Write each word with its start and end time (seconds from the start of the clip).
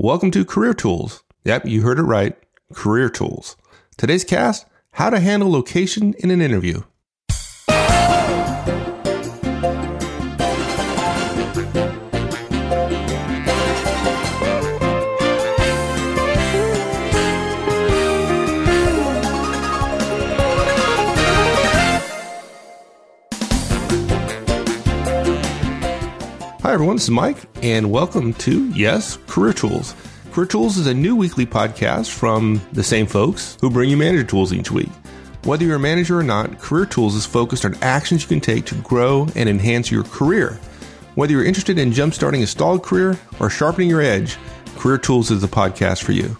Welcome 0.00 0.30
to 0.30 0.44
Career 0.44 0.74
Tools. 0.74 1.24
Yep, 1.44 1.66
you 1.66 1.82
heard 1.82 1.98
it 1.98 2.04
right. 2.04 2.38
Career 2.72 3.10
Tools. 3.10 3.56
Today's 3.96 4.22
cast 4.22 4.64
How 4.92 5.10
to 5.10 5.18
Handle 5.18 5.50
Location 5.50 6.14
in 6.20 6.30
an 6.30 6.40
Interview. 6.40 6.82
Hi, 26.68 26.74
everyone. 26.74 26.96
This 26.96 27.04
is 27.04 27.10
Mike, 27.10 27.38
and 27.62 27.90
welcome 27.90 28.34
to 28.34 28.68
Yes, 28.72 29.16
Career 29.26 29.54
Tools. 29.54 29.94
Career 30.32 30.46
Tools 30.46 30.76
is 30.76 30.86
a 30.86 30.92
new 30.92 31.16
weekly 31.16 31.46
podcast 31.46 32.10
from 32.10 32.60
the 32.74 32.84
same 32.84 33.06
folks 33.06 33.56
who 33.62 33.70
bring 33.70 33.88
you 33.88 33.96
manager 33.96 34.22
tools 34.22 34.52
each 34.52 34.70
week. 34.70 34.90
Whether 35.44 35.64
you're 35.64 35.76
a 35.76 35.80
manager 35.80 36.18
or 36.18 36.22
not, 36.22 36.58
Career 36.58 36.84
Tools 36.84 37.14
is 37.14 37.24
focused 37.24 37.64
on 37.64 37.74
actions 37.76 38.20
you 38.20 38.28
can 38.28 38.42
take 38.42 38.66
to 38.66 38.74
grow 38.82 39.28
and 39.34 39.48
enhance 39.48 39.90
your 39.90 40.04
career. 40.04 40.60
Whether 41.14 41.32
you're 41.32 41.44
interested 41.46 41.78
in 41.78 41.90
jumpstarting 41.90 42.42
a 42.42 42.46
stalled 42.46 42.82
career 42.82 43.18
or 43.40 43.48
sharpening 43.48 43.88
your 43.88 44.02
edge, 44.02 44.36
Career 44.76 44.98
Tools 44.98 45.30
is 45.30 45.40
the 45.40 45.48
podcast 45.48 46.02
for 46.02 46.12
you. 46.12 46.36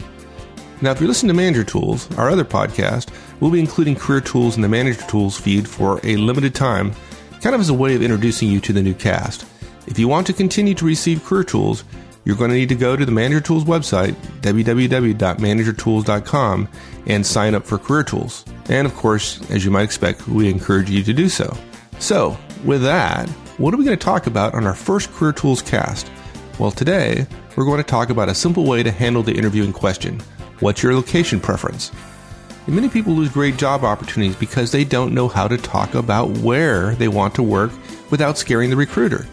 Now, 0.83 0.91
if 0.91 1.01
you're 1.01 1.09
listening 1.09 1.29
to 1.29 1.43
Manager 1.43 1.65
Tools, 1.65 2.07
our 2.19 2.29
other 2.29 2.45
podcast, 2.45 3.09
we'll 3.41 3.51
be 3.51 3.61
including 3.61 3.95
Career 3.95 4.21
Tools 4.21 4.57
in 4.57 4.61
the 4.61 4.69
Manager 4.69 5.01
Tools 5.09 5.41
feed 5.41 5.67
for 5.67 6.03
a 6.05 6.17
limited 6.17 6.55
time, 6.55 6.93
kind 7.41 7.55
of 7.55 7.63
as 7.63 7.71
a 7.71 7.75
way 7.75 7.95
of 7.95 8.03
introducing 8.03 8.51
you 8.51 8.61
to 8.61 8.75
the 8.75 8.83
new 8.83 8.93
cast. 8.93 9.47
If 9.89 9.99
you 9.99 10.07
want 10.07 10.27
to 10.27 10.35
continue 10.35 10.75
to 10.75 10.85
receive 10.85 11.25
Career 11.25 11.45
Tools, 11.45 11.83
you're 12.27 12.37
going 12.37 12.51
to 12.51 12.57
need 12.57 12.69
to 12.69 12.75
go 12.75 12.95
to 12.95 13.07
the 13.07 13.13
Manager 13.13 13.41
Tools 13.41 13.65
website, 13.65 14.13
www.managertools.com, 14.43 16.69
and 17.07 17.27
sign 17.27 17.55
up 17.55 17.65
for 17.65 17.79
Career 17.79 18.03
Tools. 18.03 18.45
And 18.69 18.87
of 18.87 18.95
course, 18.95 19.41
as 19.51 19.65
you 19.65 19.71
might 19.71 19.85
expect, 19.85 20.29
we 20.29 20.51
encourage 20.51 20.91
you 20.91 21.03
to 21.03 21.15
do 21.15 21.31
so. 21.31 21.57
So, 22.01 22.37
with 22.67 22.83
that, 22.83 23.31
what 23.57 23.73
are 23.73 23.79
we 23.79 23.87
going 23.87 23.97
to 23.97 24.05
talk 24.05 24.27
about 24.27 24.53
on 24.53 24.67
our 24.67 24.75
first 24.75 25.11
Career 25.15 25.33
Tools 25.33 25.63
cast? 25.63 26.11
Well, 26.59 26.71
today, 26.71 27.27
we're 27.57 27.65
going 27.65 27.79
to 27.79 27.83
talk 27.83 28.11
about 28.11 28.29
a 28.29 28.35
simple 28.35 28.67
way 28.67 28.83
to 28.83 28.91
handle 28.91 29.23
the 29.23 29.33
interviewing 29.33 29.73
question 29.73 30.21
What's 30.61 30.83
your 30.83 30.95
location 30.95 31.41
preference? 31.41 31.93
And 32.67 32.75
many 32.75 32.91
people 32.91 33.15
lose 33.15 33.31
great 33.31 33.57
job 33.57 33.85
opportunities 33.85 34.37
because 34.37 34.71
they 34.71 34.85
don't 34.85 35.15
know 35.15 35.29
how 35.29 35.49
to 35.49 35.57
talk 35.57 35.95
about 35.95 36.29
where 36.39 36.95
they 36.97 37.09
want 37.09 37.35
to 37.37 37.43
work 37.43 37.71
without 38.11 38.37
scaring 38.37 38.69
the 38.69 38.77
recruiter. 38.77 39.27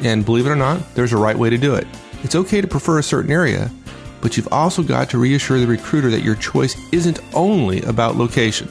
And 0.00 0.24
believe 0.24 0.46
it 0.46 0.50
or 0.50 0.56
not, 0.56 0.94
there's 0.94 1.12
a 1.12 1.16
right 1.16 1.36
way 1.36 1.50
to 1.50 1.58
do 1.58 1.74
it. 1.74 1.86
It's 2.22 2.34
okay 2.34 2.60
to 2.60 2.66
prefer 2.66 2.98
a 2.98 3.02
certain 3.02 3.30
area, 3.30 3.70
but 4.20 4.36
you've 4.36 4.52
also 4.52 4.82
got 4.82 5.10
to 5.10 5.18
reassure 5.18 5.58
the 5.60 5.66
recruiter 5.66 6.10
that 6.10 6.22
your 6.22 6.34
choice 6.34 6.76
isn't 6.92 7.20
only 7.34 7.82
about 7.82 8.16
location. 8.16 8.68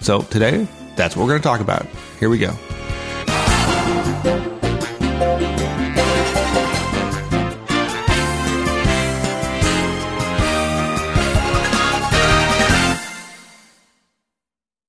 So 0.00 0.22
today, 0.22 0.66
that's 0.96 1.16
what 1.16 1.22
we're 1.22 1.30
going 1.30 1.42
to 1.42 1.48
talk 1.48 1.60
about. 1.60 1.86
Here 2.20 2.28
we 2.28 2.38
go. 2.38 2.56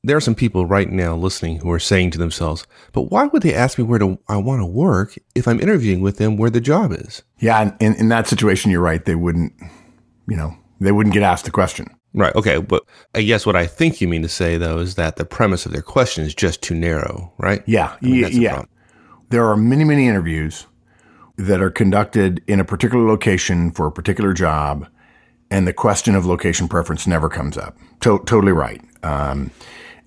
There 0.06 0.16
are 0.16 0.22
some 0.22 0.36
people 0.36 0.66
right 0.66 0.90
now 0.90 1.16
listening 1.16 1.58
who 1.58 1.72
are 1.72 1.80
saying 1.80 2.12
to 2.12 2.18
themselves, 2.20 2.68
but 2.94 3.04
why 3.04 3.26
would 3.26 3.42
they 3.42 3.56
ask 3.56 3.78
me 3.78 3.84
where 3.84 3.98
to, 4.00 4.20
I 4.28 4.38
want 4.38 4.62
to 4.62 4.66
work 4.66 5.18
if 5.34 5.48
I'm 5.48 5.60
interviewing 5.60 6.02
with 6.02 6.18
them 6.18 6.38
where 6.38 6.52
the 6.52 6.62
job 6.62 6.92
is? 6.92 7.24
Yeah. 7.40 7.76
In, 7.80 7.96
in 7.96 8.10
that 8.10 8.28
situation, 8.28 8.70
you're 8.70 8.82
right. 8.82 9.04
They 9.04 9.16
wouldn't, 9.16 9.54
you 10.28 10.38
know, 10.38 10.56
they 10.80 10.92
wouldn't 10.92 11.14
get 11.14 11.24
asked 11.24 11.46
the 11.46 11.52
question. 11.52 11.88
Right. 12.14 12.36
Okay. 12.36 12.60
But 12.60 12.84
I 13.16 13.24
guess 13.24 13.46
what 13.46 13.56
I 13.56 13.66
think 13.66 14.00
you 14.00 14.08
mean 14.08 14.22
to 14.22 14.30
say, 14.30 14.58
though, 14.58 14.78
is 14.78 14.94
that 14.96 15.16
the 15.16 15.26
premise 15.26 15.66
of 15.66 15.72
their 15.72 15.82
question 15.82 16.24
is 16.24 16.36
just 16.36 16.62
too 16.62 16.76
narrow, 16.76 17.34
right? 17.40 17.64
Yeah. 17.66 17.96
I 18.00 18.06
mean, 18.06 18.42
yeah. 18.42 18.64
There 19.30 19.46
are 19.48 19.58
many, 19.58 19.84
many 19.84 20.08
interviews 20.08 20.68
that 21.38 21.62
are 21.62 21.72
conducted 21.72 22.44
in 22.48 22.60
a 22.60 22.66
particular 22.66 23.06
location 23.08 23.72
for 23.72 23.88
a 23.88 23.92
particular 23.92 24.34
job, 24.34 24.88
and 25.50 25.68
the 25.68 25.74
question 25.74 26.16
of 26.16 26.26
location 26.26 26.68
preference 26.68 27.08
never 27.08 27.28
comes 27.28 27.58
up. 27.58 27.76
To- 28.02 28.24
totally 28.26 28.54
right. 28.54 28.82
Um, 29.04 29.52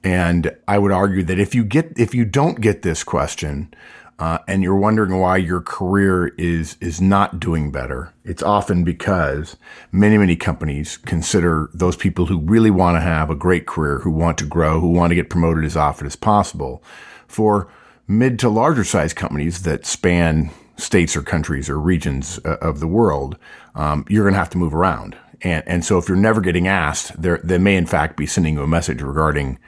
and 0.05 0.57
I 0.67 0.79
would 0.79 0.93
argue 0.93 1.23
that 1.25 1.39
if 1.39 1.55
you 1.55 1.65
get, 1.65 1.93
if 1.99 2.15
you 2.15 2.25
don't 2.25 2.61
get 2.61 2.83
this 2.83 3.05
question, 3.05 3.73
uh, 4.19 4.39
and 4.49 4.65
you're 4.65 4.77
wondering 4.77 5.19
why 5.19 5.37
your 5.37 5.61
career 5.61 6.29
is 6.39 6.77
is 6.81 7.01
not 7.01 7.39
doing 7.39 7.71
better, 7.71 8.13
it's 8.25 8.43
often 8.43 8.85
because 8.85 9.57
many 9.93 10.19
many 10.19 10.37
companies 10.37 10.97
consider 10.97 11.71
those 11.73 11.97
people 11.97 12.27
who 12.27 12.41
really 12.41 12.71
want 12.71 12.97
to 12.97 13.01
have 13.01 13.31
a 13.31 13.37
great 13.37 13.67
career, 13.67 14.01
who 14.01 14.11
want 14.11 14.39
to 14.39 14.45
grow, 14.45 14.81
who 14.81 14.91
want 14.91 15.11
to 15.11 15.15
get 15.15 15.31
promoted 15.31 15.65
as 15.65 15.77
often 15.77 16.07
as 16.07 16.17
possible, 16.17 16.83
for 17.27 17.71
mid 18.09 18.39
to 18.41 18.49
larger 18.49 18.85
size 18.85 19.13
companies 19.13 19.63
that 19.63 19.87
span 19.87 20.51
states 20.77 21.17
or 21.17 21.23
countries 21.23 21.69
or 21.69 21.79
regions 21.79 22.41
uh, 22.45 22.57
of 22.61 22.81
the 22.81 22.87
world, 22.87 23.37
um, 23.75 24.05
you're 24.09 24.25
going 24.25 24.33
to 24.33 24.39
have 24.39 24.51
to 24.51 24.59
move 24.59 24.75
around. 24.75 25.17
And, 25.43 25.63
and 25.67 25.85
so 25.85 25.99
if 25.99 26.09
you're 26.09 26.17
never 26.17 26.41
getting 26.41 26.67
asked, 26.67 27.21
they 27.21 27.59
may 27.59 27.77
in 27.77 27.87
fact 27.87 28.17
be 28.17 28.27
sending 28.27 28.55
you 28.55 28.63
a 28.63 28.67
message 28.67 29.03
regarding 29.03 29.59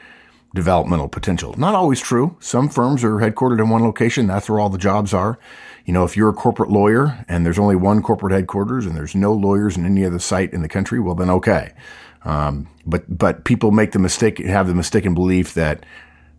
developmental 0.55 1.09
potential. 1.09 1.55
Not 1.57 1.75
always 1.75 2.01
true. 2.01 2.37
Some 2.41 2.69
firms 2.69 3.05
are 3.05 3.19
headquartered 3.19 3.61
in 3.61 3.69
one 3.69 3.83
location. 3.83 4.27
That's 4.27 4.49
where 4.49 4.59
all 4.59 4.69
the 4.69 4.79
jobs 4.79 5.15
are. 5.15 5.39
You 5.85 5.93
know, 5.93 6.05
if 6.05 6.17
you're 6.17 6.29
a 6.29 6.35
corporate 6.35 6.71
lawyer 6.71 7.25
and 7.29 7.45
there's 7.45 7.59
only 7.59 7.77
one 7.77 8.03
corporate 8.03 8.33
headquarters 8.33 8.87
and 8.87 8.97
there's 8.97 9.15
no 9.15 9.33
lawyers 9.33 9.77
in 9.77 9.87
any 9.87 10.05
other 10.05 10.19
site 10.19 10.53
in 10.53 10.63
the 10.63 10.69
country, 10.69 11.01
well, 11.01 11.15
then 11.15 11.31
okay. 11.31 11.73
Um, 12.25 12.69
but, 12.85 13.05
but 13.17 13.45
people 13.45 13.71
make 13.71 13.93
the 13.93 13.99
mistake, 13.99 14.39
have 14.39 14.67
the 14.67 14.75
mistaken 14.75 15.15
belief 15.15 15.55
that 15.55 15.87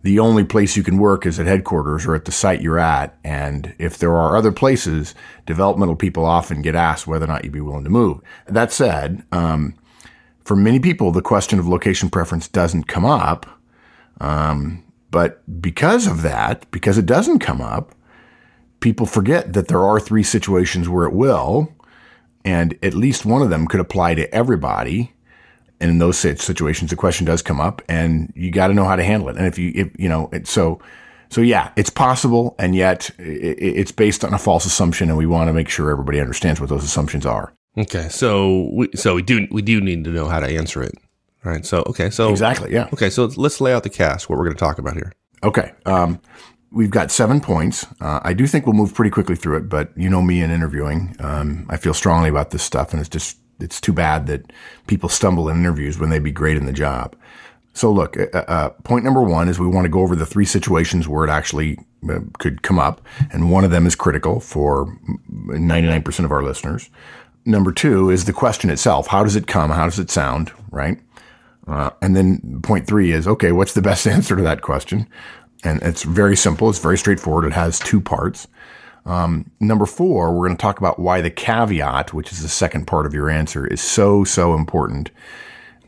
the 0.04 0.20
only 0.20 0.44
place 0.44 0.76
you 0.76 0.84
can 0.84 0.98
work 0.98 1.26
is 1.26 1.40
at 1.40 1.46
headquarters 1.46 2.06
or 2.06 2.16
at 2.16 2.26
the 2.26 2.32
site 2.32 2.62
you're 2.62 2.80
at. 2.80 3.18
And 3.24 3.74
if 3.78 3.98
there 3.98 4.16
are 4.16 4.36
other 4.36 4.52
places, 4.52 5.16
developmental 5.46 5.96
people 5.96 6.26
often 6.26 6.62
get 6.62 6.76
asked 6.76 7.08
whether 7.08 7.26
or 7.26 7.28
not 7.28 7.44
you'd 7.44 7.54
be 7.54 7.62
willing 7.62 7.84
to 7.84 7.90
move. 7.90 8.20
That 8.48 8.72
said, 8.72 9.24
um, 9.32 9.76
for 10.44 10.56
many 10.56 10.80
people, 10.80 11.12
the 11.12 11.22
question 11.22 11.60
of 11.60 11.68
location 11.68 12.10
preference 12.10 12.48
doesn't 12.48 12.88
come 12.88 13.06
up 13.06 13.61
um, 14.22 14.84
but 15.10 15.42
because 15.62 16.08
of 16.08 16.22
that, 16.22 16.70
because 16.72 16.98
it 16.98 17.06
doesn't 17.06 17.40
come 17.40 17.60
up, 17.60 17.94
people 18.80 19.06
forget 19.06 19.54
that 19.54 19.68
there 19.68 19.84
are 19.84 20.00
three 20.00 20.24
situations 20.24 20.88
where 20.88 21.06
it 21.06 21.14
will, 21.14 21.74
and 22.46 22.78
at 22.84 22.94
least 22.94 23.26
one 23.26 23.42
of 23.42 23.50
them 23.50 23.68
could 23.68 23.80
apply 23.80 24.14
to 24.16 24.34
everybody. 24.34 25.12
And 25.80 25.90
in 25.90 25.98
those 25.98 26.18
situations, 26.18 26.92
the 26.92 26.96
question 26.96 27.26
does 27.26 27.42
come 27.42 27.60
up, 27.60 27.82
and 27.90 28.32
you 28.36 28.52
got 28.52 28.68
to 28.68 28.76
know 28.76 28.86
how 28.86 28.96
to 28.96 29.04
handle 29.04 29.30
it. 29.30 29.38
And 29.38 29.48
if 29.48 29.58
you, 29.58 29.72
if, 29.74 29.90
you 29.98 30.08
know, 30.08 30.30
it, 30.32 30.48
so, 30.48 30.80
so 31.30 31.42
yeah, 31.42 31.72
it's 31.76 31.90
possible, 31.90 32.56
and 32.60 32.76
yet 32.76 33.10
it's 33.18 33.92
based 33.92 34.24
on 34.24 34.36
a 34.36 34.38
false 34.38 34.66
assumption, 34.66 35.10
and 35.10 35.18
we 35.18 35.26
want 35.26 35.48
to 35.50 35.54
make 35.54 35.68
sure 35.68 35.90
everybody 35.90 36.20
understands 36.20 36.62
what 36.62 36.70
those 36.70 36.84
assumptions 36.84 37.26
are. 37.26 37.52
Okay, 37.76 38.08
so 38.10 38.70
we, 38.74 38.90
so 38.94 39.16
we 39.16 39.24
do 39.24 39.48
we 39.50 39.62
do 39.62 39.82
need 39.82 40.04
to 40.04 40.12
know 40.12 40.28
how 40.28 40.40
to 40.40 40.48
answer 40.48 40.84
it. 40.84 40.94
All 41.46 41.52
right. 41.52 41.66
So, 41.66 41.84
okay. 41.88 42.10
So, 42.10 42.30
exactly. 42.30 42.72
Yeah. 42.72 42.90
Okay. 42.94 43.10
So, 43.10 43.26
let's 43.36 43.60
lay 43.62 43.74
out 43.74 43.84
the 43.84 43.90
cast, 43.90 44.30
what 44.30 44.38
we're 44.38 44.46
going 44.46 44.56
to 44.56 44.60
talk 44.60 44.78
about 44.78 44.94
here. 44.94 45.14
Okay. 45.44 45.72
Um, 45.86 46.20
we've 46.72 46.92
got 46.92 47.12
seven 47.12 47.42
points. 47.42 47.86
Uh, 48.00 48.20
I 48.24 48.34
do 48.34 48.48
think 48.48 48.66
we'll 48.66 48.76
move 48.76 48.94
pretty 48.94 49.12
quickly 49.12 49.36
through 49.36 49.58
it, 49.58 49.70
but 49.70 49.92
you 49.98 50.10
know 50.10 50.22
me 50.22 50.42
in 50.42 50.52
interviewing. 50.52 51.16
Um, 51.20 51.66
I 51.70 51.78
feel 51.78 51.94
strongly 51.94 52.30
about 52.30 52.52
this 52.52 52.64
stuff, 52.64 52.92
and 52.92 53.00
it's 53.00 53.10
just, 53.10 53.38
it's 53.60 53.82
too 53.82 53.94
bad 53.94 54.28
that 54.28 54.52
people 54.88 55.10
stumble 55.10 55.50
in 55.50 55.58
interviews 55.58 56.00
when 56.00 56.10
they'd 56.10 56.24
be 56.24 56.32
great 56.32 56.58
in 56.58 56.66
the 56.66 56.74
job. 56.74 57.16
So, 57.74 57.92
look, 57.92 58.18
uh, 58.18 58.38
uh, 58.48 58.70
point 58.84 59.06
number 59.06 59.22
one 59.22 59.48
is 59.48 59.58
we 59.60 59.68
want 59.68 59.86
to 59.86 59.90
go 59.90 60.02
over 60.02 60.16
the 60.16 60.26
three 60.26 60.46
situations 60.46 61.08
where 61.08 61.24
it 61.24 61.30
actually 61.30 61.80
uh, 62.10 62.20
could 62.38 62.64
come 62.64 62.80
up, 62.80 63.02
and 63.32 63.52
one 63.52 63.64
of 63.64 63.72
them 63.72 63.88
is 63.88 63.96
critical 63.96 64.40
for 64.40 64.98
99% 65.32 66.26
of 66.26 66.32
our 66.32 66.44
listeners. 66.44 66.90
Number 67.46 67.72
two 67.72 68.10
is 68.10 68.26
the 68.26 68.34
question 68.34 68.70
itself. 68.70 69.08
How 69.08 69.24
does 69.24 69.36
it 69.36 69.48
come? 69.48 69.72
How 69.72 69.86
does 69.86 70.00
it 70.00 70.12
sound? 70.12 70.52
Right? 70.70 71.00
Uh, 71.68 71.92
and 72.02 72.16
then 72.16 72.62
point 72.64 72.88
three 72.88 73.12
is, 73.12 73.28
okay, 73.28 73.52
what's 73.52 73.74
the 73.74 73.82
best 73.82 74.08
answer 74.16 74.36
to 74.36 74.44
that 74.44 74.62
question? 74.62 75.08
And 75.64 75.82
it's 75.84 76.04
very 76.04 76.36
simple. 76.36 76.70
It's 76.70 76.80
very 76.80 76.98
straightforward. 76.98 77.46
It 77.46 77.54
has 77.54 77.80
two 77.80 78.02
parts. 78.02 78.48
Um, 79.06 79.50
number 79.60 79.86
four, 79.86 80.32
we're 80.32 80.48
going 80.48 80.58
to 80.58 80.62
talk 80.62 80.80
about 80.80 81.00
why 81.00 81.22
the 81.22 81.30
caveat, 81.30 82.14
which 82.14 82.32
is 82.32 82.42
the 82.42 82.50
second 82.50 82.86
part 82.86 83.06
of 83.06 83.14
your 83.14 83.30
answer, 83.30 83.66
is 83.66 83.82
so, 83.82 84.24
so 84.24 84.54
important. 84.54 85.12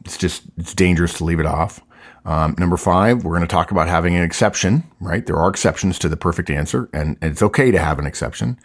It's 0.06 0.18
just, 0.18 0.44
it's 0.58 0.74
dangerous 0.74 1.14
to 1.18 1.24
leave 1.24 1.40
it 1.40 1.46
off. 1.46 1.80
Um, 2.26 2.56
number 2.58 2.78
five, 2.78 3.24
we're 3.24 3.36
going 3.36 3.48
to 3.48 3.54
talk 3.54 3.72
about 3.72 3.88
having 3.88 4.16
an 4.16 4.24
exception, 4.24 4.84
right? 5.00 5.26
There 5.26 5.36
are 5.36 5.50
exceptions 5.50 6.00
to 6.00 6.10
the 6.10 6.18
perfect 6.18 6.50
answer, 6.50 6.90
and, 6.94 7.18
and 7.22 7.32
it's 7.32 7.44
okay 7.44 7.70
to 7.72 7.80
have 7.80 8.00
an 8.00 8.06
exception. 8.06 8.58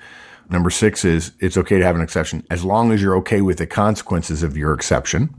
Number 0.48 0.70
six 0.70 1.04
is 1.04 1.32
it's 1.40 1.56
okay 1.58 1.78
to 1.78 1.84
have 1.84 1.96
an 1.96 2.00
exception 2.00 2.46
as 2.50 2.64
long 2.64 2.92
as 2.92 3.02
you're 3.02 3.16
okay 3.16 3.42
with 3.42 3.58
the 3.58 3.66
consequences 3.66 4.42
of 4.42 4.56
your 4.56 4.72
exception. 4.72 5.34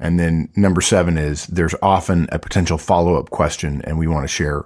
And 0.00 0.18
then 0.18 0.48
number 0.56 0.80
seven 0.80 1.16
is 1.16 1.46
there's 1.46 1.74
often 1.80 2.28
a 2.32 2.38
potential 2.38 2.78
follow 2.78 3.16
up 3.16 3.30
question, 3.30 3.80
and 3.84 3.98
we 3.98 4.06
want 4.06 4.24
to 4.24 4.28
share 4.28 4.64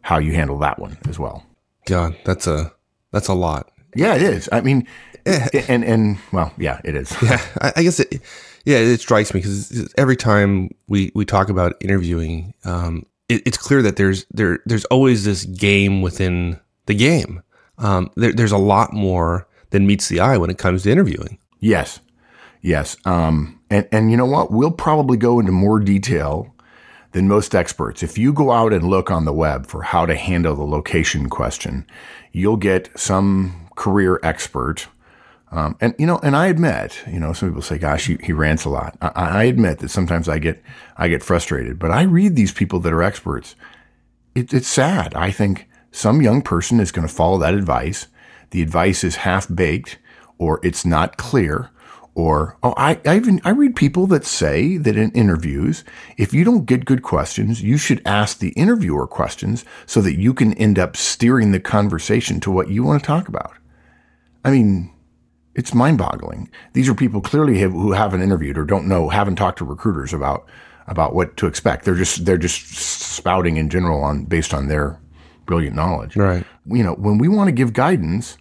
how 0.00 0.18
you 0.18 0.32
handle 0.32 0.58
that 0.58 0.78
one 0.78 0.96
as 1.08 1.18
well. 1.18 1.44
God, 1.86 2.16
that's 2.24 2.46
a 2.46 2.72
that's 3.12 3.28
a 3.28 3.34
lot. 3.34 3.70
Yeah, 3.94 4.14
it 4.14 4.22
is. 4.22 4.48
I 4.52 4.60
mean, 4.60 4.86
and 5.68 5.84
and 5.84 6.18
well, 6.32 6.52
yeah, 6.58 6.80
it 6.84 6.94
is. 6.94 7.14
Yeah, 7.22 7.40
I, 7.60 7.72
I 7.76 7.82
guess 7.82 8.00
it. 8.00 8.20
Yeah, 8.64 8.78
it 8.78 9.00
strikes 9.00 9.32
me 9.32 9.40
because 9.40 9.92
every 9.96 10.16
time 10.16 10.70
we 10.88 11.12
we 11.14 11.24
talk 11.24 11.48
about 11.48 11.74
interviewing, 11.80 12.54
um, 12.64 13.06
it, 13.28 13.42
it's 13.46 13.56
clear 13.56 13.82
that 13.82 13.96
there's 13.96 14.26
there 14.30 14.60
there's 14.66 14.84
always 14.86 15.24
this 15.24 15.44
game 15.44 16.02
within 16.02 16.58
the 16.86 16.94
game. 16.94 17.42
Um, 17.78 18.10
there, 18.16 18.32
there's 18.32 18.52
a 18.52 18.58
lot 18.58 18.92
more 18.92 19.46
than 19.70 19.86
meets 19.86 20.08
the 20.08 20.20
eye 20.20 20.36
when 20.36 20.50
it 20.50 20.58
comes 20.58 20.82
to 20.82 20.90
interviewing. 20.90 21.38
Yes, 21.60 22.00
yes. 22.62 22.96
Um, 23.04 23.55
and 23.70 23.88
and 23.92 24.10
you 24.10 24.16
know 24.16 24.26
what? 24.26 24.50
We'll 24.50 24.70
probably 24.70 25.16
go 25.16 25.40
into 25.40 25.52
more 25.52 25.80
detail 25.80 26.54
than 27.12 27.28
most 27.28 27.54
experts. 27.54 28.02
If 28.02 28.18
you 28.18 28.32
go 28.32 28.50
out 28.52 28.72
and 28.72 28.84
look 28.84 29.10
on 29.10 29.24
the 29.24 29.32
web 29.32 29.66
for 29.66 29.82
how 29.82 30.06
to 30.06 30.14
handle 30.14 30.54
the 30.54 30.64
location 30.64 31.28
question, 31.30 31.86
you'll 32.32 32.56
get 32.56 32.90
some 32.98 33.68
career 33.76 34.20
expert. 34.22 34.88
Um, 35.50 35.76
and 35.80 35.94
you 35.98 36.06
know, 36.06 36.18
and 36.22 36.36
I 36.36 36.48
admit, 36.48 37.02
you 37.06 37.20
know, 37.20 37.32
some 37.32 37.48
people 37.48 37.62
say, 37.62 37.78
"Gosh, 37.78 38.06
he, 38.06 38.18
he 38.22 38.32
rants 38.32 38.64
a 38.64 38.68
lot." 38.68 38.96
I, 39.00 39.10
I 39.14 39.44
admit 39.44 39.78
that 39.78 39.90
sometimes 39.90 40.28
I 40.28 40.38
get 40.38 40.62
I 40.96 41.08
get 41.08 41.22
frustrated, 41.22 41.78
but 41.78 41.90
I 41.90 42.02
read 42.02 42.36
these 42.36 42.52
people 42.52 42.80
that 42.80 42.92
are 42.92 43.02
experts. 43.02 43.54
It, 44.34 44.52
it's 44.52 44.68
sad. 44.68 45.14
I 45.14 45.30
think 45.30 45.68
some 45.92 46.20
young 46.20 46.42
person 46.42 46.80
is 46.80 46.92
going 46.92 47.08
to 47.08 47.14
follow 47.14 47.38
that 47.38 47.54
advice. 47.54 48.08
The 48.50 48.60
advice 48.60 49.02
is 49.02 49.16
half 49.16 49.48
baked, 49.52 49.98
or 50.36 50.60
it's 50.62 50.84
not 50.84 51.16
clear, 51.16 51.70
or, 52.16 52.56
oh, 52.62 52.72
I, 52.78 52.98
I 53.04 53.16
even, 53.16 53.42
I 53.44 53.50
read 53.50 53.76
people 53.76 54.06
that 54.06 54.24
say 54.24 54.78
that 54.78 54.96
in 54.96 55.10
interviews, 55.10 55.84
if 56.16 56.32
you 56.32 56.44
don't 56.44 56.64
get 56.64 56.86
good 56.86 57.02
questions, 57.02 57.62
you 57.62 57.76
should 57.76 58.00
ask 58.06 58.38
the 58.38 58.48
interviewer 58.52 59.06
questions 59.06 59.66
so 59.84 60.00
that 60.00 60.18
you 60.18 60.32
can 60.32 60.54
end 60.54 60.78
up 60.78 60.96
steering 60.96 61.52
the 61.52 61.60
conversation 61.60 62.40
to 62.40 62.50
what 62.50 62.70
you 62.70 62.82
want 62.82 63.02
to 63.02 63.06
talk 63.06 63.28
about. 63.28 63.52
I 64.46 64.50
mean, 64.50 64.90
it's 65.54 65.74
mind 65.74 65.98
boggling. 65.98 66.50
These 66.72 66.88
are 66.88 66.94
people 66.94 67.20
clearly 67.20 67.58
have, 67.58 67.72
who 67.72 67.92
haven't 67.92 68.22
interviewed 68.22 68.56
or 68.56 68.64
don't 68.64 68.88
know, 68.88 69.10
haven't 69.10 69.36
talked 69.36 69.58
to 69.58 69.66
recruiters 69.66 70.14
about, 70.14 70.46
about 70.86 71.14
what 71.14 71.36
to 71.36 71.46
expect. 71.46 71.84
They're 71.84 71.94
just, 71.94 72.24
they're 72.24 72.38
just 72.38 72.66
spouting 72.76 73.58
in 73.58 73.68
general 73.68 74.02
on, 74.02 74.24
based 74.24 74.54
on 74.54 74.68
their 74.68 74.98
brilliant 75.44 75.76
knowledge. 75.76 76.16
Right. 76.16 76.46
You 76.64 76.82
know, 76.82 76.94
when 76.94 77.18
we 77.18 77.28
want 77.28 77.48
to 77.48 77.52
give 77.52 77.74
guidance, 77.74 78.38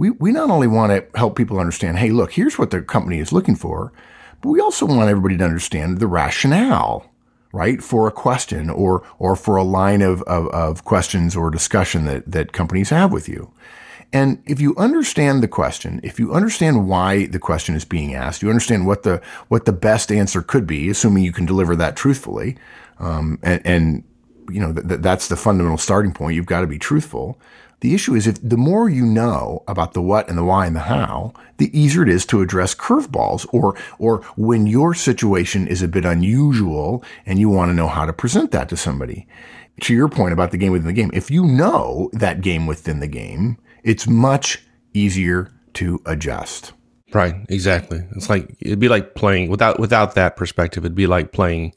we, 0.00 0.08
we 0.12 0.32
not 0.32 0.48
only 0.48 0.66
want 0.66 0.90
to 0.92 1.18
help 1.18 1.36
people 1.36 1.60
understand, 1.60 1.98
hey, 1.98 2.08
look, 2.08 2.32
here's 2.32 2.58
what 2.58 2.70
the 2.70 2.80
company 2.80 3.18
is 3.18 3.34
looking 3.34 3.54
for, 3.54 3.92
but 4.40 4.48
we 4.48 4.58
also 4.58 4.86
want 4.86 5.10
everybody 5.10 5.36
to 5.36 5.44
understand 5.44 5.98
the 5.98 6.06
rationale, 6.06 7.04
right, 7.52 7.82
for 7.82 8.08
a 8.08 8.10
question 8.10 8.70
or, 8.70 9.06
or 9.18 9.36
for 9.36 9.56
a 9.56 9.62
line 9.62 10.00
of, 10.00 10.22
of, 10.22 10.48
of 10.48 10.84
questions 10.84 11.36
or 11.36 11.50
discussion 11.50 12.06
that, 12.06 12.30
that 12.32 12.54
companies 12.54 12.88
have 12.88 13.12
with 13.12 13.28
you. 13.28 13.52
And 14.10 14.42
if 14.46 14.58
you 14.58 14.74
understand 14.76 15.42
the 15.42 15.48
question, 15.48 16.00
if 16.02 16.18
you 16.18 16.32
understand 16.32 16.88
why 16.88 17.26
the 17.26 17.38
question 17.38 17.74
is 17.74 17.84
being 17.84 18.14
asked, 18.14 18.40
you 18.40 18.48
understand 18.48 18.86
what 18.86 19.02
the 19.02 19.20
what 19.48 19.66
the 19.66 19.72
best 19.72 20.10
answer 20.10 20.40
could 20.42 20.66
be, 20.66 20.88
assuming 20.88 21.24
you 21.24 21.30
can 21.30 21.46
deliver 21.46 21.76
that 21.76 21.94
truthfully, 21.94 22.56
um, 22.98 23.38
and, 23.42 23.60
and, 23.64 24.04
you 24.50 24.60
know 24.60 24.72
th- 24.72 24.88
th- 24.88 25.00
that's 25.00 25.28
the 25.28 25.36
fundamental 25.36 25.78
starting 25.78 26.12
point. 26.12 26.34
You've 26.34 26.46
got 26.46 26.62
to 26.62 26.66
be 26.66 26.78
truthful. 26.78 27.38
The 27.80 27.94
issue 27.94 28.14
is 28.14 28.26
if 28.26 28.36
the 28.46 28.58
more 28.58 28.90
you 28.90 29.06
know 29.06 29.62
about 29.66 29.94
the 29.94 30.02
what 30.02 30.28
and 30.28 30.36
the 30.36 30.44
why 30.44 30.66
and 30.66 30.76
the 30.76 30.80
how, 30.80 31.32
the 31.56 31.76
easier 31.78 32.02
it 32.02 32.10
is 32.10 32.26
to 32.26 32.42
address 32.42 32.74
curveballs 32.74 33.46
or, 33.52 33.74
or 33.98 34.22
when 34.36 34.66
your 34.66 34.94
situation 34.94 35.66
is 35.66 35.82
a 35.82 35.88
bit 35.88 36.04
unusual 36.04 37.02
and 37.24 37.38
you 37.38 37.48
want 37.48 37.70
to 37.70 37.74
know 37.74 37.88
how 37.88 38.04
to 38.04 38.12
present 38.12 38.50
that 38.50 38.68
to 38.68 38.76
somebody. 38.76 39.26
To 39.82 39.94
your 39.94 40.10
point 40.10 40.34
about 40.34 40.50
the 40.50 40.58
game 40.58 40.72
within 40.72 40.88
the 40.88 40.92
game, 40.92 41.10
if 41.14 41.30
you 41.30 41.46
know 41.46 42.10
that 42.12 42.42
game 42.42 42.66
within 42.66 43.00
the 43.00 43.06
game, 43.06 43.56
it's 43.82 44.06
much 44.06 44.62
easier 44.92 45.50
to 45.74 46.02
adjust. 46.04 46.74
Right, 47.12 47.34
exactly. 47.48 48.04
It's 48.14 48.28
like 48.28 48.54
it'd 48.60 48.78
be 48.78 48.88
like 48.88 49.14
playing 49.14 49.50
without 49.50 49.80
without 49.80 50.14
that 50.14 50.36
perspective. 50.36 50.84
It'd 50.84 50.94
be 50.94 51.06
like 51.06 51.32
playing 51.32 51.74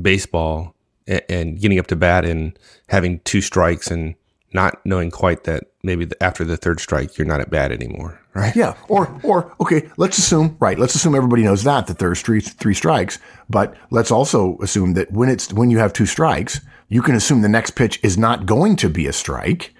baseball 0.00 0.74
and, 1.06 1.22
and 1.28 1.60
getting 1.60 1.78
up 1.78 1.88
to 1.88 1.96
bat 1.96 2.24
and 2.24 2.58
having 2.88 3.18
two 3.20 3.40
strikes 3.40 3.90
and 3.90 4.14
not 4.52 4.84
knowing 4.84 5.10
quite 5.10 5.44
that 5.44 5.64
maybe 5.82 6.08
after 6.20 6.44
the 6.44 6.56
third 6.56 6.80
strike 6.80 7.16
you're 7.16 7.26
not 7.26 7.40
at 7.40 7.50
bat 7.50 7.72
anymore, 7.72 8.20
right? 8.34 8.54
Yeah. 8.54 8.74
Or 8.88 9.18
or 9.22 9.54
okay, 9.60 9.88
let's 9.96 10.18
assume 10.18 10.56
right. 10.60 10.78
Let's 10.78 10.94
assume 10.94 11.14
everybody 11.14 11.42
knows 11.42 11.64
that 11.64 11.86
that 11.86 11.98
there's 11.98 12.22
three 12.22 12.40
three 12.40 12.74
strikes, 12.74 13.18
but 13.48 13.76
let's 13.90 14.10
also 14.10 14.58
assume 14.58 14.94
that 14.94 15.12
when 15.12 15.28
it's 15.28 15.52
when 15.52 15.70
you 15.70 15.78
have 15.78 15.92
two 15.92 16.06
strikes, 16.06 16.60
you 16.88 17.02
can 17.02 17.14
assume 17.14 17.42
the 17.42 17.48
next 17.48 17.72
pitch 17.72 18.00
is 18.02 18.18
not 18.18 18.46
going 18.46 18.76
to 18.76 18.88
be 18.88 19.06
a 19.06 19.12
strike. 19.12 19.74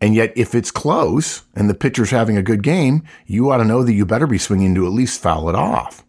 And 0.00 0.14
yet, 0.14 0.32
if 0.36 0.54
it's 0.54 0.70
close 0.70 1.42
and 1.56 1.68
the 1.68 1.74
pitcher's 1.74 2.10
having 2.10 2.36
a 2.36 2.42
good 2.42 2.62
game, 2.62 3.02
you 3.26 3.50
ought 3.50 3.56
to 3.56 3.64
know 3.64 3.82
that 3.82 3.92
you 3.94 4.06
better 4.06 4.28
be 4.28 4.38
swinging 4.38 4.74
to 4.76 4.86
at 4.86 4.92
least 4.92 5.20
foul 5.20 5.48
it 5.48 5.56
off. 5.56 6.04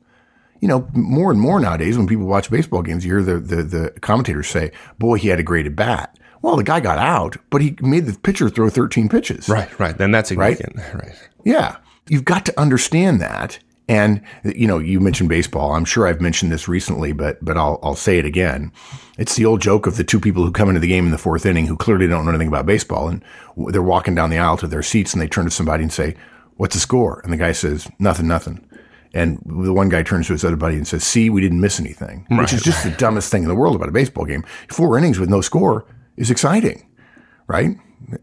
You 0.61 0.67
know, 0.67 0.87
more 0.93 1.31
and 1.31 1.39
more 1.39 1.59
nowadays, 1.59 1.97
when 1.97 2.05
people 2.05 2.27
watch 2.27 2.51
baseball 2.51 2.83
games, 2.83 3.03
you 3.03 3.13
hear 3.13 3.23
the, 3.23 3.39
the, 3.39 3.63
the 3.63 3.99
commentators 4.01 4.47
say, 4.47 4.71
boy, 4.99 5.17
he 5.17 5.29
had 5.29 5.39
a 5.39 5.43
great 5.43 5.65
at 5.65 5.75
bat. 5.75 6.19
Well, 6.41 6.55
the 6.55 6.63
guy 6.63 6.79
got 6.79 6.97
out, 6.97 7.37
but 7.49 7.61
he 7.61 7.75
made 7.81 8.05
the 8.05 8.17
pitcher 8.17 8.49
throw 8.49 8.69
13 8.69 9.09
pitches. 9.09 9.49
Right, 9.49 9.79
right. 9.79 9.97
Then 9.97 10.11
that's 10.11 10.29
significant. 10.29 10.77
Right. 10.77 10.93
right. 11.03 11.29
Yeah. 11.43 11.77
You've 12.07 12.25
got 12.25 12.45
to 12.45 12.59
understand 12.59 13.21
that. 13.21 13.59
And, 13.87 14.21
you 14.43 14.67
know, 14.67 14.77
you 14.77 14.99
mentioned 14.99 15.29
baseball. 15.29 15.73
I'm 15.73 15.83
sure 15.83 16.07
I've 16.07 16.21
mentioned 16.21 16.51
this 16.51 16.67
recently, 16.67 17.11
but, 17.11 17.43
but 17.43 17.57
I'll, 17.57 17.79
I'll 17.81 17.95
say 17.95 18.19
it 18.19 18.25
again. 18.25 18.71
It's 19.17 19.35
the 19.35 19.45
old 19.45 19.61
joke 19.61 19.87
of 19.87 19.97
the 19.97 20.03
two 20.03 20.19
people 20.19 20.45
who 20.45 20.51
come 20.51 20.69
into 20.69 20.79
the 20.79 20.87
game 20.87 21.05
in 21.05 21.11
the 21.11 21.17
fourth 21.17 21.45
inning 21.45 21.65
who 21.65 21.75
clearly 21.75 22.07
don't 22.07 22.23
know 22.23 22.29
anything 22.29 22.47
about 22.47 22.67
baseball. 22.67 23.07
And 23.07 23.23
they're 23.57 23.81
walking 23.81 24.13
down 24.13 24.29
the 24.29 24.37
aisle 24.37 24.57
to 24.57 24.67
their 24.67 24.83
seats 24.83 25.13
and 25.13 25.21
they 25.21 25.27
turn 25.27 25.45
to 25.45 25.51
somebody 25.51 25.81
and 25.81 25.91
say, 25.91 26.15
what's 26.57 26.75
the 26.75 26.79
score? 26.79 27.19
And 27.23 27.33
the 27.33 27.37
guy 27.37 27.51
says, 27.51 27.89
nothing, 27.97 28.27
nothing. 28.27 28.63
And 29.13 29.41
the 29.43 29.73
one 29.73 29.89
guy 29.89 30.03
turns 30.03 30.27
to 30.27 30.33
his 30.33 30.45
other 30.45 30.55
buddy 30.55 30.75
and 30.75 30.87
says, 30.87 31.03
see, 31.03 31.31
we 31.31 31.41
didn't 31.41 31.59
miss 31.59 31.79
anything, 31.79 32.27
right, 32.29 32.41
which 32.41 32.53
is 32.53 32.61
just 32.61 32.83
the 32.83 32.91
dumbest 32.91 33.31
thing 33.31 33.41
in 33.41 33.49
the 33.49 33.55
world 33.55 33.75
about 33.75 33.89
a 33.89 33.91
baseball 33.91 34.25
game. 34.25 34.45
Four 34.69 34.99
innings 34.99 35.17
with 35.17 35.29
no 35.29 35.41
score 35.41 35.85
is 36.19 36.29
exciting, 36.29 36.87
right? 37.47 37.75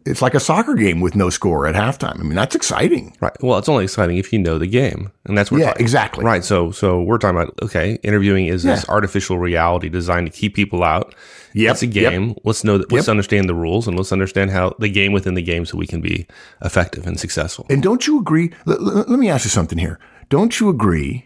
It's 0.05 0.23
like 0.23 0.35
a 0.35 0.41
soccer 0.41 0.75
game 0.75 1.01
with 1.01 1.15
no 1.15 1.31
score 1.31 1.67
at 1.67 1.75
halftime. 1.75 2.19
I 2.19 2.23
mean, 2.23 2.35
that's 2.35 2.55
exciting. 2.55 3.15
Right. 3.21 3.37
Well, 3.43 3.59
it's 3.59 3.69
only 3.69 3.85
exciting 3.85 4.17
if 4.17 4.33
you 4.33 4.39
know 4.39 4.59
the 4.59 4.67
game. 4.67 5.13
And 5.27 5.37
that's 5.37 5.51
what 5.51 5.61
Yeah, 5.61 5.75
exactly. 5.79 6.25
Right. 6.25 6.45
So 6.45 6.71
so 6.71 7.03
we're 7.03 7.19
talking 7.19 7.39
about 7.39 7.55
okay, 7.63 7.99
interviewing 8.03 8.47
is 8.47 8.65
yeah. 8.65 8.75
this 8.75 8.89
artificial 8.89 9.39
reality 9.39 9.89
designed 9.89 10.27
to 10.27 10.33
keep 10.33 10.55
people 10.55 10.83
out. 10.83 11.15
Yeah. 11.53 11.71
It's 11.71 11.83
a 11.83 11.87
game. 11.87 12.29
Yep. 12.29 12.39
Let's 12.45 12.65
know 12.65 12.79
that 12.79 12.91
let's 12.91 13.07
yep. 13.07 13.13
understand 13.13 13.49
the 13.49 13.55
rules 13.55 13.87
and 13.87 13.97
let's 13.97 14.13
understand 14.13 14.51
how 14.51 14.75
the 14.79 14.89
game 14.89 15.13
within 15.13 15.35
the 15.35 15.43
game 15.43 15.67
so 15.67 15.77
we 15.77 15.87
can 15.87 16.01
be 16.01 16.27
effective 16.63 17.07
and 17.07 17.21
successful. 17.21 17.67
And 17.71 17.83
don't 17.83 18.07
you 18.07 18.19
agree? 18.19 18.53
Let, 18.65 18.83
let, 18.83 19.09
let 19.09 19.19
me 19.19 19.29
ask 19.29 19.45
you 19.45 19.51
something 19.51 19.79
here. 19.79 20.01
Don't 20.29 20.59
you 20.59 20.69
agree 20.69 21.25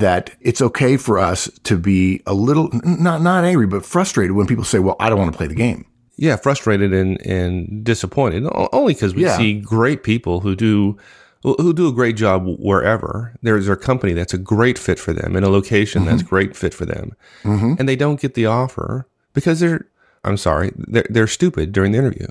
that 0.00 0.34
it's 0.40 0.60
okay 0.60 0.96
for 0.96 1.18
us 1.18 1.50
to 1.64 1.76
be 1.76 2.22
a 2.26 2.34
little 2.34 2.70
not 2.84 3.22
not 3.22 3.44
angry 3.44 3.66
but 3.66 3.84
frustrated 3.84 4.32
when 4.32 4.46
people 4.46 4.64
say, 4.64 4.78
"Well, 4.78 4.96
I 5.00 5.08
don't 5.08 5.18
want 5.18 5.32
to 5.32 5.36
play 5.36 5.46
the 5.46 5.54
game." 5.54 5.86
Yeah, 6.16 6.36
frustrated 6.36 6.92
and 6.92 7.20
and 7.26 7.84
disappointed. 7.84 8.48
Only 8.72 8.94
because 8.94 9.14
we 9.14 9.22
yeah. 9.22 9.36
see 9.36 9.60
great 9.60 10.02
people 10.02 10.40
who 10.40 10.56
do 10.56 10.96
who 11.42 11.72
do 11.72 11.88
a 11.88 11.92
great 11.92 12.16
job 12.16 12.44
wherever. 12.58 13.34
There's 13.42 13.68
a 13.68 13.76
company 13.76 14.12
that's 14.12 14.34
a 14.34 14.38
great 14.38 14.78
fit 14.78 14.98
for 14.98 15.12
them 15.12 15.36
in 15.36 15.44
a 15.44 15.48
location 15.48 16.02
mm-hmm. 16.02 16.10
that's 16.10 16.22
great 16.22 16.56
fit 16.56 16.74
for 16.74 16.84
them, 16.84 17.14
mm-hmm. 17.42 17.74
and 17.78 17.88
they 17.88 17.96
don't 17.96 18.20
get 18.20 18.34
the 18.34 18.46
offer 18.46 19.06
because 19.32 19.60
they're 19.60 19.86
I'm 20.24 20.36
sorry 20.36 20.72
they're 20.76 21.06
they're 21.08 21.26
stupid 21.26 21.72
during 21.72 21.92
the 21.92 21.98
interview. 21.98 22.26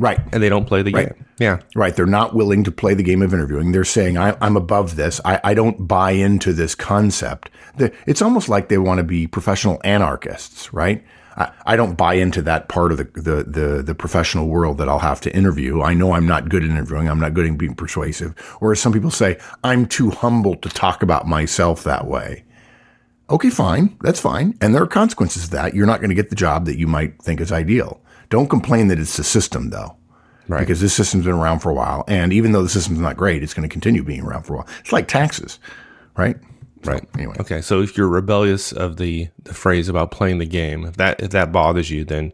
Right. 0.00 0.18
And 0.32 0.42
they 0.42 0.48
don't 0.48 0.64
play 0.64 0.80
the 0.80 0.92
right. 0.92 1.14
game. 1.14 1.26
Yeah. 1.38 1.60
Right. 1.74 1.94
They're 1.94 2.06
not 2.06 2.34
willing 2.34 2.64
to 2.64 2.72
play 2.72 2.94
the 2.94 3.02
game 3.02 3.20
of 3.20 3.34
interviewing. 3.34 3.72
They're 3.72 3.84
saying, 3.84 4.16
I, 4.16 4.34
am 4.44 4.56
above 4.56 4.96
this. 4.96 5.20
I, 5.26 5.38
I, 5.44 5.52
don't 5.52 5.86
buy 5.86 6.12
into 6.12 6.54
this 6.54 6.74
concept. 6.74 7.50
The, 7.76 7.92
it's 8.06 8.22
almost 8.22 8.48
like 8.48 8.70
they 8.70 8.78
want 8.78 8.96
to 8.96 9.04
be 9.04 9.26
professional 9.26 9.78
anarchists, 9.84 10.72
right? 10.72 11.04
I, 11.36 11.52
I 11.66 11.76
don't 11.76 11.96
buy 11.96 12.14
into 12.14 12.40
that 12.42 12.70
part 12.70 12.92
of 12.92 12.98
the, 12.98 13.04
the, 13.04 13.44
the, 13.44 13.82
the, 13.82 13.94
professional 13.94 14.48
world 14.48 14.78
that 14.78 14.88
I'll 14.88 15.00
have 15.00 15.20
to 15.20 15.36
interview. 15.36 15.82
I 15.82 15.92
know 15.92 16.12
I'm 16.14 16.26
not 16.26 16.48
good 16.48 16.64
at 16.64 16.70
interviewing. 16.70 17.06
I'm 17.06 17.20
not 17.20 17.34
good 17.34 17.46
at 17.46 17.58
being 17.58 17.74
persuasive. 17.74 18.38
Whereas 18.60 18.80
some 18.80 18.94
people 18.94 19.10
say, 19.10 19.38
I'm 19.62 19.84
too 19.84 20.08
humble 20.08 20.56
to 20.56 20.70
talk 20.70 21.02
about 21.02 21.28
myself 21.28 21.84
that 21.84 22.06
way. 22.06 22.44
Okay, 23.28 23.50
fine. 23.50 23.98
That's 24.00 24.18
fine. 24.18 24.56
And 24.62 24.74
there 24.74 24.82
are 24.82 24.86
consequences 24.86 25.44
to 25.44 25.50
that. 25.50 25.74
You're 25.74 25.86
not 25.86 26.00
going 26.00 26.08
to 26.08 26.16
get 26.16 26.30
the 26.30 26.36
job 26.36 26.64
that 26.64 26.78
you 26.78 26.86
might 26.86 27.20
think 27.22 27.42
is 27.42 27.52
ideal. 27.52 28.00
Don't 28.30 28.48
complain 28.48 28.88
that 28.88 28.98
it's 28.98 29.16
the 29.16 29.24
system 29.24 29.70
though. 29.70 29.96
Right. 30.48 30.60
Because 30.60 30.80
this 30.80 30.94
system's 30.94 31.26
been 31.26 31.34
around 31.34 31.60
for 31.60 31.70
a 31.70 31.74
while. 31.74 32.02
And 32.08 32.32
even 32.32 32.50
though 32.50 32.62
the 32.62 32.68
system's 32.68 32.98
not 32.98 33.16
great, 33.16 33.42
it's 33.44 33.54
going 33.54 33.68
to 33.68 33.72
continue 33.72 34.02
being 34.02 34.22
around 34.22 34.42
for 34.42 34.54
a 34.54 34.56
while. 34.58 34.68
It's 34.80 34.90
like 34.90 35.06
taxes, 35.06 35.60
right? 36.16 36.36
So, 36.82 36.92
right. 36.92 37.08
Anyway. 37.14 37.36
Okay. 37.38 37.60
So 37.60 37.82
if 37.82 37.96
you're 37.96 38.08
rebellious 38.08 38.72
of 38.72 38.96
the, 38.96 39.28
the 39.44 39.54
phrase 39.54 39.88
about 39.88 40.10
playing 40.10 40.38
the 40.38 40.46
game, 40.46 40.86
if 40.86 40.96
that, 40.96 41.20
if 41.20 41.30
that 41.30 41.52
bothers 41.52 41.90
you, 41.90 42.04
then 42.04 42.32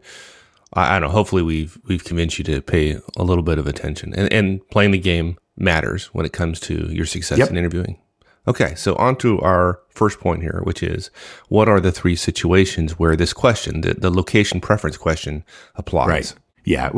I, 0.73 0.95
I 0.95 0.99
don't 0.99 1.09
know. 1.09 1.13
Hopefully 1.13 1.43
we've, 1.43 1.77
we've 1.85 2.03
convinced 2.03 2.39
you 2.39 2.43
to 2.45 2.61
pay 2.61 2.99
a 3.17 3.23
little 3.23 3.43
bit 3.43 3.59
of 3.59 3.67
attention 3.67 4.15
and, 4.15 4.33
and 4.33 4.67
playing 4.69 4.91
the 4.91 4.99
game 4.99 5.37
matters 5.55 6.05
when 6.07 6.25
it 6.25 6.33
comes 6.33 6.59
to 6.61 6.87
your 6.91 7.05
success 7.05 7.37
yep. 7.37 7.51
in 7.51 7.57
interviewing. 7.57 7.99
Okay, 8.47 8.75
so 8.75 8.95
on 8.95 9.17
to 9.17 9.39
our 9.41 9.81
first 9.89 10.19
point 10.19 10.41
here, 10.41 10.61
which 10.63 10.81
is 10.81 11.11
what 11.49 11.67
are 11.67 11.81
the 11.81 11.91
three 11.91 12.15
situations 12.15 12.97
where 12.97 13.15
this 13.15 13.33
question, 13.33 13.81
the, 13.81 13.93
the 13.93 14.09
location 14.09 14.61
preference 14.61 14.95
question, 14.95 15.43
applies? 15.75 16.07
Right. 16.07 16.33
Yeah. 16.63 16.89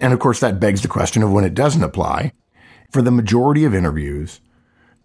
And 0.00 0.12
of 0.12 0.20
course, 0.20 0.40
that 0.40 0.58
begs 0.58 0.82
the 0.82 0.88
question 0.88 1.22
of 1.22 1.30
when 1.30 1.44
it 1.44 1.54
doesn't 1.54 1.82
apply. 1.82 2.32
For 2.90 3.02
the 3.02 3.10
majority 3.10 3.64
of 3.66 3.74
interviews, 3.74 4.40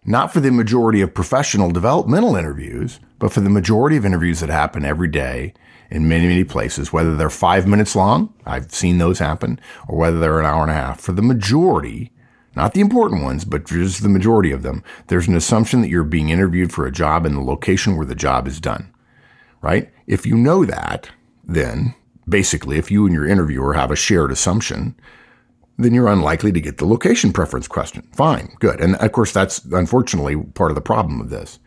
not 0.05 0.31
for 0.31 0.39
the 0.39 0.51
majority 0.51 1.01
of 1.01 1.13
professional 1.13 1.72
developmental 1.72 2.38
interviews, 2.38 3.01
but 3.19 3.33
for 3.33 3.41
the 3.41 3.50
majority 3.50 3.98
of 3.98 4.05
interviews 4.05 4.39
that 4.39 4.50
happen 4.50 4.86
every 4.86 5.10
day 5.10 5.53
in 5.89 6.07
many, 6.07 6.27
many 6.27 6.45
places, 6.45 6.93
whether 6.93 7.17
they're 7.17 7.29
five 7.29 7.67
minutes 7.67 7.95
long, 7.95 8.33
I've 8.45 8.74
seen 8.74 8.98
those 8.98 9.19
happen, 9.19 9.60
or 9.89 9.98
whether 9.98 10.19
they're 10.19 10.39
an 10.39 10.45
hour 10.45 10.62
and 10.62 10.72
a 10.72 10.75
half. 10.75 11.01
For 11.01 11.12
the 11.12 11.22
majority, 11.22 12.12
not 12.55 12.74
the 12.74 12.81
important 12.81 13.24
ones, 13.24 13.45
but 13.45 13.65
just 13.65 14.03
the 14.03 14.10
majority 14.10 14.51
of 14.51 14.63
them, 14.63 14.83
there's 15.07 15.27
an 15.27 15.36
assumption 15.36 15.81
that 15.81 15.89
you're 15.89 16.03
being 16.03 16.29
interviewed 16.29 16.72
for 16.72 16.86
a 16.86 16.91
job 16.91 17.25
in 17.25 17.33
the 17.33 17.41
location 17.41 17.95
where 17.95 18.05
the 18.05 18.15
job 18.15 18.48
is 18.48 18.60
done, 18.60 18.93
right? 19.62 19.91
If 20.05 20.25
you 20.25 20.38
know 20.38 20.63
that, 20.65 21.10
then 21.43 21.95
basically, 22.27 22.77
if 22.77 22.91
you 22.91 23.05
and 23.05 23.13
your 23.13 23.27
interviewer 23.27 23.74
have 23.74 23.91
a 23.91 23.95
shared 23.95 24.31
assumption, 24.31 24.95
then 25.77 25.93
you're 25.93 26.07
unlikely 26.07 26.51
to 26.51 26.62
get 26.62 26.77
the 26.77 26.86
location 26.86 27.33
preference 27.33 27.67
question. 27.67 28.07
Fine, 28.13 28.55
good. 28.60 28.79
And 28.79 28.95
of 28.98 29.12
course, 29.12 29.31
that's 29.31 29.63
unfortunately 29.65 30.38
part 30.38 30.72
of 30.72 30.75
the 30.75 30.81
problem 30.81 31.19
of 31.19 31.29
this. 31.29 31.60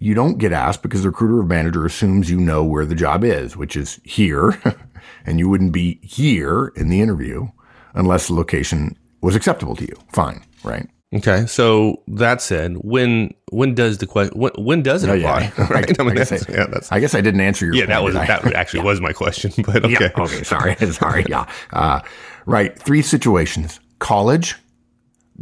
You 0.00 0.14
don't 0.14 0.38
get 0.38 0.52
asked 0.52 0.82
because 0.82 1.02
the 1.02 1.10
recruiter 1.10 1.38
or 1.38 1.44
manager 1.44 1.86
assumes 1.86 2.28
you 2.28 2.40
know 2.40 2.64
where 2.64 2.84
the 2.84 2.96
job 2.96 3.24
is, 3.24 3.56
which 3.56 3.76
is 3.76 4.00
here, 4.04 4.60
and 5.26 5.38
you 5.38 5.48
wouldn't 5.48 5.72
be 5.72 6.00
here 6.02 6.72
in 6.76 6.88
the 6.88 7.00
interview 7.00 7.48
unless 7.94 8.26
the 8.26 8.34
location 8.34 8.98
was 9.24 9.34
acceptable 9.34 9.74
to 9.76 9.84
you. 9.84 9.96
Fine, 10.12 10.44
right? 10.62 10.86
Okay, 11.14 11.46
so 11.46 12.02
that 12.08 12.42
said, 12.42 12.76
when 12.78 13.32
when 13.50 13.74
does 13.74 13.98
the 13.98 14.06
question 14.06 14.38
when, 14.38 14.52
when 14.58 14.82
does 14.82 15.04
it 15.04 15.10
Oh, 15.10 15.14
apply? 15.14 15.52
yeah. 15.58 15.72
right? 15.72 16.00
I 16.00 16.04
I, 16.04 16.14
guess 16.14 16.32
I, 16.32 16.52
yeah, 16.52 16.66
that's 16.66 16.92
I 16.92 17.00
guess 17.00 17.14
I 17.14 17.20
didn't 17.20 17.40
answer 17.40 17.64
your 17.66 17.74
yeah. 17.74 17.86
That 17.86 18.02
was 18.02 18.14
that 18.14 18.52
actually 18.54 18.82
was 18.82 19.00
my 19.00 19.12
question, 19.12 19.52
but 19.64 19.84
okay. 19.84 19.92
Yeah. 19.92 20.10
Okay. 20.22 20.42
Sorry. 20.42 20.74
sorry. 20.92 21.24
Yeah. 21.28 21.48
Uh, 21.72 22.00
right. 22.46 22.76
Three 22.78 23.00
situations: 23.00 23.80
college, 23.98 24.56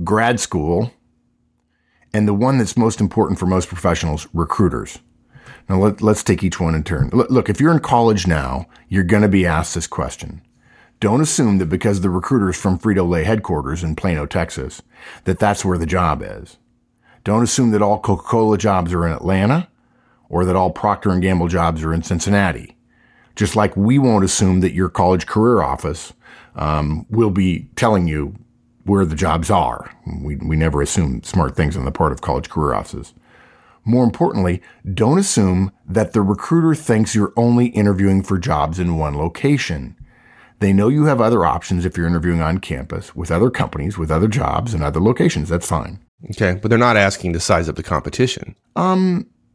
grad 0.04 0.38
school, 0.40 0.92
and 2.12 2.28
the 2.28 2.34
one 2.34 2.58
that's 2.58 2.76
most 2.76 3.00
important 3.00 3.38
for 3.38 3.46
most 3.46 3.68
professionals: 3.68 4.28
recruiters. 4.34 4.98
Now 5.68 5.78
let, 5.78 6.02
let's 6.02 6.22
take 6.22 6.44
each 6.44 6.60
one 6.60 6.74
in 6.74 6.84
turn. 6.84 7.08
Look, 7.12 7.30
look, 7.30 7.48
if 7.48 7.60
you're 7.60 7.72
in 7.72 7.80
college 7.80 8.26
now, 8.26 8.66
you're 8.88 9.04
going 9.04 9.22
to 9.22 9.28
be 9.28 9.46
asked 9.46 9.74
this 9.74 9.86
question. 9.86 10.42
Don't 11.02 11.20
assume 11.20 11.58
that 11.58 11.66
because 11.66 12.00
the 12.00 12.10
recruiter's 12.10 12.56
from 12.56 12.78
Frito 12.78 13.08
Lay 13.08 13.24
headquarters 13.24 13.82
in 13.82 13.96
Plano, 13.96 14.24
Texas, 14.24 14.82
that 15.24 15.40
that's 15.40 15.64
where 15.64 15.76
the 15.76 15.84
job 15.84 16.22
is. 16.24 16.58
Don't 17.24 17.42
assume 17.42 17.72
that 17.72 17.82
all 17.82 17.98
Coca-Cola 17.98 18.56
jobs 18.56 18.92
are 18.92 19.04
in 19.04 19.12
Atlanta 19.12 19.66
or 20.28 20.44
that 20.44 20.54
all 20.54 20.70
Procter 20.70 21.18
Gamble 21.18 21.48
jobs 21.48 21.82
are 21.82 21.92
in 21.92 22.04
Cincinnati. 22.04 22.76
Just 23.34 23.56
like 23.56 23.76
we 23.76 23.98
won't 23.98 24.24
assume 24.24 24.60
that 24.60 24.74
your 24.74 24.88
college 24.88 25.26
career 25.26 25.60
office 25.60 26.12
um, 26.54 27.04
will 27.10 27.30
be 27.30 27.68
telling 27.74 28.06
you 28.06 28.36
where 28.84 29.04
the 29.04 29.16
jobs 29.16 29.50
are. 29.50 29.90
We, 30.06 30.36
we 30.36 30.54
never 30.54 30.80
assume 30.80 31.24
smart 31.24 31.56
things 31.56 31.76
on 31.76 31.84
the 31.84 31.90
part 31.90 32.12
of 32.12 32.20
college 32.20 32.48
career 32.48 32.74
offices. 32.74 33.12
More 33.84 34.04
importantly, 34.04 34.62
don't 34.94 35.18
assume 35.18 35.72
that 35.84 36.12
the 36.12 36.22
recruiter 36.22 36.76
thinks 36.76 37.16
you're 37.16 37.32
only 37.36 37.66
interviewing 37.70 38.22
for 38.22 38.38
jobs 38.38 38.78
in 38.78 38.98
one 38.98 39.18
location. 39.18 39.96
They 40.62 40.72
know 40.72 40.88
you 40.88 41.04
have 41.06 41.20
other 41.20 41.44
options 41.44 41.84
if 41.84 41.96
you're 41.96 42.06
interviewing 42.06 42.40
on 42.40 42.58
campus 42.58 43.16
with 43.16 43.30
other 43.30 43.50
companies, 43.50 43.98
with 43.98 44.10
other 44.12 44.28
jobs 44.28 44.72
and 44.72 44.82
other 44.82 45.00
locations. 45.00 45.48
That's 45.48 45.66
fine. 45.66 45.98
Okay, 46.30 46.58
but 46.60 46.68
they're 46.68 46.78
not 46.78 46.96
asking 46.96 47.32
to 47.32 47.40
size 47.40 47.68
up 47.68 47.74
the 47.74 47.82
competition. 47.82 48.54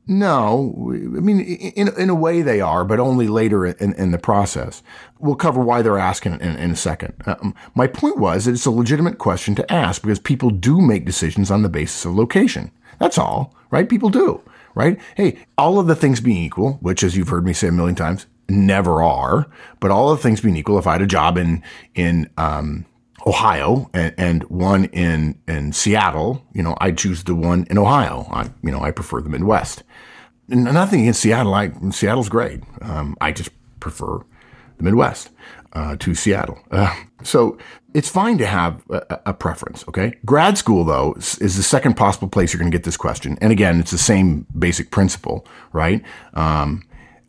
No, 0.09 0.73
I 0.93 1.19
mean, 1.19 1.41
in, 1.41 1.89
in 1.97 2.09
a 2.09 2.15
way 2.15 2.41
they 2.41 2.61
are, 2.61 2.85
but 2.85 2.99
only 2.99 3.27
later 3.27 3.65
in, 3.65 3.93
in 3.93 4.11
the 4.11 4.17
process. 4.17 4.81
We'll 5.19 5.35
cover 5.35 5.61
why 5.61 5.81
they're 5.81 5.97
asking 5.97 6.33
in, 6.33 6.55
in 6.55 6.71
a 6.71 6.75
second. 6.77 7.13
Um, 7.25 7.53
my 7.75 7.87
point 7.87 8.17
was 8.17 8.45
that 8.45 8.51
it's 8.51 8.65
a 8.65 8.71
legitimate 8.71 9.17
question 9.17 9.53
to 9.55 9.71
ask 9.71 10.01
because 10.01 10.19
people 10.19 10.49
do 10.49 10.79
make 10.79 11.05
decisions 11.05 11.51
on 11.51 11.61
the 11.61 11.69
basis 11.69 12.05
of 12.05 12.15
location. 12.15 12.71
That's 12.99 13.17
all, 13.17 13.53
right? 13.69 13.89
People 13.89 14.09
do, 14.09 14.41
right? 14.75 14.97
Hey, 15.15 15.39
all 15.57 15.77
of 15.77 15.87
the 15.87 15.95
things 15.95 16.21
being 16.21 16.41
equal, 16.41 16.73
which 16.81 17.03
as 17.03 17.17
you've 17.17 17.29
heard 17.29 17.45
me 17.45 17.51
say 17.51 17.67
a 17.67 17.71
million 17.73 17.95
times, 17.95 18.27
never 18.49 19.01
are, 19.01 19.49
but 19.79 19.91
all 19.91 20.11
the 20.11 20.21
things 20.21 20.41
being 20.41 20.55
equal, 20.55 20.77
if 20.77 20.87
I 20.87 20.93
had 20.93 21.01
a 21.01 21.07
job 21.07 21.37
in, 21.37 21.63
in, 21.95 22.29
um, 22.37 22.85
Ohio 23.25 23.89
and, 23.93 24.13
and 24.17 24.43
one 24.43 24.85
in, 24.85 25.37
in 25.47 25.73
Seattle, 25.73 26.45
you 26.53 26.63
know, 26.63 26.77
I 26.79 26.91
choose 26.91 27.25
the 27.25 27.35
one 27.35 27.67
in 27.69 27.77
Ohio. 27.77 28.25
I, 28.31 28.49
you 28.63 28.71
know, 28.71 28.79
I 28.79 28.91
prefer 28.91 29.21
the 29.21 29.29
Midwest. 29.29 29.83
And 30.49 30.63
nothing 30.63 31.01
against 31.01 31.21
Seattle. 31.21 31.53
I, 31.53 31.71
Seattle's 31.89 32.29
great. 32.29 32.61
Um, 32.81 33.17
I 33.19 33.33
just 33.33 33.49
prefer 33.81 34.19
the 34.77 34.83
Midwest 34.83 35.29
uh, 35.73 35.97
to 35.97 36.15
Seattle. 36.15 36.59
Uh, 36.71 36.95
so 37.23 37.57
it's 37.93 38.07
fine 38.07 38.37
to 38.37 38.45
have 38.45 38.81
a, 38.89 39.19
a 39.27 39.33
preference. 39.33 39.83
Okay. 39.89 40.13
Grad 40.25 40.57
school 40.57 40.85
though 40.85 41.13
is, 41.13 41.37
is 41.39 41.57
the 41.57 41.63
second 41.63 41.95
possible 41.95 42.29
place 42.29 42.53
you're 42.53 42.59
going 42.59 42.71
to 42.71 42.77
get 42.77 42.85
this 42.85 42.97
question. 42.97 43.37
And 43.41 43.51
again, 43.51 43.79
it's 43.79 43.91
the 43.91 43.97
same 43.97 44.45
basic 44.57 44.89
principle, 44.89 45.45
right? 45.73 46.01
Um, 46.33 46.83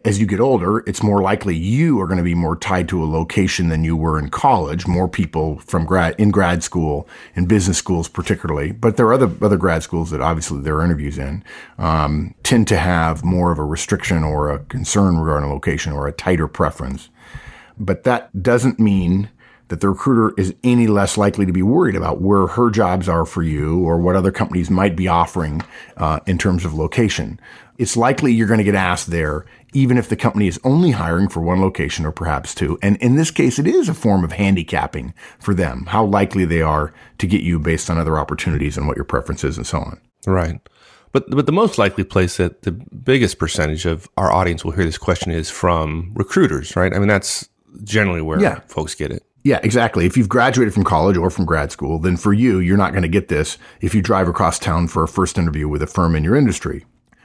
as 0.09 0.19
you 0.19 0.25
get 0.25 0.41
older, 0.41 0.79
it's 0.87 1.03
more 1.03 1.21
likely 1.21 1.55
you 1.55 2.01
are 2.01 2.07
going 2.07 2.17
to 2.17 2.25
be 2.25 2.35
more 2.35 2.57
tied 2.57 2.89
to 2.89 3.05
a 3.05 3.05
location 3.05 3.69
than 3.69 3.85
you 3.85 3.95
were 3.95 4.19
in 4.19 4.31
college. 4.31 4.87
More 4.87 5.07
people 5.07 5.59
from 5.59 5.85
grad 5.85 6.15
in 6.17 6.31
grad 6.31 6.63
school, 6.63 7.07
in 7.35 7.45
business 7.45 7.77
schools 7.77 8.09
particularly, 8.09 8.73
but 8.73 8.97
there 8.97 9.05
are 9.07 9.13
other 9.13 9.31
other 9.43 9.59
grad 9.59 9.83
schools 9.83 10.09
that 10.11 10.23
obviously 10.23 10.63
there 10.63 10.77
are 10.77 10.85
interviews 10.85 11.19
in 11.19 11.45
um, 11.77 12.35
tend 12.43 12.67
to 12.69 12.79
have 12.79 13.23
more 13.23 13.53
of 13.53 13.59
a 13.59 13.65
restriction 13.65 14.25
or 14.25 14.51
a 14.51 14.61
concern 14.61 15.19
regarding 15.19 15.51
location 15.51 15.93
or 15.93 16.09
a 16.09 16.13
tighter 16.13 16.49
preference. 16.49 17.11
But 17.79 18.05
that 18.05 18.43
doesn't 18.43 18.81
mean 18.81 19.29
that 19.69 19.81
the 19.81 19.89
recruiter 19.89 20.35
is 20.41 20.55
any 20.65 20.87
less 20.87 21.17
likely 21.17 21.47
to 21.47 21.53
be 21.53 21.63
worried 21.63 21.97
about 21.97 22.21
where 22.21 22.47
her 22.49 22.71
jobs 22.71 23.09
are 23.09 23.25
for 23.25 23.43
you 23.43 23.81
or 23.85 23.99
what 23.99 24.17
other 24.17 24.33
companies 24.33 24.71
might 24.71 24.97
be 24.97 25.09
offering 25.09 25.63
uh, 25.97 26.21
in 26.27 26.39
terms 26.39 26.65
of 26.65 26.75
location. 26.75 27.39
It's 27.77 27.97
likely 27.97 28.33
you're 28.33 28.49
going 28.49 28.59
to 28.59 28.65
get 28.65 28.75
asked 28.75 29.11
there, 29.11 29.47
even 29.73 29.99
if 29.99 30.09
the 30.09 30.17
company 30.17 30.49
is 30.49 30.59
only 30.65 30.91
hiring 30.93 31.29
for 31.29 31.41
one 31.41 31.61
location 31.61 32.05
or 32.05 32.11
perhaps 32.11 32.55
two. 32.55 32.77
And 32.83 32.97
in 32.97 33.15
this 33.17 33.31
case, 33.31 33.59
it 33.59 33.67
is 33.69 33.89
a 33.89 33.95
form 33.95 34.25
of 34.25 34.33
handicapping 34.33 35.15
for 35.39 35.55
them, 35.55 35.87
how 35.87 36.05
likely 36.05 36.45
they 36.45 36.63
are 36.63 36.93
to 37.19 37.27
get 37.27 37.43
you 37.43 37.59
based 37.61 37.89
on 37.89 37.99
other 37.99 38.19
opportunities 38.19 38.77
and 38.77 38.89
what 38.89 38.97
your 38.97 39.05
preference 39.05 39.45
is 39.45 39.57
and 39.57 39.67
so 39.67 39.79
on. 39.79 40.01
Right. 40.27 40.61
But 41.13 41.31
but 41.31 41.47
the 41.47 41.53
most 41.53 41.79
likely 41.79 42.05
place 42.05 42.37
that 42.37 42.63
the 42.63 42.73
biggest 42.73 43.39
percentage 43.39 43.87
of 43.87 44.09
our 44.17 44.31
audience 44.33 44.65
will 44.65 44.73
hear 44.73 44.85
this 44.85 44.99
question 44.99 45.31
is 45.31 45.49
from 45.49 46.13
recruiters, 46.15 46.75
right? 46.77 46.93
I 46.93 46.99
mean, 46.99 47.09
that's 47.09 47.49
generally 47.85 48.21
where 48.23 48.41
Yeah. 48.41 48.61
folks 48.67 48.95
get 48.95 49.11
it. 49.13 49.25
Yeah, 49.49 49.61
exactly. 49.63 50.05
If 50.05 50.19
you've 50.19 50.29
graduated 50.29 50.75
from 50.75 50.85
college 50.85 51.17
or 51.17 51.31
from 51.31 51.47
grad 51.47 51.73
school, 51.73 51.99
then 51.99 52.19
for 52.19 52.35
you, 52.35 52.59
you're 52.59 52.77
not 52.77 52.93
going 52.93 53.01
to 53.01 53.09
get 53.09 53.29
this 53.29 53.57
if 53.81 53.95
you 53.95 54.03
drive 54.03 54.29
across 54.29 54.59
town 54.59 54.89
for 54.89 55.03
a 55.03 55.09
first 55.09 55.39
interview 55.39 55.67
with 55.67 55.83
a 55.83 55.87
firm 55.87 56.15
in 56.15 56.23
your 56.23 56.37
industry. 56.37 56.85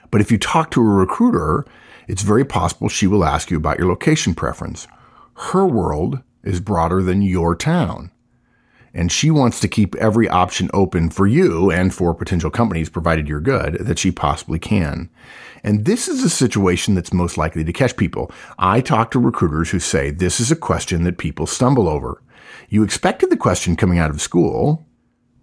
But 0.09 0.21
if 0.21 0.31
you 0.31 0.37
talk 0.37 0.71
to 0.71 0.79
a 0.79 0.85
recruiter, 0.85 1.65
it's 2.07 2.21
very 2.21 2.45
possible 2.45 2.87
she 2.87 3.07
will 3.07 3.25
ask 3.25 3.51
you 3.51 3.57
about 3.57 3.77
your 3.77 3.89
location 3.89 4.35
preference. 4.35 4.87
Her 5.33 5.65
world 5.65 6.19
is 6.45 6.61
broader 6.61 7.03
than 7.03 7.23
your 7.23 7.57
town. 7.57 8.09
And 8.93 9.12
she 9.12 9.31
wants 9.31 9.59
to 9.59 9.67
keep 9.67 9.95
every 9.95 10.29
option 10.29 10.69
open 10.73 11.09
for 11.09 11.25
you 11.25 11.71
and 11.71 11.93
for 11.93 12.13
potential 12.13 12.51
companies, 12.51 12.89
provided 12.89 13.27
you're 13.27 13.39
good, 13.39 13.77
that 13.79 13.97
she 13.97 14.12
possibly 14.12 14.59
can. 14.59 15.09
And 15.63 15.85
this 15.85 16.07
is 16.07 16.23
a 16.23 16.29
situation 16.29 16.93
that's 16.93 17.13
most 17.13 17.38
likely 17.38 17.63
to 17.63 17.73
catch 17.73 17.97
people. 17.97 18.31
I 18.59 18.81
talk 18.81 19.12
to 19.12 19.19
recruiters 19.19 19.71
who 19.71 19.79
say 19.79 20.12
this 20.12 20.39
is 20.39 20.51
a 20.51 20.55
question 20.55 21.03
that 21.03 21.17
people 21.17 21.47
stumble 21.47 21.88
over. 21.88 22.21
You 22.69 22.83
expected 22.83 23.29
the 23.29 23.38
question 23.38 23.75
coming 23.75 23.97
out 23.97 24.09
of 24.09 24.21
school, 24.21 24.85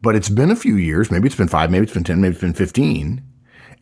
but 0.02 0.14
it's 0.14 0.28
been 0.28 0.50
a 0.50 0.56
few 0.56 0.76
years. 0.76 1.10
Maybe 1.10 1.26
it's 1.26 1.36
been 1.36 1.48
five, 1.48 1.70
maybe 1.70 1.84
it's 1.84 1.94
been 1.94 2.04
10, 2.04 2.20
maybe 2.20 2.32
it's 2.32 2.40
been 2.40 2.54
15. 2.54 3.22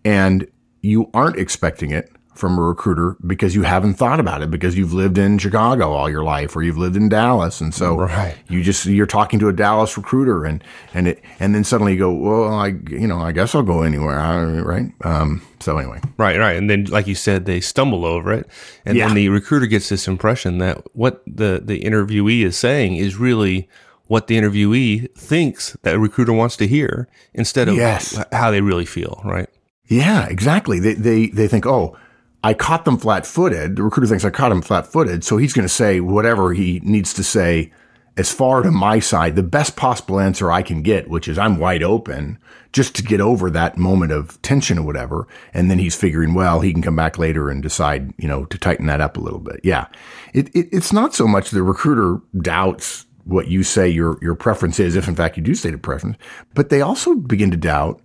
And 0.05 0.47
you 0.81 1.11
aren't 1.13 1.37
expecting 1.37 1.91
it 1.91 2.11
from 2.39 2.57
a 2.59 2.63
recruiter 2.63 3.17
because 3.27 3.55
you 3.55 3.63
haven't 3.63 3.95
thought 3.95 4.21
about 4.21 4.41
it 4.43 4.51
because 4.51 4.77
you've 4.79 4.93
lived 4.93 5.19
in 5.19 5.37
Chicago 5.39 5.91
all 5.93 6.09
your 6.09 6.23
life 6.23 6.55
or 6.55 6.63
you've 6.63 6.79
lived 6.79 6.97
in 6.97 7.09
Dallas. 7.09 7.61
And 7.61 7.75
so 7.75 7.97
Right. 7.99 8.37
you 8.49 8.63
just, 8.63 8.87
you're 8.87 9.07
talking 9.07 9.39
to 9.41 9.49
a 9.49 9.53
Dallas 9.53 9.97
recruiter 9.97 10.45
and, 10.45 10.63
and 10.95 11.09
it, 11.09 11.23
and 11.41 11.55
then 11.55 11.65
suddenly 11.65 11.95
you 11.95 11.99
go, 11.99 12.13
well, 12.13 12.55
I, 12.55 12.69
you 12.89 13.07
know, 13.07 13.19
I 13.19 13.33
guess 13.33 13.55
I'll 13.55 13.63
go 13.63 13.83
anywhere. 13.83 14.63
Right. 14.65 14.93
Um, 15.03 15.43
so 15.61 15.77
anyway, 15.79 16.01
Right, 16.17 16.39
right. 16.39 16.57
And 16.57 16.71
then, 16.71 16.85
like 16.85 17.07
you 17.09 17.15
said, 17.17 17.45
they 17.45 17.61
stumble 17.61 18.05
over 18.05 18.33
it. 18.33 18.49
And 18.87 18.97
Yeah. 18.97 19.07
then 19.07 19.17
the 19.17 19.29
recruiter 19.29 19.67
gets 19.67 19.89
this 19.89 20.07
impression 20.07 20.59
that 20.59 20.83
what 20.95 21.23
the, 21.27 21.61
the 21.65 21.81
interviewee 21.81 22.45
is 22.45 22.57
saying 22.57 22.97
is 22.97 23.17
really 23.17 23.69
what 24.07 24.29
the 24.29 24.39
interviewee 24.39 25.13
thinks 25.17 25.77
that 25.83 25.97
a 25.97 25.99
recruiter 25.99 26.33
wants 26.33 26.57
to 26.59 26.67
hear 26.69 27.09
instead 27.35 27.69
of 27.69 27.75
Yes. 27.75 28.17
how 28.33 28.51
they 28.51 28.61
really 28.61 28.87
feel, 28.87 29.21
right? 29.25 29.49
Yeah, 29.87 30.27
exactly. 30.29 30.79
They, 30.81 30.95
they, 30.95 31.27
they 31.29 31.49
think, 31.49 31.67
oh, 31.67 31.97
I 32.43 32.55
caught 32.55 32.85
them 32.85 32.99
flat 32.99 33.27
footed. 33.27 33.77
The 33.77 33.83
recruiter 33.83 34.09
thinks 34.09 34.25
I 34.25 34.31
caught 34.31 34.53
him 34.53 34.63
flat 34.63 34.87
footed. 34.87 35.25
So 35.25 35.37
he's 35.37 35.53
going 35.53 35.67
to 35.67 35.73
say 35.73 36.01
whatever 36.01 36.53
he 36.53 36.81
needs 36.85 37.13
to 37.15 37.25
say 37.25 37.73
as 38.17 38.33
far 38.33 38.63
to 38.63 38.71
my 38.73 38.99
side, 38.99 39.37
the 39.37 39.45
best 39.45 39.77
possible 39.77 40.19
answer 40.19 40.51
I 40.51 40.63
can 40.63 40.83
get, 40.83 41.09
which 41.09 41.29
is 41.29 41.39
I'm 41.39 41.59
wide 41.59 41.85
open 41.85 42.39
just 42.73 42.97
to 42.97 43.03
get 43.03 43.21
over 43.21 43.49
that 43.51 43.79
moment 43.79 44.11
of 44.11 44.43
tension 44.43 44.79
or 44.79 44.85
whatever. 44.85 45.29
And 45.55 45.71
then 45.71 45.79
he's 45.79 45.95
figuring, 45.95 46.35
well, 46.35 46.61
he 46.61 46.73
can 46.73 46.83
come 46.83 46.97
back 46.97 47.17
later 47.17 47.49
and 47.49 47.63
decide, 47.63 48.13
you 48.19 48.27
know, 48.27 48.45
to 48.47 48.59
tighten 48.59 48.87
that 48.87 49.01
up 49.01 49.17
a 49.17 49.21
little 49.21 49.39
bit. 49.39 49.61
Yeah. 49.63 49.87
It, 50.35 50.49
it, 50.49 50.69
it's 50.73 50.93
not 50.93 51.15
so 51.15 51.29
much 51.29 51.51
the 51.51 51.63
recruiter 51.63 52.21
doubts 52.41 53.07
what 53.25 53.49
you 53.49 53.63
say 53.63 53.89
your, 53.89 54.19
your 54.21 54.35
preference 54.35 54.81
is, 54.81 54.97
if 54.97 55.07
in 55.07 55.15
fact 55.15 55.37
you 55.37 55.43
do 55.43 55.55
state 55.55 55.75
a 55.75 55.79
preference, 55.79 56.17
but 56.55 56.71
they 56.71 56.81
also 56.81 57.15
begin 57.15 57.51
to 57.51 57.57
doubt 57.57 58.01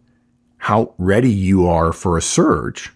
how 0.58 0.94
ready 0.98 1.32
you 1.32 1.68
are 1.68 1.92
for 1.92 2.18
a 2.18 2.22
search 2.22 2.92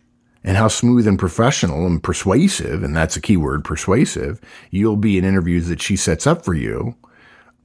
and 0.47 0.55
how 0.55 0.69
smooth 0.69 1.05
and 1.05 1.19
professional 1.19 1.85
and 1.85 2.01
persuasive, 2.01 2.81
and 2.81 2.95
that's 2.95 3.17
a 3.17 3.21
key 3.21 3.35
word, 3.35 3.65
persuasive, 3.65 4.39
you'll 4.71 4.95
be 4.95 5.17
in 5.17 5.25
interviews 5.25 5.67
that 5.67 5.81
she 5.81 5.97
sets 5.97 6.25
up 6.25 6.45
for 6.45 6.53
you 6.53 6.95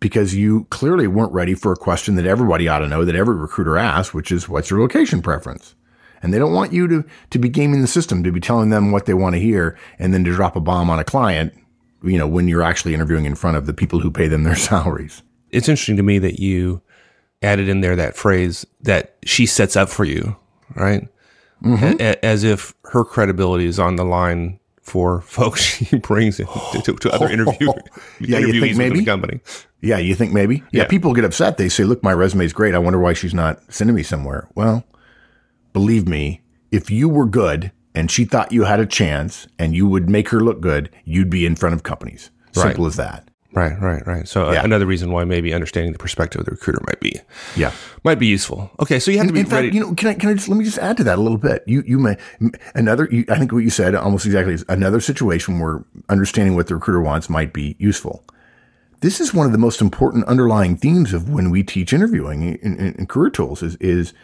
because 0.01 0.35
you 0.35 0.65
clearly 0.65 1.07
weren't 1.07 1.33
ready 1.33 1.55
for 1.55 1.71
a 1.71 1.77
question 1.77 2.17
that 2.17 2.27
everybody 2.27 2.67
ought 2.67 2.81
to 2.81 2.89
know 2.89 3.05
that 3.05 3.15
every 3.15 3.37
recruiter 3.37 3.79
asks, 3.79 4.13
which 4.13 4.33
is 4.33 4.49
what's 4.49 4.69
your 4.69 4.81
location 4.81 5.23
preference? 5.23 5.77
And 6.25 6.35
they 6.35 6.41
don't 6.41 6.55
want 6.55 6.73
you 6.73 6.89
to, 6.89 7.05
to 7.31 7.39
be 7.39 7.49
gaming 7.49 7.83
the 7.83 7.87
system, 7.87 8.25
to 8.25 8.33
be 8.33 8.41
telling 8.41 8.71
them 8.71 8.91
what 8.91 9.07
they 9.07 9.15
want 9.15 9.37
to 9.37 9.41
hear 9.41 9.79
and 10.01 10.13
then 10.13 10.25
to 10.25 10.35
drop 10.35 10.57
a 10.57 10.61
bomb 10.61 10.91
on 10.91 10.99
a 10.99 11.05
client, 11.05 11.55
you 12.03 12.19
know, 12.19 12.27
when 12.27 12.49
you're 12.49 12.65
actually 12.65 12.95
interviewing 12.95 13.27
in 13.27 13.37
front 13.37 13.57
of 13.57 13.67
the 13.67 13.75
people 13.75 14.01
who 14.01 14.11
pay 14.11 14.27
them 14.27 14.43
their 14.43 14.57
salaries. 14.57 15.23
It's 15.51 15.69
interesting 15.69 15.99
to 15.99 16.03
me 16.03 16.19
that 16.19 16.41
you 16.41 16.83
added 17.43 17.69
in 17.69 17.81
there 17.81 17.95
that 17.95 18.17
phrase 18.17 18.67
that 18.81 19.19
she 19.25 19.47
sets 19.47 19.77
up 19.77 19.89
for 19.89 20.05
you, 20.05 20.35
right? 20.75 21.07
Mm-hmm. 21.63 22.01
A- 22.01 22.25
as 22.25 22.45
if 22.45 22.75
her 22.85 23.05
credibility 23.05 23.67
is 23.67 23.79
on 23.79 23.97
the 23.97 24.05
line 24.05 24.59
for 24.81 25.21
folks 25.23 25.63
she 25.63 25.99
brings 25.99 26.41
in 26.41 26.47
to, 26.47 26.83
to, 26.83 26.95
to 26.95 27.11
other 27.13 27.29
interview, 27.31 27.73
yeah, 28.21 28.39
you 28.39 28.61
think 28.61 28.77
maybe? 28.77 29.01
the 29.01 29.05
company. 29.05 29.41
Yeah, 29.81 29.99
you 29.99 30.15
think 30.15 30.33
maybe? 30.33 30.57
Yeah. 30.71 30.83
yeah, 30.83 30.89
people 30.89 31.13
get 31.13 31.25
upset. 31.25 31.57
They 31.57 31.69
say, 31.69 31.85
look, 31.85 32.03
my 32.03 32.13
resume 32.13 32.45
is 32.45 32.53
great. 32.53 32.75
I 32.75 32.79
wonder 32.79 33.01
why 33.01 33.15
she's 33.15 33.35
not 33.35 33.61
sending 33.73 33.97
me 33.97 34.03
somewhere. 34.03 34.49
Well, 34.55 34.85
believe 35.73 36.07
me, 36.07 36.43
if 36.71 36.91
you 36.91 37.09
were 37.09 37.27
good 37.27 37.73
and 37.95 38.11
she 38.11 38.25
thought 38.25 38.53
you 38.53 38.65
had 38.65 38.81
a 38.81 38.87
chance 38.87 39.47
and 39.59 39.75
you 39.75 39.89
would 39.89 40.09
make 40.09 40.29
her 40.29 40.41
look 40.41 40.61
good, 40.61 40.91
you'd 41.05 41.31
be 41.31 41.45
in 41.47 41.57
front 41.57 41.75
of 41.75 41.83
companies. 41.83 42.31
Simple 42.53 42.85
right. 42.85 42.89
as 42.89 42.97
that. 42.97 43.29
Right, 43.55 43.79
right, 43.81 44.07
right. 44.07 44.27
So 44.27 44.49
uh, 44.49 44.53
yeah. 44.53 44.65
another 44.65 44.87
reason 44.87 45.13
why 45.13 45.25
maybe 45.25 45.53
understanding 45.53 45.93
the 45.93 45.99
perspective 45.99 46.41
of 46.41 46.47
the 46.47 46.53
recruiter 46.53 46.81
might 46.87 47.01
be, 47.01 47.21
yeah, 47.55 47.73
might 48.03 48.19
be 48.19 48.27
useful. 48.27 48.71
Okay, 48.81 48.99
so 48.99 49.11
you 49.11 49.19
have 49.19 49.27
to 49.27 49.33
be 49.33 49.41
in 49.41 49.47
ready. 49.47 49.69
Fact, 49.69 49.75
you 49.75 49.81
know, 49.81 49.95
can 49.95 50.09
I 50.09 50.15
can 50.15 50.31
I 50.31 50.35
just 50.35 50.49
let 50.49 50.57
me 50.57 50.65
just 50.65 50.79
add 50.79 50.97
to 50.97 51.05
that 51.05 51.19
a 51.19 51.21
little 51.21 51.39
bit? 51.39 51.63
You 51.67 51.83
you 51.87 51.99
may 51.99 52.17
another. 52.75 53.09
You, 53.11 53.27
I 53.29 53.39
think 53.39 53.53
what 53.53 53.59
you 53.59 53.71
said 53.71 53.95
almost 53.95 54.25
exactly 54.25 54.55
is 54.55 54.65
another 54.69 55.01
situation 55.01 55.59
where 55.59 55.85
understanding 56.09 56.57
what 56.57 56.69
the 56.69 56.77
recruiter 56.77 57.03
wants 57.03 57.29
might 57.29 57.53
be 57.53 57.77
useful. 57.79 58.25
This 59.01 59.21
is 59.21 59.35
one 59.35 59.47
of 59.47 59.53
the 59.53 59.59
most 59.59 59.83
important 59.83 60.25
underlying 60.25 60.77
themes 60.77 61.13
of 61.13 61.29
when 61.29 61.51
we 61.51 61.63
teach 61.63 61.93
interviewing 61.93 62.43
in, 62.43 62.79
in, 62.79 62.95
in 62.95 63.07
career 63.07 63.31
tools. 63.31 63.63
Is 63.63 63.77
is 63.77 64.15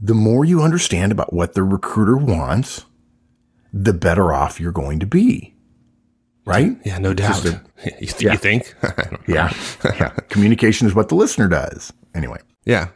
the 0.00 0.14
more 0.14 0.44
you 0.44 0.62
understand 0.62 1.12
about 1.12 1.32
what 1.32 1.54
the 1.54 1.62
recruiter 1.62 2.16
wants, 2.16 2.84
the 3.72 3.92
better 3.92 4.32
off 4.32 4.58
you're 4.58 4.72
going 4.72 4.98
to 4.98 5.06
be 5.06 5.55
right? 6.46 6.76
Yeah, 6.84 6.98
no 6.98 7.12
doubt. 7.12 7.44
A, 7.44 7.62
you, 8.00 8.06
th- 8.06 8.22
yeah. 8.22 8.32
you, 8.32 8.38
think? 8.38 8.74
yeah. 9.28 9.52
yeah. 9.84 10.10
Communication 10.30 10.86
is 10.86 10.94
what 10.94 11.10
the 11.10 11.14
listener 11.14 11.48
does. 11.48 11.92
Anyway. 12.14 12.38
Yeah. 12.64 12.88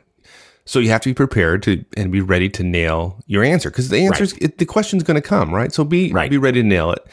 So 0.64 0.78
you 0.78 0.90
have 0.90 1.00
to 1.02 1.11
be 1.11 1.14
prepared 1.14 1.62
to 1.64 1.85
and 1.97 2.12
be 2.12 2.21
ready 2.21 2.49
to 2.50 2.62
nail 2.62 3.23
your 3.26 3.42
answer 3.42 3.71
because 3.71 3.88
the 3.88 3.99
answer 3.99 4.25
right. 4.25 4.57
the 4.57 4.64
question's 4.64 5.02
going 5.02 5.21
to 5.21 5.26
come, 5.26 5.52
right? 5.52 5.73
So 5.73 5.85
be 5.85 6.12
right. 6.12 6.30
be 6.30 6.38
ready 6.38 6.62
to 6.62 6.66
nail 6.66 6.92
it. 6.92 7.04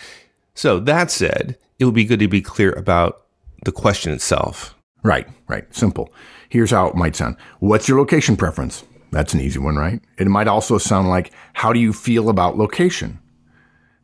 So 0.53 0.79
that 0.81 1.11
said, 1.11 1.57
it 1.79 1.85
would 1.85 1.93
be 1.93 2.05
good 2.05 2.19
to 2.19 2.27
be 2.27 2.41
clear 2.41 2.71
about 2.73 3.23
the 3.65 3.71
question 3.71 4.13
itself. 4.13 4.75
Right, 5.03 5.27
right. 5.47 5.65
Simple. 5.75 6.13
Here's 6.49 6.71
how 6.71 6.87
it 6.87 6.95
might 6.95 7.15
sound. 7.15 7.37
What's 7.59 7.87
your 7.87 7.99
location 7.99 8.37
preference? 8.37 8.83
That's 9.11 9.33
an 9.33 9.39
easy 9.39 9.59
one, 9.59 9.75
right? 9.75 10.01
It 10.17 10.27
might 10.27 10.47
also 10.47 10.77
sound 10.77 11.09
like 11.09 11.31
how 11.53 11.73
do 11.73 11.79
you 11.79 11.93
feel 11.93 12.29
about 12.29 12.57
location? 12.57 13.19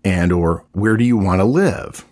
And 0.04 0.32
or 0.32 0.66
where 0.72 0.98
do 0.98 1.04
you 1.04 1.18
want 1.18 1.40
to 1.42 1.46
live? 1.46 2.06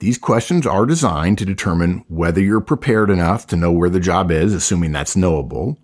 These 0.00 0.16
questions 0.16 0.66
are 0.66 0.86
designed 0.86 1.36
to 1.38 1.44
determine 1.44 2.06
whether 2.08 2.40
you're 2.40 2.62
prepared 2.62 3.10
enough 3.10 3.46
to 3.48 3.56
know 3.56 3.70
where 3.70 3.90
the 3.90 4.00
job 4.00 4.30
is, 4.30 4.54
assuming 4.54 4.92
that's 4.92 5.14
knowable, 5.14 5.76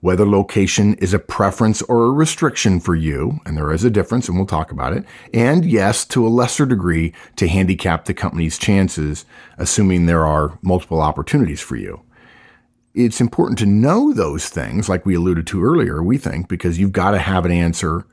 whether 0.00 0.26
location 0.26 0.92
is 0.96 1.14
a 1.14 1.18
preference 1.18 1.80
or 1.80 2.04
a 2.04 2.10
restriction 2.10 2.80
for 2.80 2.94
you, 2.94 3.40
and 3.46 3.56
there 3.56 3.72
is 3.72 3.82
a 3.82 3.88
difference, 3.88 4.28
and 4.28 4.36
we'll 4.36 4.46
talk 4.46 4.70
about 4.70 4.92
it, 4.92 5.06
and 5.32 5.64
yes, 5.64 6.04
to 6.04 6.26
a 6.26 6.28
lesser 6.28 6.66
degree, 6.66 7.14
to 7.36 7.48
handicap 7.48 8.04
the 8.04 8.12
company's 8.12 8.58
chances, 8.58 9.24
assuming 9.56 10.04
there 10.04 10.26
are 10.26 10.58
multiple 10.60 11.00
opportunities 11.00 11.62
for 11.62 11.76
you. 11.76 12.02
It's 12.92 13.22
important 13.22 13.58
to 13.60 13.66
know 13.66 14.12
those 14.12 14.50
things, 14.50 14.90
like 14.90 15.06
we 15.06 15.14
alluded 15.14 15.46
to 15.46 15.64
earlier, 15.64 16.02
we 16.02 16.18
think, 16.18 16.48
because 16.48 16.78
you've 16.78 16.92
got 16.92 17.12
to 17.12 17.18
have 17.18 17.46
an 17.46 17.52
answer 17.52 18.06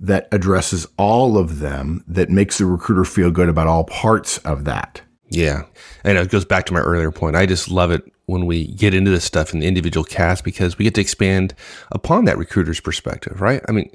that 0.00 0.28
addresses 0.32 0.86
all 0.96 1.36
of 1.36 1.58
them 1.58 2.04
that 2.06 2.30
makes 2.30 2.58
the 2.58 2.66
recruiter 2.66 3.04
feel 3.04 3.30
good 3.30 3.48
about 3.48 3.66
all 3.66 3.84
parts 3.84 4.38
of 4.38 4.64
that. 4.64 5.00
Yeah. 5.30 5.64
And 6.04 6.16
it 6.16 6.30
goes 6.30 6.44
back 6.44 6.66
to 6.66 6.72
my 6.72 6.80
earlier 6.80 7.10
point. 7.10 7.36
I 7.36 7.46
just 7.46 7.70
love 7.70 7.90
it 7.90 8.02
when 8.26 8.46
we 8.46 8.66
get 8.74 8.94
into 8.94 9.10
this 9.10 9.24
stuff 9.24 9.52
in 9.52 9.60
the 9.60 9.66
individual 9.66 10.04
cast 10.04 10.44
because 10.44 10.78
we 10.78 10.84
get 10.84 10.94
to 10.94 11.00
expand 11.00 11.54
upon 11.90 12.24
that 12.26 12.38
recruiter's 12.38 12.80
perspective, 12.80 13.40
right? 13.40 13.62
I 13.68 13.72
mean, 13.72 13.90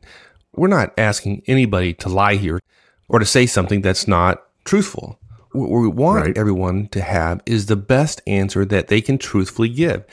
we're 0.55 0.67
not 0.67 0.93
asking 0.97 1.43
anybody 1.47 1.93
to 1.95 2.09
lie 2.09 2.35
here 2.35 2.59
or 3.07 3.19
to 3.19 3.25
say 3.25 3.45
something 3.45 3.81
that's 3.81 4.07
not 4.07 4.43
truthful. 4.65 5.19
What 5.53 5.69
we 5.69 5.87
want 5.87 6.25
right. 6.25 6.37
everyone 6.37 6.87
to 6.89 7.01
have 7.01 7.41
is 7.45 7.67
the 7.67 7.75
best 7.75 8.21
answer 8.27 8.65
that 8.65 8.87
they 8.87 9.01
can 9.01 9.17
truthfully 9.17 9.69
give. 9.69 10.03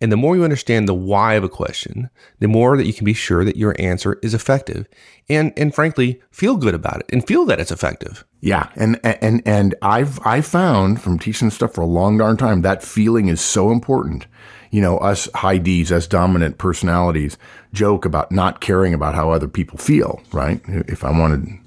And 0.00 0.10
the 0.10 0.16
more 0.16 0.34
you 0.34 0.44
understand 0.44 0.88
the 0.88 0.94
why 0.94 1.34
of 1.34 1.44
a 1.44 1.48
question, 1.48 2.08
the 2.38 2.48
more 2.48 2.76
that 2.76 2.86
you 2.86 2.92
can 2.94 3.04
be 3.04 3.12
sure 3.12 3.44
that 3.44 3.56
your 3.56 3.76
answer 3.78 4.18
is 4.22 4.32
effective 4.32 4.88
and, 5.28 5.52
and 5.56 5.74
frankly, 5.74 6.20
feel 6.30 6.56
good 6.56 6.74
about 6.74 7.00
it 7.00 7.06
and 7.12 7.26
feel 7.26 7.44
that 7.46 7.60
it's 7.60 7.70
effective. 7.70 8.24
Yeah. 8.40 8.70
And, 8.76 8.98
and, 9.04 9.42
and 9.46 9.74
I've, 9.82 10.18
I 10.26 10.40
found 10.40 11.02
from 11.02 11.18
teaching 11.18 11.50
stuff 11.50 11.74
for 11.74 11.82
a 11.82 11.86
long 11.86 12.18
darn 12.18 12.36
time, 12.36 12.62
that 12.62 12.82
feeling 12.82 13.28
is 13.28 13.40
so 13.40 13.70
important. 13.70 14.26
You 14.70 14.80
know, 14.80 14.98
us 14.98 15.28
high 15.34 15.58
D's, 15.58 15.92
us 15.92 16.06
dominant 16.06 16.58
personalities 16.58 17.36
joke 17.72 18.04
about 18.04 18.32
not 18.32 18.60
caring 18.60 18.94
about 18.94 19.14
how 19.14 19.30
other 19.30 19.48
people 19.48 19.78
feel, 19.78 20.20
right? 20.32 20.60
If 20.66 21.04
I 21.04 21.10
wanted, 21.10 21.58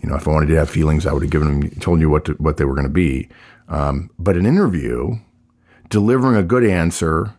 you 0.00 0.08
know, 0.08 0.16
if 0.16 0.28
I 0.28 0.32
wanted 0.32 0.46
to 0.46 0.56
have 0.56 0.70
feelings, 0.70 1.06
I 1.06 1.12
would 1.12 1.22
have 1.22 1.30
given 1.30 1.60
them, 1.60 1.70
told 1.80 2.00
you 2.00 2.10
what 2.10 2.24
to, 2.26 2.32
what 2.34 2.56
they 2.56 2.64
were 2.64 2.74
going 2.74 2.86
to 2.86 2.92
be. 2.92 3.28
Um, 3.68 4.10
but 4.18 4.36
an 4.36 4.46
interview, 4.46 5.18
delivering 5.88 6.36
a 6.36 6.42
good 6.42 6.64
answer 6.64 7.34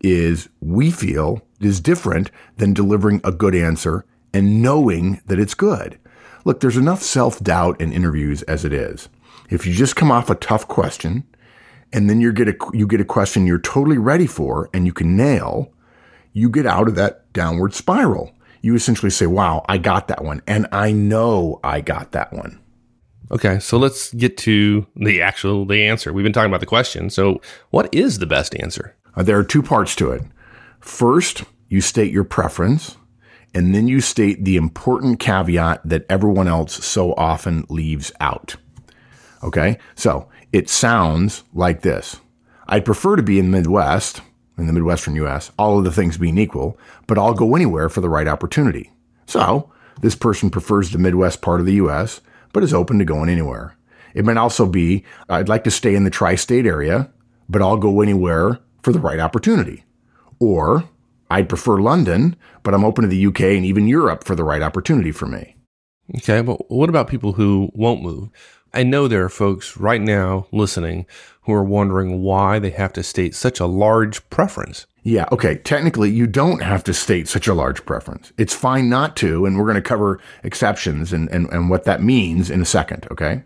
is 0.00 0.48
we 0.60 0.90
feel 0.90 1.42
is 1.60 1.80
different 1.80 2.30
than 2.56 2.74
delivering 2.74 3.20
a 3.24 3.32
good 3.32 3.54
answer 3.54 4.04
and 4.32 4.62
knowing 4.62 5.20
that 5.26 5.38
it's 5.38 5.54
good. 5.54 5.98
Look, 6.44 6.60
there's 6.60 6.76
enough 6.76 7.02
self 7.02 7.40
doubt 7.42 7.80
in 7.80 7.92
interviews 7.92 8.42
as 8.42 8.64
it 8.64 8.72
is. 8.72 9.08
If 9.50 9.66
you 9.66 9.72
just 9.72 9.96
come 9.96 10.10
off 10.10 10.30
a 10.30 10.34
tough 10.34 10.68
question 10.68 11.24
and 11.92 12.08
then 12.10 12.20
you 12.20 12.32
get 12.32 12.48
a, 12.48 12.56
you 12.72 12.86
get 12.86 13.00
a 13.00 13.04
question 13.04 13.46
you're 13.46 13.58
totally 13.58 13.98
ready 13.98 14.26
for 14.26 14.68
and 14.74 14.86
you 14.86 14.92
can 14.92 15.16
nail, 15.16 15.72
you 16.32 16.50
get 16.50 16.66
out 16.66 16.88
of 16.88 16.96
that 16.96 17.32
downward 17.32 17.72
spiral. 17.74 18.32
You 18.64 18.74
essentially 18.74 19.10
say, 19.10 19.26
wow, 19.26 19.62
I 19.68 19.76
got 19.76 20.08
that 20.08 20.24
one. 20.24 20.40
And 20.46 20.66
I 20.72 20.90
know 20.90 21.60
I 21.62 21.82
got 21.82 22.12
that 22.12 22.32
one. 22.32 22.58
Okay, 23.30 23.58
so 23.58 23.76
let's 23.76 24.10
get 24.14 24.38
to 24.38 24.86
the 24.96 25.20
actual 25.20 25.66
the 25.66 25.86
answer. 25.86 26.14
We've 26.14 26.22
been 26.22 26.32
talking 26.32 26.50
about 26.50 26.60
the 26.60 26.66
question. 26.66 27.10
So, 27.10 27.42
what 27.68 27.94
is 27.94 28.20
the 28.20 28.26
best 28.26 28.58
answer? 28.58 28.96
Uh, 29.14 29.22
there 29.22 29.38
are 29.38 29.44
two 29.44 29.62
parts 29.62 29.94
to 29.96 30.12
it. 30.12 30.22
First, 30.80 31.44
you 31.68 31.82
state 31.82 32.10
your 32.10 32.24
preference, 32.24 32.96
and 33.52 33.74
then 33.74 33.86
you 33.86 34.00
state 34.00 34.46
the 34.46 34.56
important 34.56 35.20
caveat 35.20 35.82
that 35.84 36.06
everyone 36.08 36.48
else 36.48 36.82
so 36.82 37.12
often 37.18 37.66
leaves 37.68 38.12
out. 38.18 38.56
Okay, 39.42 39.76
so 39.94 40.26
it 40.52 40.70
sounds 40.70 41.44
like 41.52 41.82
this 41.82 42.18
I'd 42.66 42.86
prefer 42.86 43.16
to 43.16 43.22
be 43.22 43.38
in 43.38 43.50
the 43.50 43.58
Midwest, 43.58 44.22
in 44.56 44.66
the 44.66 44.72
Midwestern 44.72 45.16
US, 45.16 45.50
all 45.58 45.78
of 45.78 45.84
the 45.84 45.92
things 45.92 46.18
being 46.18 46.38
equal, 46.38 46.78
but 47.06 47.18
I'll 47.18 47.34
go 47.34 47.56
anywhere 47.56 47.88
for 47.88 48.00
the 48.00 48.08
right 48.08 48.28
opportunity. 48.28 48.92
So, 49.26 49.70
this 50.00 50.14
person 50.14 50.50
prefers 50.50 50.90
the 50.90 50.98
Midwest 50.98 51.40
part 51.40 51.60
of 51.60 51.66
the 51.66 51.74
US, 51.74 52.20
but 52.52 52.62
is 52.62 52.74
open 52.74 52.98
to 52.98 53.04
going 53.04 53.28
anywhere. 53.28 53.76
It 54.14 54.24
might 54.24 54.36
also 54.36 54.66
be 54.66 55.04
I'd 55.28 55.48
like 55.48 55.64
to 55.64 55.70
stay 55.70 55.94
in 55.94 56.04
the 56.04 56.10
tri 56.10 56.36
state 56.36 56.66
area, 56.66 57.10
but 57.48 57.62
I'll 57.62 57.76
go 57.76 58.00
anywhere 58.00 58.60
for 58.82 58.92
the 58.92 59.00
right 59.00 59.18
opportunity. 59.18 59.84
Or 60.38 60.88
I'd 61.30 61.48
prefer 61.48 61.80
London, 61.80 62.36
but 62.62 62.74
I'm 62.74 62.84
open 62.84 63.02
to 63.02 63.08
the 63.08 63.26
UK 63.26 63.40
and 63.40 63.64
even 63.64 63.88
Europe 63.88 64.24
for 64.24 64.34
the 64.34 64.44
right 64.44 64.62
opportunity 64.62 65.10
for 65.10 65.26
me. 65.26 65.56
Okay, 66.16 66.42
but 66.42 66.70
what 66.70 66.88
about 66.88 67.08
people 67.08 67.32
who 67.32 67.70
won't 67.74 68.02
move? 68.02 68.28
I 68.72 68.82
know 68.82 69.08
there 69.08 69.24
are 69.24 69.30
folks 69.30 69.76
right 69.76 70.00
now 70.00 70.46
listening 70.52 71.06
who 71.44 71.52
are 71.52 71.64
wondering 71.64 72.22
why 72.22 72.58
they 72.58 72.70
have 72.70 72.92
to 72.94 73.02
state 73.02 73.34
such 73.34 73.60
a 73.60 73.66
large 73.66 74.28
preference. 74.30 74.86
Yeah, 75.02 75.26
okay. 75.30 75.56
Technically, 75.56 76.10
you 76.10 76.26
don't 76.26 76.62
have 76.62 76.82
to 76.84 76.94
state 76.94 77.28
such 77.28 77.46
a 77.46 77.54
large 77.54 77.84
preference. 77.84 78.32
It's 78.38 78.54
fine 78.54 78.88
not 78.88 79.16
to, 79.16 79.44
and 79.44 79.58
we're 79.58 79.66
going 79.66 79.74
to 79.74 79.82
cover 79.82 80.20
exceptions 80.42 81.12
and, 81.12 81.28
and, 81.30 81.48
and 81.50 81.68
what 81.68 81.84
that 81.84 82.02
means 82.02 82.50
in 82.50 82.62
a 82.62 82.66
second, 82.66 83.06
okay? 83.10 83.42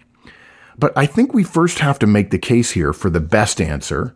But 0.79 0.97
I 0.97 1.07
think 1.07 1.35
we 1.35 1.43
first 1.43 1.81
have 1.81 1.99
to 1.99 2.07
make 2.07 2.31
the 2.31 2.39
case 2.39 2.71
here 2.71 2.93
for 2.93 3.11
the 3.11 3.21
best 3.21 3.61
answer 3.61 4.15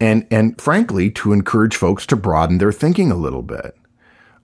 and, 0.00 0.26
and 0.30 0.60
frankly, 0.60 1.10
to 1.10 1.32
encourage 1.32 1.76
folks 1.76 2.06
to 2.06 2.16
broaden 2.16 2.58
their 2.58 2.72
thinking 2.72 3.12
a 3.12 3.16
little 3.16 3.42
bit. 3.42 3.76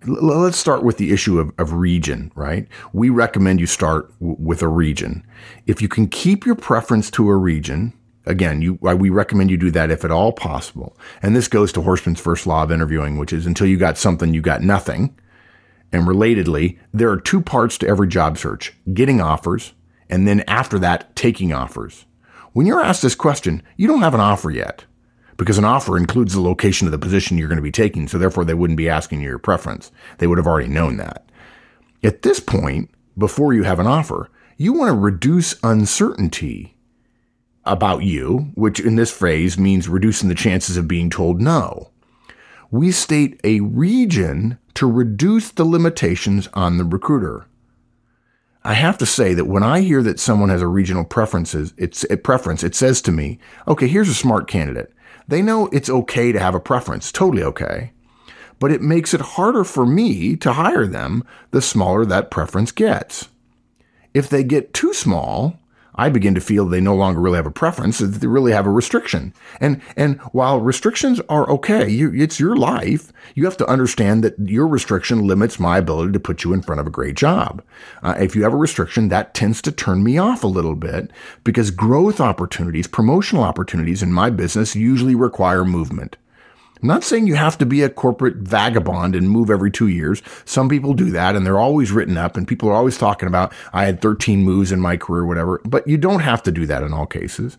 L- 0.07 0.23
let's 0.23 0.59
start 0.59 0.85
with 0.85 0.99
the 0.99 1.13
issue 1.13 1.41
of, 1.41 1.53
of 1.59 1.73
region, 1.73 2.31
right? 2.35 2.69
We 2.93 3.09
recommend 3.09 3.59
you 3.59 3.67
start 3.67 4.13
w- 4.21 4.37
with 4.39 4.63
a 4.63 4.69
region. 4.69 5.27
If 5.67 5.83
you 5.83 5.89
can 5.89 6.09
keep 6.09 6.47
your 6.47 6.55
preference 6.55 7.11
to 7.13 7.29
a 7.29 7.37
region, 7.37 7.95
Again, 8.27 8.61
you, 8.61 8.75
we 8.75 9.09
recommend 9.09 9.51
you 9.51 9.57
do 9.57 9.71
that 9.71 9.91
if 9.91 10.05
at 10.05 10.11
all 10.11 10.33
possible. 10.33 10.97
And 11.23 11.35
this 11.37 11.47
goes 11.47 11.73
to 11.73 11.81
Horstman's 11.81 12.21
first 12.21 12.47
law 12.47 12.65
of 12.65 12.73
interviewing, 12.73 13.19
which 13.19 13.33
is 13.33 13.47
until 13.47 13.69
you 13.69 13.77
got 13.77 13.97
something, 13.97 14.35
you 14.35 14.41
got 14.41 14.63
nothing. 14.63 15.17
And 15.93 16.07
relatedly, 16.07 16.79
there 16.93 17.11
are 17.11 17.21
two 17.21 17.41
parts 17.41 17.79
to 17.79 17.89
every 17.89 18.09
job 18.09 18.37
search 18.37 18.75
getting 18.93 19.21
offers, 19.21 19.73
and 20.11 20.27
then 20.27 20.43
after 20.49 20.79
that, 20.81 21.15
taking 21.15 21.53
offers. 21.53 22.05
When 22.53 22.67
you're 22.67 22.83
asked 22.83 23.03
this 23.03 23.15
question, 23.15 23.63
you 23.77 23.87
don't 23.87 24.03
have 24.03 24.15
an 24.15 24.21
offer 24.21 24.51
yet 24.51 24.85
because 25.37 25.59
an 25.59 25.65
offer 25.65 25.97
includes 25.97 26.33
the 26.33 26.41
location 26.41 26.89
of 26.89 26.93
the 26.93 26.99
position 26.99 27.39
you're 27.39 27.49
going 27.49 27.57
to 27.57 27.63
be 27.63 27.71
taking. 27.71 28.09
So 28.09 28.19
therefore, 28.19 28.45
they 28.45 28.55
wouldn't 28.55 28.79
be 28.79 28.89
asking 28.89 29.21
you 29.21 29.29
your 29.29 29.39
preference. 29.39 29.93
They 30.19 30.27
would 30.27 30.39
have 30.39 30.47
already 30.47 30.69
known 30.69 30.97
that. 30.97 31.29
At 32.03 32.23
this 32.23 32.41
point, 32.41 32.91
before 33.17 33.53
you 33.53 33.63
have 33.63 33.79
an 33.79 33.87
offer, 33.87 34.31
you 34.57 34.73
want 34.73 34.89
to 34.89 34.99
reduce 34.99 35.55
uncertainty 35.63 36.76
about 37.67 38.03
you, 38.03 38.51
which 38.55 38.81
in 38.81 38.97
this 38.97 39.11
phrase 39.11 39.59
means 39.59 39.89
reducing 39.89 40.29
the 40.29 40.35
chances 40.35 40.77
of 40.77 40.89
being 40.89 41.11
told 41.11 41.41
no. 41.41 41.91
We 42.71 42.93
state 42.93 43.41
a 43.45 43.61
region 43.61 44.59
to 44.75 44.91
reduce 44.91 45.51
the 45.51 45.65
limitations 45.65 46.49
on 46.55 46.79
the 46.79 46.85
recruiter. 46.85 47.47
I 48.65 48.75
have 48.75 48.99
to 48.99 49.07
say 49.07 49.33
that 49.35 49.45
when 49.45 49.63
I 49.63 49.81
hear 49.81 50.03
that 50.03 50.19
someone 50.19 50.49
has 50.49 50.61
a 50.61 50.67
regional 50.67 51.05
preferences, 51.05 51.73
it's 51.77 52.05
a 52.11 52.17
preference, 52.17 52.65
it 52.65 52.75
says 52.75 53.01
to 53.03 53.13
me, 53.13 53.39
okay, 53.69 53.87
here's 53.87 54.09
a 54.09 54.15
smart 54.15 54.49
candidate. 54.49 54.93
They 55.29 55.41
know 55.41 55.69
it's 55.69 55.89
okay 55.91 56.33
to 56.33 56.41
have 56.41 56.55
a 56.55 56.61
preference, 56.61 57.13
totally 57.13 57.43
okay. 57.45 57.93
But 58.59 58.73
it 58.73 58.83
makes 58.83 59.15
it 59.15 59.21
harder 59.21 59.63
for 59.63 59.87
me 59.87 60.35
to 60.37 60.55
hire 60.55 60.87
them 60.87 61.25
the 61.53 61.63
smaller 61.63 62.05
that 62.07 62.31
preference 62.31 62.73
gets. 62.73 63.29
If 64.15 64.29
they 64.29 64.43
get 64.43 64.75
too 64.75 64.93
small, 64.93 65.59
I 65.97 66.09
begin 66.09 66.35
to 66.35 66.41
feel 66.41 66.67
they 66.67 66.81
no 66.81 66.95
longer 66.95 67.21
really 67.21 67.37
have 67.37 67.47
a 67.47 67.51
preference, 67.51 67.99
that 67.99 68.07
they 68.07 68.27
really 68.27 68.53
have 68.53 68.67
a 68.67 68.71
restriction. 68.71 69.33
And, 69.61 69.81
and 69.97 70.21
while 70.33 70.61
restrictions 70.61 71.21
are 71.29 71.49
okay, 71.51 71.89
you, 71.89 72.13
it's 72.15 72.39
your 72.41 72.57
life, 72.57 73.13
you 73.35 73.45
have 73.45 73.57
to 73.59 73.67
understand 73.67 74.23
that 74.25 74.39
your 74.39 74.67
restriction 74.67 75.27
limits 75.27 75.59
my 75.59 75.79
ability 75.79 76.13
to 76.13 76.21
put 76.21 76.45
you 76.45 76.53
in 76.53 76.63
front 76.63 76.81
of 76.81 76.87
a 76.87 76.91
great 76.91 77.17
job. 77.17 77.63
Uh, 78.03 78.15
if 78.19 78.37
you 78.37 78.43
have 78.43 78.53
a 78.53 78.57
restriction, 78.57 79.09
that 79.09 79.35
tends 79.35 79.63
to 79.63 79.73
turn 79.73 80.03
me 80.03 80.19
off 80.19 80.45
a 80.45 80.49
little 80.49 80.75
bit 80.75 81.11
because 81.45 81.71
growth 81.71 82.21
opportunities, 82.21 82.87
promotional 82.87 83.43
opportunities 83.43 84.03
in 84.03 84.13
my 84.13 84.31
business 84.31 84.77
usually 84.77 85.15
require 85.15 85.65
movement. 85.65 86.17
Not 86.87 87.05
saying 87.05 87.27
you 87.27 87.35
have 87.35 87.59
to 87.59 87.67
be 87.67 87.83
a 87.83 87.91
corporate 87.91 88.37
vagabond 88.37 89.15
and 89.15 89.31
move 89.31 89.51
every 89.51 89.71
two 89.71 89.89
years. 89.89 90.23
Some 90.45 90.69
people 90.69 90.95
do 90.95 91.11
that 91.11 91.37
and 91.37 91.45
they're 91.45 91.59
always 91.59 91.93
written 91.93 92.17
up 92.17 92.37
and 92.37 92.47
people 92.47 92.69
are 92.69 92.75
always 92.75 92.99
talking 92.99 93.29
about, 93.29 93.53
I 93.73 93.85
had 93.85 94.01
13 94.01 94.43
moves 94.43 94.73
in 94.73 94.81
my 94.81 94.97
career, 94.97 95.27
whatever. 95.27 95.61
But 95.65 95.87
you 95.87 95.99
don't 95.99 96.21
have 96.21 96.43
to 96.45 96.53
do 96.53 96.67
that 96.67 96.83
in 96.83 96.93
all 96.93 97.07
cases. 97.07 97.59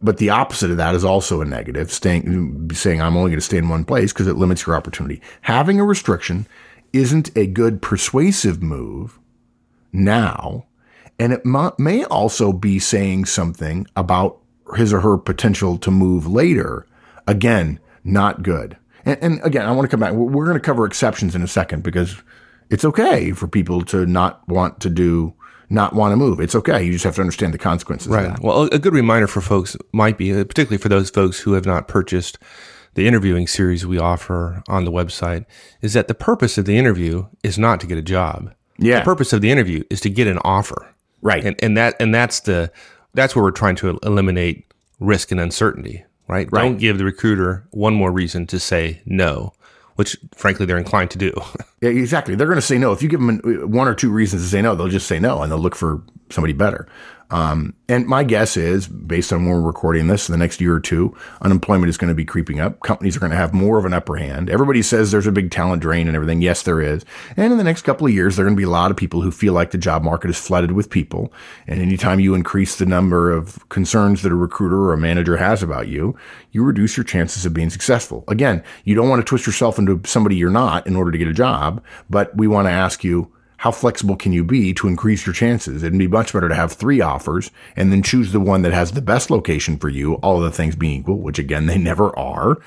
But 0.00 0.18
the 0.18 0.30
opposite 0.30 0.70
of 0.70 0.76
that 0.76 0.94
is 0.94 1.04
also 1.04 1.40
a 1.40 1.44
negative, 1.44 1.92
staying, 1.92 2.70
saying 2.72 3.02
I'm 3.02 3.16
only 3.16 3.30
going 3.30 3.40
to 3.40 3.44
stay 3.44 3.58
in 3.58 3.68
one 3.68 3.84
place 3.84 4.12
because 4.12 4.28
it 4.28 4.36
limits 4.36 4.66
your 4.66 4.76
opportunity. 4.76 5.20
Having 5.42 5.80
a 5.80 5.84
restriction 5.84 6.46
isn't 6.92 7.36
a 7.36 7.46
good 7.46 7.82
persuasive 7.82 8.62
move 8.62 9.18
now. 9.92 10.66
And 11.18 11.32
it 11.32 11.44
may 11.44 12.04
also 12.04 12.52
be 12.52 12.78
saying 12.78 13.24
something 13.24 13.86
about 13.96 14.38
his 14.76 14.92
or 14.92 15.00
her 15.00 15.18
potential 15.18 15.78
to 15.78 15.90
move 15.90 16.28
later. 16.28 16.86
Again, 17.26 17.80
not 18.08 18.42
good. 18.42 18.76
And, 19.04 19.18
and 19.22 19.40
again, 19.44 19.66
I 19.66 19.72
want 19.72 19.88
to 19.88 19.90
come 19.90 20.00
back. 20.00 20.12
We're 20.12 20.44
going 20.44 20.56
to 20.56 20.60
cover 20.60 20.84
exceptions 20.84 21.34
in 21.34 21.42
a 21.42 21.48
second 21.48 21.82
because 21.82 22.16
it's 22.70 22.84
okay 22.84 23.32
for 23.32 23.48
people 23.48 23.82
to 23.86 24.06
not 24.06 24.46
want 24.48 24.80
to 24.80 24.90
do, 24.90 25.34
not 25.70 25.94
want 25.94 26.12
to 26.12 26.16
move. 26.16 26.40
It's 26.40 26.54
okay. 26.54 26.82
You 26.82 26.92
just 26.92 27.04
have 27.04 27.14
to 27.16 27.20
understand 27.20 27.54
the 27.54 27.58
consequences. 27.58 28.08
Right. 28.08 28.38
Well, 28.40 28.64
a 28.64 28.78
good 28.78 28.94
reminder 28.94 29.26
for 29.26 29.40
folks 29.40 29.76
might 29.92 30.18
be, 30.18 30.32
uh, 30.32 30.44
particularly 30.44 30.78
for 30.78 30.88
those 30.88 31.10
folks 31.10 31.40
who 31.40 31.52
have 31.52 31.66
not 31.66 31.88
purchased 31.88 32.38
the 32.94 33.06
interviewing 33.06 33.46
series 33.46 33.86
we 33.86 33.98
offer 33.98 34.62
on 34.68 34.84
the 34.84 34.92
website, 34.92 35.44
is 35.82 35.92
that 35.92 36.08
the 36.08 36.14
purpose 36.14 36.58
of 36.58 36.64
the 36.64 36.76
interview 36.76 37.26
is 37.42 37.58
not 37.58 37.80
to 37.80 37.86
get 37.86 37.98
a 37.98 38.02
job. 38.02 38.52
Yeah. 38.78 39.00
The 39.00 39.04
purpose 39.04 39.32
of 39.32 39.40
the 39.40 39.50
interview 39.50 39.84
is 39.90 40.00
to 40.02 40.10
get 40.10 40.26
an 40.26 40.38
offer. 40.44 40.94
Right. 41.20 41.44
And 41.44 41.56
and 41.62 41.76
that 41.76 41.96
and 42.00 42.14
that's 42.14 42.40
the 42.40 42.70
that's 43.14 43.34
where 43.34 43.42
we're 43.42 43.50
trying 43.50 43.76
to 43.76 43.98
eliminate 44.02 44.72
risk 45.00 45.30
and 45.32 45.40
uncertainty 45.40 46.04
right? 46.28 46.48
right? 46.52 46.62
Don't 46.62 46.78
give 46.78 46.98
the 46.98 47.04
recruiter 47.04 47.66
one 47.70 47.94
more 47.94 48.12
reason 48.12 48.46
to 48.48 48.60
say 48.60 49.00
no, 49.06 49.52
which 49.96 50.16
frankly 50.34 50.66
they're 50.66 50.78
inclined 50.78 51.10
to 51.12 51.18
do. 51.18 51.32
yeah, 51.80 51.90
exactly. 51.90 52.34
They're 52.34 52.46
going 52.46 52.56
to 52.56 52.62
say 52.62 52.78
no. 52.78 52.92
If 52.92 53.02
you 53.02 53.08
give 53.08 53.20
them 53.20 53.40
one 53.70 53.88
or 53.88 53.94
two 53.94 54.10
reasons 54.10 54.42
to 54.42 54.48
say 54.48 54.62
no, 54.62 54.74
they'll 54.74 54.88
just 54.88 55.08
say 55.08 55.18
no 55.18 55.42
and 55.42 55.50
they'll 55.50 55.58
look 55.58 55.74
for 55.74 56.02
somebody 56.30 56.52
better. 56.52 56.86
Um, 57.30 57.74
and 57.88 58.06
my 58.06 58.24
guess 58.24 58.56
is, 58.56 58.86
based 58.86 59.32
on 59.32 59.44
when 59.44 59.54
we're 59.54 59.66
recording 59.66 60.06
this, 60.06 60.28
in 60.28 60.32
the 60.32 60.38
next 60.38 60.60
year 60.60 60.74
or 60.74 60.80
two, 60.80 61.16
unemployment 61.42 61.90
is 61.90 61.98
going 61.98 62.08
to 62.08 62.14
be 62.14 62.24
creeping 62.24 62.60
up. 62.60 62.80
Companies 62.80 63.16
are 63.16 63.20
going 63.20 63.30
to 63.30 63.36
have 63.36 63.52
more 63.52 63.78
of 63.78 63.84
an 63.84 63.92
upper 63.92 64.16
hand. 64.16 64.48
Everybody 64.48 64.82
says 64.82 65.10
there's 65.10 65.26
a 65.26 65.32
big 65.32 65.50
talent 65.50 65.82
drain 65.82 66.06
and 66.06 66.16
everything. 66.16 66.40
Yes, 66.40 66.62
there 66.62 66.80
is. 66.80 67.04
And 67.36 67.52
in 67.52 67.58
the 67.58 67.64
next 67.64 67.82
couple 67.82 68.06
of 68.06 68.12
years, 68.12 68.36
there 68.36 68.44
are 68.44 68.48
going 68.48 68.56
to 68.56 68.60
be 68.60 68.64
a 68.64 68.70
lot 68.70 68.90
of 68.90 68.96
people 68.96 69.20
who 69.20 69.30
feel 69.30 69.52
like 69.52 69.70
the 69.70 69.78
job 69.78 70.02
market 70.02 70.30
is 70.30 70.38
flooded 70.38 70.72
with 70.72 70.90
people. 70.90 71.32
And 71.66 71.80
anytime 71.80 72.20
you 72.20 72.34
increase 72.34 72.76
the 72.76 72.86
number 72.86 73.30
of 73.30 73.68
concerns 73.68 74.22
that 74.22 74.32
a 74.32 74.36
recruiter 74.36 74.80
or 74.80 74.92
a 74.92 74.98
manager 74.98 75.36
has 75.36 75.62
about 75.62 75.88
you, 75.88 76.16
you 76.52 76.64
reduce 76.64 76.96
your 76.96 77.04
chances 77.04 77.44
of 77.44 77.52
being 77.54 77.70
successful. 77.70 78.24
Again, 78.28 78.62
you 78.84 78.94
don't 78.94 79.08
want 79.08 79.20
to 79.20 79.28
twist 79.28 79.46
yourself 79.46 79.78
into 79.78 80.00
somebody 80.04 80.36
you're 80.36 80.50
not 80.50 80.86
in 80.86 80.96
order 80.96 81.12
to 81.12 81.18
get 81.18 81.28
a 81.28 81.34
job, 81.34 81.82
but 82.08 82.34
we 82.36 82.46
want 82.46 82.66
to 82.66 82.72
ask 82.72 83.04
you, 83.04 83.32
how 83.58 83.72
flexible 83.72 84.16
can 84.16 84.32
you 84.32 84.44
be 84.44 84.72
to 84.74 84.86
increase 84.86 85.26
your 85.26 85.34
chances? 85.34 85.82
It'd 85.82 85.98
be 85.98 86.06
much 86.06 86.32
better 86.32 86.48
to 86.48 86.54
have 86.54 86.72
three 86.72 87.00
offers 87.00 87.50
and 87.76 87.92
then 87.92 88.02
choose 88.02 88.32
the 88.32 88.40
one 88.40 88.62
that 88.62 88.72
has 88.72 88.92
the 88.92 89.02
best 89.02 89.30
location 89.30 89.78
for 89.78 89.88
you, 89.88 90.14
all 90.14 90.38
the 90.40 90.52
things 90.52 90.76
being 90.76 91.00
equal, 91.00 91.18
which 91.18 91.40
again, 91.40 91.66
they 91.66 91.78
never 91.78 92.16
are. 92.16 92.58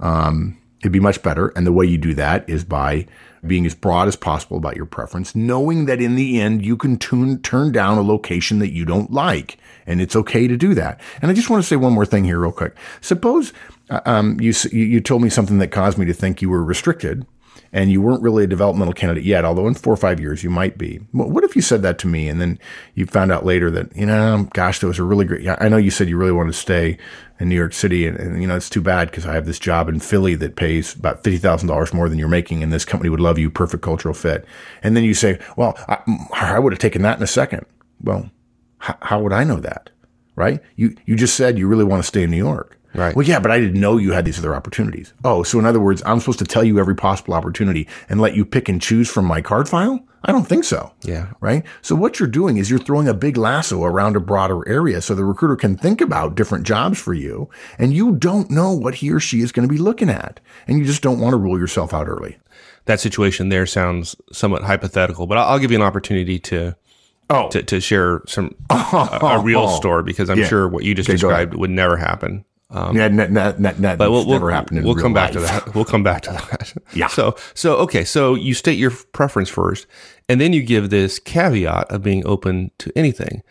Um, 0.00 0.58
it'd 0.80 0.92
be 0.92 1.00
much 1.00 1.22
better. 1.22 1.48
And 1.48 1.66
the 1.66 1.72
way 1.72 1.84
you 1.84 1.98
do 1.98 2.14
that 2.14 2.48
is 2.48 2.64
by 2.64 3.06
being 3.46 3.66
as 3.66 3.74
broad 3.74 4.08
as 4.08 4.16
possible 4.16 4.56
about 4.56 4.74
your 4.74 4.86
preference, 4.86 5.34
knowing 5.34 5.84
that 5.84 6.00
in 6.00 6.14
the 6.16 6.40
end, 6.40 6.64
you 6.64 6.78
can 6.78 6.96
tune, 6.96 7.40
turn 7.42 7.70
down 7.70 7.98
a 7.98 8.02
location 8.02 8.58
that 8.58 8.72
you 8.72 8.86
don't 8.86 9.12
like. 9.12 9.58
And 9.86 10.00
it's 10.00 10.16
okay 10.16 10.48
to 10.48 10.56
do 10.56 10.72
that. 10.74 10.98
And 11.20 11.30
I 11.30 11.34
just 11.34 11.50
want 11.50 11.62
to 11.62 11.68
say 11.68 11.76
one 11.76 11.92
more 11.92 12.06
thing 12.06 12.24
here 12.24 12.40
real 12.40 12.52
quick. 12.52 12.74
Suppose, 13.02 13.52
uh, 13.90 14.00
um, 14.06 14.40
you, 14.40 14.54
you 14.72 15.00
told 15.02 15.22
me 15.22 15.28
something 15.28 15.58
that 15.58 15.68
caused 15.68 15.98
me 15.98 16.06
to 16.06 16.14
think 16.14 16.40
you 16.40 16.48
were 16.48 16.64
restricted 16.64 17.26
and 17.72 17.90
you 17.90 18.00
weren't 18.00 18.22
really 18.22 18.44
a 18.44 18.46
developmental 18.46 18.94
candidate 18.94 19.24
yet, 19.24 19.44
although 19.44 19.66
in 19.66 19.74
four 19.74 19.92
or 19.92 19.96
five 19.96 20.20
years 20.20 20.42
you 20.42 20.50
might 20.50 20.78
be. 20.78 20.96
What 21.12 21.44
if 21.44 21.54
you 21.54 21.62
said 21.62 21.82
that 21.82 21.98
to 22.00 22.06
me 22.06 22.28
and 22.28 22.40
then 22.40 22.58
you 22.94 23.06
found 23.06 23.30
out 23.30 23.44
later 23.44 23.70
that, 23.70 23.94
you 23.96 24.06
know, 24.06 24.48
gosh, 24.54 24.80
that 24.80 24.86
was 24.86 24.98
a 24.98 25.04
really 25.04 25.24
great, 25.24 25.46
I 25.60 25.68
know 25.68 25.76
you 25.76 25.90
said 25.90 26.08
you 26.08 26.16
really 26.16 26.32
wanted 26.32 26.52
to 26.52 26.58
stay 26.58 26.98
in 27.40 27.48
New 27.48 27.54
York 27.54 27.72
City 27.72 28.06
and, 28.06 28.16
and 28.18 28.40
you 28.40 28.48
know, 28.48 28.56
it's 28.56 28.70
too 28.70 28.80
bad 28.80 29.10
because 29.10 29.26
I 29.26 29.34
have 29.34 29.46
this 29.46 29.58
job 29.58 29.88
in 29.88 30.00
Philly 30.00 30.34
that 30.36 30.56
pays 30.56 30.94
about 30.94 31.22
$50,000 31.24 31.92
more 31.94 32.08
than 32.08 32.18
you're 32.18 32.28
making 32.28 32.62
and 32.62 32.72
this 32.72 32.84
company 32.84 33.10
would 33.10 33.20
love 33.20 33.38
you, 33.38 33.50
perfect 33.50 33.82
cultural 33.82 34.14
fit. 34.14 34.44
And 34.82 34.96
then 34.96 35.04
you 35.04 35.14
say, 35.14 35.38
well, 35.56 35.78
I, 35.88 35.98
I 36.32 36.58
would 36.58 36.72
have 36.72 36.80
taken 36.80 37.02
that 37.02 37.18
in 37.18 37.22
a 37.22 37.28
second. 37.28 37.66
Well, 38.02 38.30
h- 38.82 38.96
how 39.02 39.20
would 39.20 39.32
I 39.32 39.44
know 39.44 39.60
that? 39.60 39.90
Right? 40.36 40.60
You, 40.76 40.94
you 41.04 41.16
just 41.16 41.34
said 41.34 41.58
you 41.58 41.66
really 41.66 41.84
want 41.84 42.02
to 42.02 42.06
stay 42.06 42.22
in 42.22 42.30
New 42.30 42.36
York. 42.36 42.77
Right. 42.94 43.14
Well, 43.14 43.26
yeah, 43.26 43.38
but 43.38 43.50
I 43.50 43.58
didn't 43.60 43.80
know 43.80 43.96
you 43.98 44.12
had 44.12 44.24
these 44.24 44.38
other 44.38 44.54
opportunities. 44.54 45.12
Oh, 45.24 45.42
so 45.42 45.58
in 45.58 45.66
other 45.66 45.78
words, 45.80 46.02
I'm 46.06 46.20
supposed 46.20 46.38
to 46.38 46.44
tell 46.46 46.64
you 46.64 46.78
every 46.78 46.94
possible 46.96 47.34
opportunity 47.34 47.86
and 48.08 48.20
let 48.20 48.34
you 48.34 48.44
pick 48.44 48.68
and 48.68 48.80
choose 48.80 49.10
from 49.10 49.26
my 49.26 49.42
card 49.42 49.68
file? 49.68 50.00
I 50.24 50.32
don't 50.32 50.48
think 50.48 50.64
so. 50.64 50.92
Yeah. 51.02 51.32
Right. 51.40 51.64
So 51.82 51.94
what 51.94 52.18
you're 52.18 52.28
doing 52.28 52.56
is 52.56 52.70
you're 52.70 52.78
throwing 52.80 53.06
a 53.06 53.14
big 53.14 53.36
lasso 53.36 53.84
around 53.84 54.16
a 54.16 54.20
broader 54.20 54.66
area 54.68 55.00
so 55.00 55.14
the 55.14 55.24
recruiter 55.24 55.54
can 55.54 55.76
think 55.76 56.00
about 56.00 56.34
different 56.34 56.66
jobs 56.66 56.98
for 56.98 57.14
you 57.14 57.48
and 57.78 57.92
you 57.94 58.16
don't 58.16 58.50
know 58.50 58.72
what 58.72 58.96
he 58.96 59.12
or 59.12 59.20
she 59.20 59.42
is 59.42 59.52
going 59.52 59.68
to 59.68 59.72
be 59.72 59.78
looking 59.78 60.10
at. 60.10 60.40
And 60.66 60.78
you 60.78 60.84
just 60.84 61.02
don't 61.02 61.20
want 61.20 61.34
to 61.34 61.38
rule 61.38 61.58
yourself 61.58 61.94
out 61.94 62.08
early. 62.08 62.38
That 62.86 62.98
situation 63.00 63.48
there 63.50 63.66
sounds 63.66 64.16
somewhat 64.32 64.62
hypothetical, 64.64 65.26
but 65.26 65.38
I'll 65.38 65.58
give 65.60 65.70
you 65.70 65.76
an 65.76 65.82
opportunity 65.82 66.38
to 66.40 66.74
Oh. 67.30 67.50
to, 67.50 67.62
to 67.62 67.78
share 67.78 68.22
some 68.26 68.54
a, 68.70 68.74
a 69.20 69.40
real 69.42 69.68
story 69.76 70.02
because 70.02 70.30
I'm 70.30 70.38
Yeah. 70.38 70.46
sure 70.48 70.66
what 70.66 70.82
you 70.84 70.94
just 70.94 71.10
Okay, 71.10 71.14
described 71.16 71.54
would 71.54 71.68
never 71.68 71.98
happen. 71.98 72.42
Um, 72.70 72.96
yeah, 72.96 73.08
that, 73.08 73.32
that, 73.32 73.62
that, 73.62 73.76
that 73.78 73.98
but 73.98 74.10
we'll, 74.10 74.26
we'll, 74.26 74.34
never 74.34 74.50
happened 74.50 74.78
in 74.78 74.84
we'll 74.84 74.94
come 74.94 75.14
back 75.14 75.32
to 75.32 75.40
that. 75.40 75.74
We'll 75.74 75.86
come 75.86 76.02
back 76.02 76.22
to 76.22 76.32
that. 76.32 76.74
Yeah. 76.92 77.06
So, 77.06 77.34
so, 77.54 77.76
okay. 77.76 78.04
So 78.04 78.34
you 78.34 78.52
state 78.52 78.78
your 78.78 78.90
preference 78.90 79.48
first 79.48 79.86
and 80.28 80.38
then 80.40 80.52
you 80.52 80.62
give 80.62 80.90
this 80.90 81.18
caveat 81.18 81.90
of 81.90 82.02
being 82.02 82.26
open 82.26 82.70
to 82.78 82.92
anything. 82.96 83.42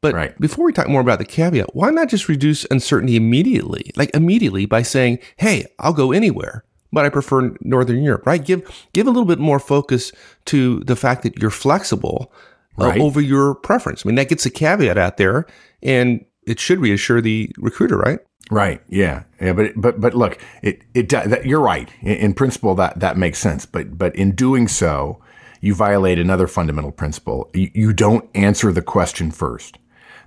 But 0.00 0.14
Right. 0.14 0.40
before 0.40 0.64
we 0.64 0.72
talk 0.72 0.88
more 0.88 1.00
about 1.00 1.18
the 1.18 1.24
caveat, 1.24 1.74
why 1.74 1.90
not 1.90 2.08
just 2.08 2.28
reduce 2.28 2.64
uncertainty 2.70 3.16
immediately? 3.16 3.90
Like 3.96 4.14
immediately 4.14 4.66
by 4.66 4.82
saying, 4.82 5.18
Hey, 5.36 5.66
I'll 5.80 5.92
go 5.92 6.12
anywhere, 6.12 6.64
but 6.92 7.04
I 7.04 7.08
prefer 7.08 7.54
Northern 7.62 8.02
Europe, 8.02 8.24
right? 8.24 8.44
Give, 8.44 8.62
give 8.92 9.06
a 9.08 9.10
little 9.10 9.26
bit 9.26 9.40
more 9.40 9.58
focus 9.58 10.12
to 10.46 10.78
the 10.80 10.96
fact 10.96 11.24
that 11.24 11.38
you're 11.40 11.50
flexible 11.50 12.32
uh, 12.78 12.86
Right. 12.86 13.00
over 13.00 13.20
your 13.20 13.56
preference. 13.56 14.06
I 14.06 14.08
mean, 14.08 14.16
that 14.16 14.28
gets 14.28 14.46
a 14.46 14.50
caveat 14.50 14.96
out 14.96 15.16
there 15.16 15.44
and 15.82 16.24
it 16.46 16.60
should 16.60 16.78
reassure 16.78 17.20
the 17.20 17.50
recruiter, 17.58 17.98
right? 17.98 18.20
Right. 18.50 18.82
Yeah. 18.88 19.22
Yeah. 19.40 19.52
But 19.52 19.72
but 19.76 20.00
but 20.00 20.14
look, 20.14 20.38
it 20.60 20.82
it 20.92 21.08
that, 21.08 21.46
you're 21.46 21.60
right. 21.60 21.88
In, 22.02 22.16
in 22.16 22.34
principle, 22.34 22.74
that 22.74 22.98
that 23.00 23.16
makes 23.16 23.38
sense. 23.38 23.64
But 23.64 23.96
but 23.96 24.14
in 24.16 24.32
doing 24.32 24.68
so, 24.68 25.20
you 25.60 25.74
violate 25.74 26.18
another 26.18 26.48
fundamental 26.48 26.90
principle. 26.90 27.48
You, 27.54 27.70
you 27.74 27.92
don't 27.92 28.28
answer 28.34 28.72
the 28.72 28.82
question 28.82 29.30
first. 29.30 29.78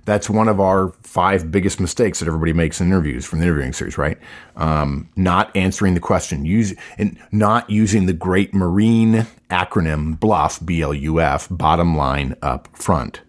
That's 0.06 0.28
one 0.28 0.48
of 0.48 0.60
our 0.60 0.92
five 1.02 1.50
biggest 1.50 1.80
mistakes 1.80 2.18
that 2.18 2.26
everybody 2.28 2.52
makes 2.52 2.80
in 2.80 2.88
interviews 2.88 3.24
from 3.24 3.38
the 3.38 3.46
interviewing 3.46 3.72
series, 3.72 3.96
right? 3.96 4.18
Um, 4.54 5.08
not 5.16 5.54
answering 5.56 5.94
the 5.94 6.00
question, 6.00 6.44
use 6.44 6.74
and 6.98 7.18
not 7.32 7.70
using 7.70 8.04
the 8.06 8.12
great 8.12 8.52
marine 8.52 9.26
acronym 9.50 10.18
BLUF, 10.18 10.64
B 10.64 10.82
L 10.82 10.92
U 10.92 11.20
F, 11.20 11.48
bottom 11.50 11.96
line 11.96 12.36
up 12.42 12.68
front. 12.76 13.22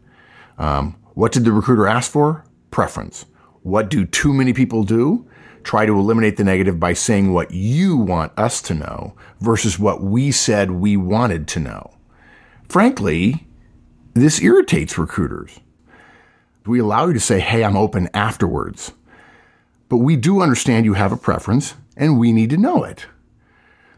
Um, 0.58 0.96
what 1.14 1.32
did 1.32 1.46
the 1.46 1.54
recruiter 1.54 1.88
ask 1.88 2.12
for? 2.12 2.46
Preference. 2.72 3.26
What 3.66 3.90
do 3.90 4.06
too 4.06 4.32
many 4.32 4.54
people 4.54 4.84
do? 4.84 5.26
Try 5.64 5.88
to 5.88 5.98
eliminate 5.98 6.38
the 6.38 6.44
negative 6.44 6.80
by 6.80 6.94
saying 6.94 7.34
what 7.34 7.50
you 7.50 7.98
want 7.98 8.32
us 8.38 8.62
to 8.62 8.76
know 8.76 9.16
versus 9.40 9.80
what 9.80 10.04
we 10.04 10.32
said 10.32 10.70
we 10.70 10.96
wanted 10.96 11.48
to 11.48 11.60
know. 11.60 11.98
Frankly, 12.70 13.48
this 14.14 14.40
irritates 14.40 15.00
recruiters. 15.00 15.62
We 16.68 16.78
allow 16.78 17.08
you 17.08 17.14
to 17.14 17.20
say, 17.20 17.40
hey, 17.40 17.64
I'm 17.64 17.76
open 17.76 18.08
afterwards. 18.14 18.92
But 19.90 19.98
we 19.98 20.16
do 20.16 20.42
understand 20.42 20.86
you 20.86 20.94
have 20.94 21.12
a 21.12 21.18
preference 21.18 21.74
and 21.98 22.20
we 22.20 22.32
need 22.32 22.52
to 22.52 22.58
know 22.58 22.84
it. 22.84 23.08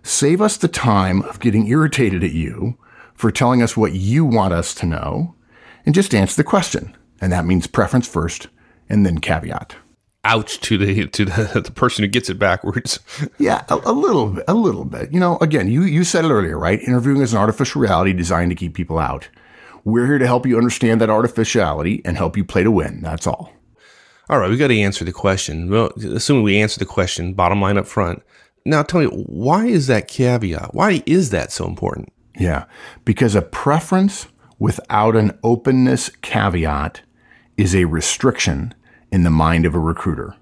Save 0.01 0.41
us 0.41 0.55
the 0.55 0.69
time 0.69 1.23
of 1.23 1.41
getting 1.41 1.67
irritated 1.67 2.23
at 2.23 2.31
you 2.31 2.77
for 3.13 3.31
telling 3.31 3.61
us 3.61 3.75
what 3.75 3.91
you 3.91 4.23
want 4.23 4.53
us 4.53 4.73
to 4.75 4.85
know 4.85 5.35
and 5.85 5.93
just 5.93 6.15
answer 6.15 6.37
the 6.37 6.45
question. 6.45 6.95
And 7.19 7.33
that 7.33 7.45
means 7.45 7.67
preference 7.67 8.07
first 8.07 8.47
and 8.89 9.05
then 9.05 9.19
caveat. 9.19 9.75
Ouch 10.23 10.59
to 10.59 10.77
the 10.77 11.07
to 11.07 11.25
the, 11.25 11.61
the 11.65 11.71
person 11.71 12.03
who 12.03 12.07
gets 12.09 12.29
it 12.29 12.39
backwards. 12.39 12.99
yeah, 13.37 13.63
a, 13.69 13.75
a, 13.85 13.93
little 13.93 14.27
bit, 14.27 14.45
a 14.47 14.53
little 14.53 14.85
bit. 14.85 15.11
You 15.11 15.19
know, 15.19 15.37
again, 15.39 15.69
you 15.69 15.83
you 15.83 16.03
said 16.03 16.25
it 16.25 16.31
earlier, 16.31 16.57
right? 16.57 16.81
Interviewing 16.81 17.21
is 17.21 17.33
an 17.33 17.39
artificial 17.39 17.81
reality 17.81 18.13
designed 18.13 18.51
to 18.51 18.55
keep 18.55 18.73
people 18.73 18.99
out. 18.99 19.29
We're 19.85 20.05
here 20.05 20.17
to 20.17 20.27
help 20.27 20.45
you 20.45 20.57
understand 20.57 20.99
that 20.99 21.09
artificiality 21.09 22.01
and 22.03 22.17
help 22.17 22.35
you 22.35 22.43
play 22.43 22.63
to 22.63 22.71
win. 22.71 23.01
That's 23.01 23.25
all. 23.25 23.53
All 24.29 24.39
right, 24.39 24.49
we 24.49 24.57
got 24.57 24.67
to 24.67 24.79
answer 24.79 25.05
the 25.05 25.13
question. 25.13 25.69
Well, 25.69 25.91
assuming 25.95 26.43
we 26.43 26.59
answer 26.59 26.79
the 26.79 26.85
question, 26.85 27.33
bottom 27.33 27.61
line 27.61 27.77
up 27.77 27.87
front. 27.87 28.21
Now, 28.65 28.83
tell 28.83 28.99
me, 28.99 29.07
why 29.07 29.67
is 29.67 29.87
that 29.87 30.09
caveat? 30.09 30.73
Why 30.73 31.01
is 31.05 31.29
that 31.29 31.53
so 31.53 31.65
important? 31.65 32.11
Yeah, 32.37 32.65
because 33.05 33.33
a 33.33 33.41
preference 33.41 34.27
without 34.59 35.15
an 35.15 35.39
openness 35.43 36.09
caveat 36.21 37.01
is 37.55 37.73
a 37.73 37.85
restriction 37.85 38.73
in 39.11 39.23
the 39.23 39.29
mind 39.29 39.65
of 39.65 39.75
a 39.75 39.79
recruiter. 39.79 40.35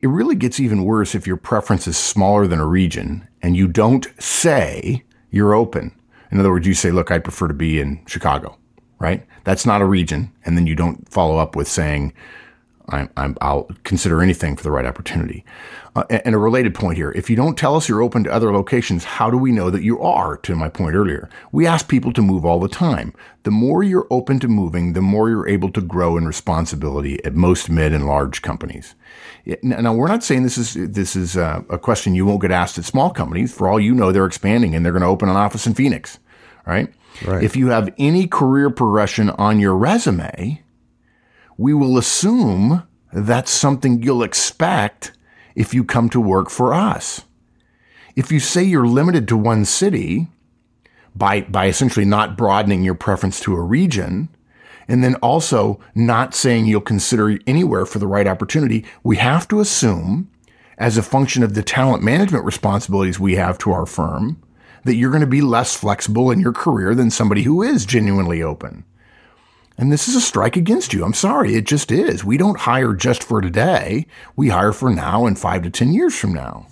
It 0.00 0.08
really 0.08 0.36
gets 0.36 0.60
even 0.60 0.84
worse 0.84 1.14
if 1.14 1.26
your 1.26 1.36
preference 1.36 1.86
is 1.86 1.96
smaller 1.96 2.46
than 2.46 2.60
a 2.60 2.66
region 2.66 3.26
and 3.42 3.56
you 3.56 3.66
don't 3.66 4.06
say 4.18 5.04
you're 5.30 5.54
open. 5.54 5.98
In 6.30 6.38
other 6.38 6.50
words, 6.50 6.66
you 6.66 6.74
say, 6.74 6.90
look, 6.90 7.10
I'd 7.10 7.24
prefer 7.24 7.48
to 7.48 7.54
be 7.54 7.80
in 7.80 8.04
Chicago, 8.06 8.58
right? 8.98 9.26
That's 9.44 9.66
not 9.66 9.80
a 9.80 9.86
region. 9.86 10.32
And 10.44 10.56
then 10.56 10.66
you 10.66 10.74
don't 10.74 11.08
follow 11.08 11.38
up 11.38 11.56
with 11.56 11.68
saying, 11.68 12.12
I'm, 12.88 13.10
I'm, 13.16 13.36
I'll 13.40 13.68
consider 13.84 14.22
anything 14.22 14.56
for 14.56 14.62
the 14.62 14.70
right 14.70 14.86
opportunity. 14.86 15.44
Uh, 15.96 16.04
and 16.10 16.34
a 16.34 16.38
related 16.38 16.74
point 16.74 16.96
here, 16.96 17.10
if 17.12 17.30
you 17.30 17.36
don't 17.36 17.56
tell 17.56 17.74
us 17.74 17.88
you're 17.88 18.02
open 18.02 18.24
to 18.24 18.32
other 18.32 18.52
locations, 18.52 19.04
how 19.04 19.30
do 19.30 19.38
we 19.38 19.50
know 19.50 19.70
that 19.70 19.82
you 19.82 20.00
are? 20.00 20.36
To 20.36 20.54
my 20.54 20.68
point 20.68 20.94
earlier, 20.94 21.28
we 21.52 21.66
ask 21.66 21.88
people 21.88 22.12
to 22.12 22.22
move 22.22 22.44
all 22.44 22.60
the 22.60 22.68
time. 22.68 23.14
The 23.44 23.50
more 23.50 23.82
you're 23.82 24.06
open 24.10 24.38
to 24.40 24.48
moving, 24.48 24.92
the 24.92 25.00
more 25.00 25.30
you're 25.30 25.48
able 25.48 25.70
to 25.72 25.80
grow 25.80 26.16
in 26.16 26.26
responsibility 26.26 27.24
at 27.24 27.34
most 27.34 27.70
mid 27.70 27.92
and 27.92 28.06
large 28.06 28.42
companies. 28.42 28.94
Now, 29.62 29.94
we're 29.94 30.08
not 30.08 30.24
saying 30.24 30.42
this 30.42 30.58
is 30.58 30.74
this 30.74 31.16
is 31.16 31.36
a, 31.36 31.64
a 31.70 31.78
question 31.78 32.14
you 32.14 32.26
won't 32.26 32.42
get 32.42 32.50
asked 32.50 32.78
at 32.78 32.84
small 32.84 33.10
companies. 33.10 33.54
For 33.54 33.68
all 33.68 33.80
you 33.80 33.94
know, 33.94 34.12
they're 34.12 34.26
expanding 34.26 34.74
and 34.74 34.84
they're 34.84 34.92
going 34.92 35.02
to 35.02 35.08
open 35.08 35.28
an 35.28 35.36
office 35.36 35.66
in 35.66 35.74
Phoenix, 35.74 36.18
right? 36.66 36.92
Right. 37.24 37.42
If 37.42 37.56
you 37.56 37.68
have 37.68 37.94
any 37.98 38.26
career 38.26 38.68
progression 38.70 39.30
on 39.30 39.60
your 39.60 39.76
resume, 39.76 40.62
we 41.56 41.74
will 41.74 41.98
assume 41.98 42.86
that's 43.12 43.50
something 43.50 44.02
you'll 44.02 44.22
expect 44.22 45.12
if 45.54 45.72
you 45.72 45.84
come 45.84 46.08
to 46.10 46.20
work 46.20 46.50
for 46.50 46.74
us. 46.74 47.22
If 48.14 48.30
you 48.30 48.40
say 48.40 48.62
you're 48.62 48.86
limited 48.86 49.28
to 49.28 49.36
one 49.36 49.64
city 49.64 50.28
by, 51.14 51.42
by 51.42 51.66
essentially 51.66 52.04
not 52.04 52.36
broadening 52.36 52.82
your 52.82 52.94
preference 52.94 53.40
to 53.40 53.54
a 53.54 53.62
region, 53.62 54.28
and 54.88 55.02
then 55.02 55.16
also 55.16 55.80
not 55.94 56.34
saying 56.34 56.66
you'll 56.66 56.80
consider 56.80 57.38
anywhere 57.46 57.86
for 57.86 57.98
the 57.98 58.06
right 58.06 58.26
opportunity, 58.26 58.84
we 59.02 59.16
have 59.16 59.48
to 59.48 59.60
assume, 59.60 60.30
as 60.78 60.96
a 60.96 61.02
function 61.02 61.42
of 61.42 61.54
the 61.54 61.62
talent 61.62 62.02
management 62.02 62.44
responsibilities 62.44 63.18
we 63.18 63.34
have 63.34 63.58
to 63.58 63.72
our 63.72 63.86
firm, 63.86 64.42
that 64.84 64.94
you're 64.94 65.10
going 65.10 65.20
to 65.20 65.26
be 65.26 65.40
less 65.40 65.74
flexible 65.74 66.30
in 66.30 66.40
your 66.40 66.52
career 66.52 66.94
than 66.94 67.10
somebody 67.10 67.42
who 67.42 67.62
is 67.62 67.84
genuinely 67.84 68.42
open. 68.42 68.84
And 69.78 69.92
this 69.92 70.08
is 70.08 70.14
a 70.14 70.20
strike 70.20 70.56
against 70.56 70.92
you. 70.92 71.04
I'm 71.04 71.14
sorry. 71.14 71.54
It 71.54 71.66
just 71.66 71.92
is. 71.92 72.24
We 72.24 72.36
don't 72.36 72.60
hire 72.60 72.94
just 72.94 73.22
for 73.22 73.40
today. 73.40 74.06
We 74.34 74.48
hire 74.48 74.72
for 74.72 74.90
now 74.90 75.26
and 75.26 75.38
five 75.38 75.62
to 75.62 75.70
10 75.70 75.92
years 75.92 76.18
from 76.18 76.32
now. 76.32 76.66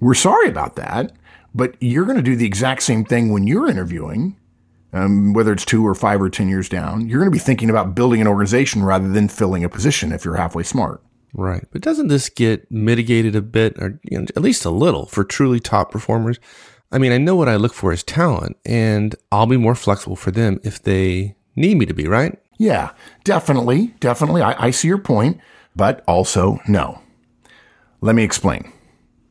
We're 0.00 0.14
sorry 0.14 0.48
about 0.48 0.76
that, 0.76 1.12
but 1.54 1.76
you're 1.80 2.04
going 2.04 2.16
to 2.16 2.22
do 2.22 2.36
the 2.36 2.46
exact 2.46 2.82
same 2.82 3.04
thing 3.04 3.32
when 3.32 3.46
you're 3.46 3.68
interviewing, 3.68 4.36
um, 4.92 5.32
whether 5.32 5.52
it's 5.52 5.64
two 5.64 5.86
or 5.86 5.94
five 5.94 6.20
or 6.20 6.28
10 6.28 6.48
years 6.48 6.68
down. 6.68 7.08
You're 7.08 7.20
going 7.20 7.30
to 7.30 7.36
be 7.36 7.38
thinking 7.38 7.70
about 7.70 7.94
building 7.94 8.20
an 8.20 8.26
organization 8.26 8.82
rather 8.82 9.08
than 9.08 9.28
filling 9.28 9.64
a 9.64 9.68
position 9.68 10.12
if 10.12 10.24
you're 10.24 10.36
halfway 10.36 10.62
smart. 10.62 11.02
Right. 11.32 11.64
But 11.72 11.80
doesn't 11.80 12.08
this 12.08 12.28
get 12.28 12.70
mitigated 12.70 13.34
a 13.34 13.42
bit, 13.42 13.76
or 13.78 13.98
you 14.04 14.18
know, 14.18 14.26
at 14.36 14.42
least 14.42 14.64
a 14.64 14.70
little, 14.70 15.06
for 15.06 15.24
truly 15.24 15.58
top 15.58 15.90
performers? 15.90 16.38
I 16.92 16.98
mean, 16.98 17.12
I 17.12 17.18
know 17.18 17.34
what 17.34 17.48
I 17.48 17.56
look 17.56 17.74
for 17.74 17.92
is 17.92 18.04
talent, 18.04 18.56
and 18.64 19.16
I'll 19.32 19.46
be 19.46 19.56
more 19.56 19.74
flexible 19.74 20.16
for 20.16 20.30
them 20.30 20.60
if 20.62 20.80
they 20.82 21.34
need 21.56 21.76
me 21.76 21.86
to 21.86 21.94
be, 21.94 22.06
right? 22.06 22.38
Yeah, 22.58 22.90
definitely. 23.24 23.94
Definitely. 24.00 24.42
I, 24.42 24.66
I 24.66 24.70
see 24.70 24.88
your 24.88 24.98
point, 24.98 25.40
but 25.74 26.02
also 26.06 26.60
no. 26.68 27.00
Let 28.00 28.14
me 28.14 28.22
explain. 28.22 28.70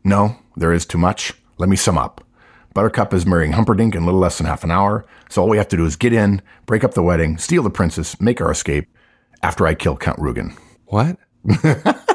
No, 0.03 0.35
there 0.55 0.73
is 0.73 0.85
too 0.85 0.97
much. 0.97 1.33
Let 1.57 1.69
me 1.69 1.75
sum 1.75 1.97
up. 1.97 2.25
Buttercup 2.73 3.13
is 3.13 3.25
marrying 3.25 3.51
Humperdinck 3.51 3.93
in 3.93 4.05
little 4.05 4.19
less 4.19 4.37
than 4.39 4.47
half 4.47 4.63
an 4.63 4.71
hour, 4.71 5.05
so 5.29 5.43
all 5.43 5.49
we 5.49 5.57
have 5.57 5.67
to 5.69 5.77
do 5.77 5.85
is 5.85 5.95
get 5.95 6.11
in, 6.11 6.41
break 6.65 6.83
up 6.83 6.95
the 6.95 7.03
wedding, 7.03 7.37
steal 7.37 7.61
the 7.61 7.69
princess, 7.69 8.19
make 8.19 8.41
our 8.41 8.51
escape 8.51 8.87
after 9.43 9.67
I 9.67 9.75
kill 9.75 9.95
Count 9.95 10.19
Rugen. 10.19 10.57
What? 10.87 11.17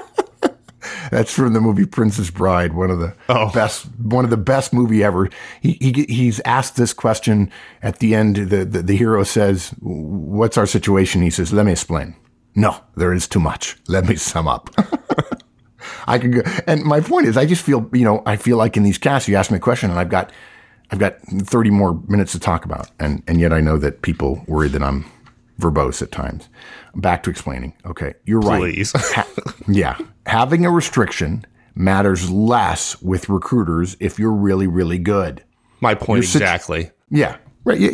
That's 1.11 1.33
from 1.33 1.53
the 1.53 1.61
movie 1.61 1.87
Princess 1.87 2.31
Bride, 2.31 2.75
one 2.75 2.90
of 2.90 2.99
the 2.99 3.14
oh. 3.29 3.51
best, 3.53 3.87
one 3.99 4.25
of 4.25 4.31
the 4.31 4.37
best 4.37 4.73
movie 4.73 5.03
ever. 5.03 5.31
He, 5.61 5.73
he 5.81 6.05
he's 6.09 6.40
asked 6.40 6.77
this 6.77 6.92
question 6.92 7.51
at 7.83 7.99
the 7.99 8.14
end. 8.14 8.37
The, 8.37 8.64
the 8.64 8.83
the 8.83 8.97
hero 8.97 9.25
says, 9.25 9.75
"What's 9.81 10.59
our 10.59 10.66
situation?" 10.66 11.23
He 11.23 11.31
says, 11.31 11.53
"Let 11.53 11.66
me 11.66 11.73
explain." 11.73 12.14
No, 12.55 12.81
there 12.97 13.12
is 13.12 13.29
too 13.29 13.40
much. 13.40 13.77
Let 13.87 14.09
me 14.09 14.16
sum 14.16 14.49
up. 14.49 14.71
I 16.09 16.18
could 16.18 16.33
go, 16.33 16.42
and 16.66 16.83
my 16.83 17.01
point 17.01 17.27
is, 17.27 17.37
I 17.37 17.47
just 17.47 17.62
feel, 17.62 17.88
you 17.92 18.05
know, 18.05 18.23
I 18.27 18.37
feel 18.37 18.57
like 18.57 18.77
in 18.77 18.83
these 18.83 18.99
casts, 18.99 19.29
you 19.29 19.37
ask 19.37 19.51
me 19.51 19.59
a 19.59 19.61
question, 19.61 19.90
and 19.90 19.99
I've 19.99 20.09
got, 20.09 20.33
I've 20.90 20.99
got 20.99 21.21
thirty 21.23 21.71
more 21.71 22.01
minutes 22.09 22.33
to 22.33 22.40
talk 22.40 22.64
about, 22.64 22.90
and 22.99 23.23
and 23.29 23.40
yet 23.40 23.53
I 23.53 23.61
know 23.61 23.79
that 23.79 24.03
people 24.03 24.42
worry 24.47 24.68
that 24.68 24.83
I'm 24.83 25.05
verbose 25.61 26.03
at 26.03 26.12
times. 26.12 26.49
Back 26.94 27.22
to 27.24 27.31
explaining. 27.31 27.74
Okay, 27.85 28.14
you're 28.24 28.40
Please. 28.40 28.94
right. 28.94 29.05
ha- 29.14 29.53
yeah, 29.68 29.98
having 30.27 30.64
a 30.64 30.70
restriction 30.70 31.44
matters 31.74 32.31
less 32.31 33.01
with 33.01 33.29
recruiters 33.29 33.96
if 34.01 34.18
you're 34.18 34.33
really, 34.33 34.66
really 34.66 34.98
good. 34.98 35.42
My 35.81 35.94
point 35.94 36.24
situ- 36.24 36.42
exactly. 36.44 36.90
Yeah, 37.11 37.37
right. 37.64 37.79
Yeah, 37.79 37.90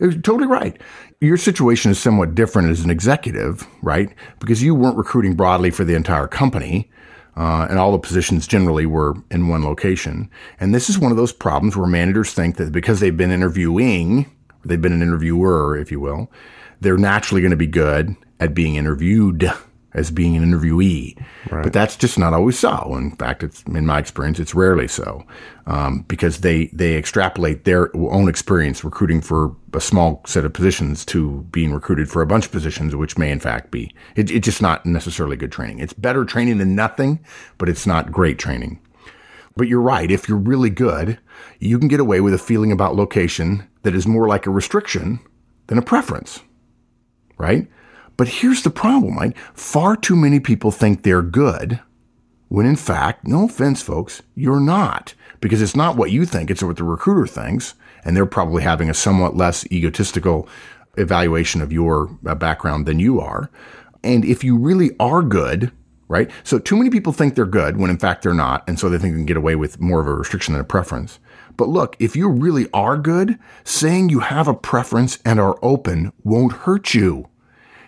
yeah, 0.00 0.10
totally 0.22 0.46
right. 0.46 0.80
Your 1.20 1.36
situation 1.36 1.90
is 1.90 1.98
somewhat 1.98 2.34
different 2.34 2.70
as 2.70 2.80
an 2.80 2.90
executive, 2.90 3.66
right? 3.82 4.12
Because 4.40 4.62
you 4.62 4.74
weren't 4.74 4.96
recruiting 4.96 5.34
broadly 5.34 5.70
for 5.70 5.84
the 5.84 5.94
entire 5.94 6.26
company. 6.26 6.90
Uh, 7.36 7.66
and 7.70 7.78
all 7.78 7.92
the 7.92 7.98
positions 7.98 8.46
generally 8.46 8.84
were 8.84 9.14
in 9.30 9.48
one 9.48 9.64
location. 9.64 10.28
And 10.58 10.74
this 10.74 10.90
is 10.90 10.98
one 10.98 11.12
of 11.12 11.16
those 11.16 11.32
problems 11.32 11.76
where 11.76 11.86
managers 11.86 12.32
think 12.34 12.56
that 12.56 12.72
because 12.72 12.98
they've 13.00 13.16
been 13.16 13.30
interviewing, 13.30 14.30
they've 14.64 14.80
been 14.80 14.92
an 14.92 15.00
interviewer, 15.00 15.76
if 15.76 15.92
you 15.92 16.00
will, 16.00 16.30
they're 16.80 16.98
naturally 16.98 17.40
going 17.40 17.52
to 17.52 17.56
be 17.56 17.68
good 17.68 18.16
at 18.40 18.54
being 18.54 18.74
interviewed 18.74 19.52
as 19.92 20.10
being 20.10 20.36
an 20.36 20.44
interviewee. 20.44 21.20
Right. 21.50 21.64
But 21.64 21.72
that's 21.72 21.96
just 21.96 22.18
not 22.18 22.32
always 22.32 22.58
so. 22.58 22.94
In 22.96 23.12
fact, 23.16 23.42
it's 23.42 23.62
in 23.64 23.86
my 23.86 23.98
experience, 23.98 24.38
it's 24.38 24.54
rarely 24.54 24.88
so 24.88 25.24
um, 25.66 26.04
because 26.08 26.38
they 26.38 26.66
they 26.66 26.96
extrapolate 26.96 27.64
their 27.64 27.94
own 27.96 28.28
experience 28.28 28.84
recruiting 28.84 29.20
for 29.20 29.54
a 29.74 29.80
small 29.80 30.22
set 30.26 30.44
of 30.44 30.52
positions 30.52 31.04
to 31.06 31.42
being 31.50 31.72
recruited 31.72 32.08
for 32.08 32.22
a 32.22 32.26
bunch 32.26 32.46
of 32.46 32.52
positions, 32.52 32.94
which 32.96 33.18
may 33.18 33.30
in 33.30 33.40
fact 33.40 33.70
be 33.70 33.94
it, 34.16 34.30
it's 34.30 34.44
just 34.44 34.62
not 34.62 34.86
necessarily 34.86 35.36
good 35.36 35.52
training. 35.52 35.80
It's 35.80 35.92
better 35.92 36.24
training 36.24 36.58
than 36.58 36.74
nothing, 36.74 37.20
but 37.58 37.68
it's 37.68 37.86
not 37.86 38.12
great 38.12 38.38
training. 38.38 38.80
But 39.56 39.66
you're 39.66 39.80
right. 39.80 40.10
If 40.10 40.28
you're 40.28 40.38
really 40.38 40.70
good, 40.70 41.18
you 41.58 41.78
can 41.78 41.88
get 41.88 42.00
away 42.00 42.20
with 42.20 42.32
a 42.32 42.38
feeling 42.38 42.70
about 42.70 42.94
location 42.94 43.68
that 43.82 43.96
is 43.96 44.06
more 44.06 44.28
like 44.28 44.46
a 44.46 44.50
restriction 44.50 45.18
than 45.66 45.78
a 45.78 45.82
preference 45.82 46.40
right? 47.40 47.66
But 48.20 48.28
here's 48.28 48.62
the 48.62 48.68
problem, 48.68 49.16
right? 49.16 49.34
Far 49.54 49.96
too 49.96 50.14
many 50.14 50.40
people 50.40 50.70
think 50.70 51.04
they're 51.04 51.22
good 51.22 51.80
when 52.48 52.66
in 52.66 52.76
fact, 52.76 53.26
no 53.26 53.46
offense, 53.46 53.80
folks, 53.80 54.20
you're 54.34 54.60
not. 54.60 55.14
Because 55.40 55.62
it's 55.62 55.74
not 55.74 55.96
what 55.96 56.10
you 56.10 56.26
think, 56.26 56.50
it's 56.50 56.62
what 56.62 56.76
the 56.76 56.84
recruiter 56.84 57.26
thinks. 57.26 57.72
And 58.04 58.14
they're 58.14 58.26
probably 58.26 58.62
having 58.62 58.90
a 58.90 58.92
somewhat 58.92 59.38
less 59.38 59.64
egotistical 59.72 60.46
evaluation 60.98 61.62
of 61.62 61.72
your 61.72 62.10
uh, 62.26 62.34
background 62.34 62.84
than 62.84 62.98
you 62.98 63.22
are. 63.22 63.50
And 64.04 64.22
if 64.26 64.44
you 64.44 64.54
really 64.58 64.90
are 65.00 65.22
good, 65.22 65.72
right? 66.06 66.30
So 66.44 66.58
too 66.58 66.76
many 66.76 66.90
people 66.90 67.14
think 67.14 67.34
they're 67.34 67.46
good 67.46 67.78
when 67.78 67.88
in 67.88 67.98
fact 67.98 68.22
they're 68.22 68.34
not. 68.34 68.68
And 68.68 68.78
so 68.78 68.90
they 68.90 68.98
think 68.98 69.14
they 69.14 69.20
can 69.20 69.24
get 69.24 69.38
away 69.38 69.56
with 69.56 69.80
more 69.80 70.02
of 70.02 70.06
a 70.06 70.12
restriction 70.12 70.52
than 70.52 70.60
a 70.60 70.64
preference. 70.64 71.20
But 71.56 71.70
look, 71.70 71.96
if 71.98 72.14
you 72.14 72.28
really 72.28 72.68
are 72.74 72.98
good, 72.98 73.38
saying 73.64 74.10
you 74.10 74.20
have 74.20 74.46
a 74.46 74.52
preference 74.52 75.18
and 75.24 75.40
are 75.40 75.58
open 75.62 76.12
won't 76.22 76.52
hurt 76.52 76.92
you. 76.92 77.30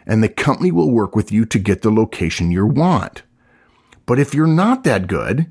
And 0.07 0.23
the 0.23 0.29
company 0.29 0.73
will 0.73 0.91
work 0.91 1.15
with 1.15 1.31
you 1.31 1.45
to 1.47 1.59
get 1.59 1.83
the 1.83 1.91
location 1.91 2.51
you 2.51 2.67
want. 2.67 3.23
But 4.07 4.19
if 4.19 4.35
you're 4.35 4.47
not 4.47 4.85
that 4.85 5.07
good, 5.07 5.51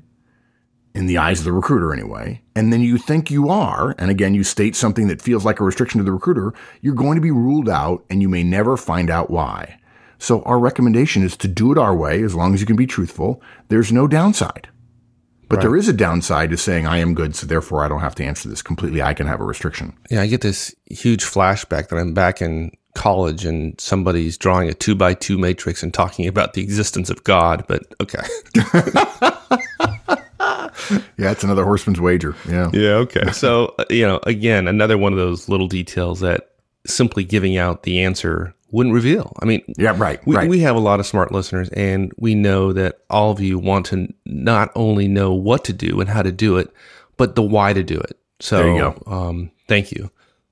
in 0.94 1.06
the 1.06 1.18
eyes 1.18 1.38
of 1.38 1.44
the 1.44 1.52
recruiter 1.52 1.92
anyway, 1.92 2.42
and 2.54 2.72
then 2.72 2.80
you 2.80 2.98
think 2.98 3.30
you 3.30 3.48
are, 3.48 3.94
and 3.98 4.10
again, 4.10 4.34
you 4.34 4.44
state 4.44 4.76
something 4.76 5.08
that 5.08 5.22
feels 5.22 5.44
like 5.44 5.60
a 5.60 5.64
restriction 5.64 5.98
to 5.98 6.04
the 6.04 6.12
recruiter, 6.12 6.52
you're 6.80 6.94
going 6.94 7.16
to 7.16 7.22
be 7.22 7.30
ruled 7.30 7.68
out 7.68 8.04
and 8.10 8.20
you 8.20 8.28
may 8.28 8.42
never 8.42 8.76
find 8.76 9.10
out 9.10 9.30
why. 9.30 9.78
So 10.18 10.42
our 10.42 10.58
recommendation 10.58 11.22
is 11.22 11.36
to 11.38 11.48
do 11.48 11.72
it 11.72 11.78
our 11.78 11.96
way 11.96 12.22
as 12.22 12.34
long 12.34 12.54
as 12.54 12.60
you 12.60 12.66
can 12.66 12.76
be 12.76 12.86
truthful. 12.86 13.42
There's 13.68 13.90
no 13.90 14.06
downside. 14.06 14.68
But 15.48 15.56
right. 15.56 15.62
there 15.62 15.76
is 15.76 15.88
a 15.88 15.92
downside 15.92 16.50
to 16.50 16.56
saying 16.56 16.86
I 16.86 16.98
am 16.98 17.14
good, 17.14 17.34
so 17.34 17.46
therefore 17.46 17.84
I 17.84 17.88
don't 17.88 18.00
have 18.00 18.14
to 18.16 18.24
answer 18.24 18.48
this 18.48 18.62
completely. 18.62 19.02
I 19.02 19.14
can 19.14 19.26
have 19.26 19.40
a 19.40 19.44
restriction. 19.44 19.96
Yeah, 20.10 20.22
I 20.22 20.26
get 20.26 20.40
this 20.40 20.74
huge 20.86 21.24
flashback 21.24 21.88
that 21.88 21.96
I'm 21.96 22.14
back 22.14 22.40
in 22.40 22.70
college 22.94 23.44
and 23.44 23.80
somebody's 23.80 24.36
drawing 24.36 24.68
a 24.68 24.74
two 24.74 24.94
by 24.94 25.14
two 25.14 25.38
matrix 25.38 25.82
and 25.82 25.92
talking 25.92 26.26
about 26.26 26.54
the 26.54 26.62
existence 26.62 27.10
of 27.10 27.24
God. 27.24 27.64
But 27.66 27.82
okay. 28.00 28.22
yeah, 31.16 31.30
it's 31.30 31.44
another 31.44 31.64
horseman's 31.64 32.00
wager. 32.00 32.34
Yeah. 32.48 32.70
Yeah. 32.72 32.94
Okay. 32.94 33.32
So, 33.32 33.74
uh, 33.78 33.84
you 33.90 34.06
know, 34.06 34.20
again, 34.24 34.68
another 34.68 34.98
one 34.98 35.12
of 35.12 35.18
those 35.18 35.48
little 35.48 35.68
details 35.68 36.20
that 36.20 36.50
simply 36.86 37.24
giving 37.24 37.56
out 37.56 37.84
the 37.84 38.02
answer 38.02 38.54
wouldn't 38.70 38.94
reveal. 38.94 39.32
I 39.40 39.44
mean, 39.44 39.62
yeah, 39.78 39.94
right, 39.96 40.26
we, 40.26 40.34
right. 40.34 40.48
we 40.48 40.60
have 40.60 40.74
a 40.74 40.80
lot 40.80 40.98
of 40.98 41.06
smart 41.06 41.30
listeners, 41.30 41.68
and 41.70 42.10
we 42.16 42.34
know 42.34 42.72
that 42.72 43.00
all 43.10 43.30
of 43.30 43.38
you 43.38 43.58
want 43.58 43.86
to 43.86 44.12
not 44.24 44.72
only 44.74 45.06
know 45.06 45.32
what 45.34 45.64
to 45.64 45.74
do 45.74 46.00
and 46.00 46.08
how 46.08 46.22
to 46.22 46.32
do 46.32 46.56
it, 46.56 46.72
but 47.18 47.36
the 47.36 47.42
why 47.42 47.74
to 47.74 47.82
do 47.82 47.98
it. 47.98 48.18
So, 48.40 48.74
you. 48.74 49.02
Um, 49.06 49.50
thank 49.68 49.92
you. 49.92 50.10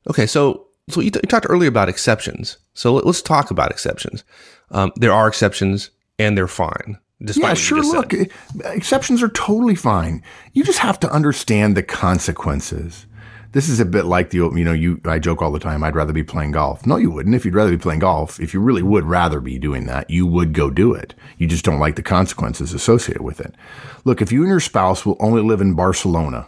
Okay, 0.09 0.27
so 0.27 0.67
so 0.91 1.01
you, 1.01 1.11
t- 1.11 1.21
you, 1.23 1.29
talked 1.29 1.47
earlier 1.49 1.69
about 1.69 1.89
exceptions. 1.89 2.59
So 2.75 2.95
let, 2.95 3.07
us 3.07 3.23
talk 3.23 3.51
about 3.51 3.71
exceptions. 3.71 4.25
Um, 4.71 4.93
there 4.97 5.13
are 5.13 5.29
exceptions, 5.29 5.91
and 6.19 6.37
they're 6.37 6.47
fine. 6.47 6.99
yeah, 7.21 7.55
sure. 7.55 7.83
Look, 7.83 8.13
said. 8.13 8.31
exceptions 8.65 9.23
are 9.23 9.29
totally 9.29 9.75
fine. 9.75 10.23
You 10.53 10.65
just 10.65 10.79
have 10.79 11.01
to 11.01 11.11
understand 11.11 11.77
the 11.77 11.83
consequences. 11.83 13.07
This 13.53 13.69
is 13.69 13.81
a 13.81 13.85
bit 13.85 14.05
like 14.05 14.31
the, 14.31 14.39
you 14.39 14.65
know, 14.65 14.73
you, 14.73 15.01
I 15.05 15.19
joke 15.19 15.43
all 15.43 15.51
the 15.51 15.59
time, 15.59 15.83
I'd 15.83 15.97
rather 15.97 16.13
be 16.13 16.23
playing 16.23 16.53
golf. 16.53 16.87
No, 16.87 16.97
you 16.97 17.11
wouldn't. 17.11 17.35
If 17.35 17.45
you'd 17.45 17.55
rather 17.55 17.73
be 17.73 17.79
playing 17.79 17.99
golf, 17.99 18.39
if 18.39 18.55
you 18.55 18.61
really 18.61 18.83
would 18.83 19.05
rather 19.05 19.41
be 19.41 19.59
doing 19.59 19.87
that, 19.87 20.09
you 20.09 20.25
would 20.25 20.53
go 20.53 20.71
do 20.71 20.95
it. 20.95 21.15
You 21.37 21.49
just 21.49 21.65
don't 21.65 21.81
like 21.81 21.97
the 21.97 22.03
consequences 22.03 22.73
associated 22.73 23.23
with 23.23 23.41
it. 23.41 23.57
Look, 24.05 24.23
if 24.23 24.31
you 24.31 24.43
and 24.43 24.49
your 24.49 24.61
spouse 24.61 25.05
will 25.05 25.17
only 25.19 25.43
live 25.43 25.61
in 25.61 25.75
Barcelona, 25.75 26.47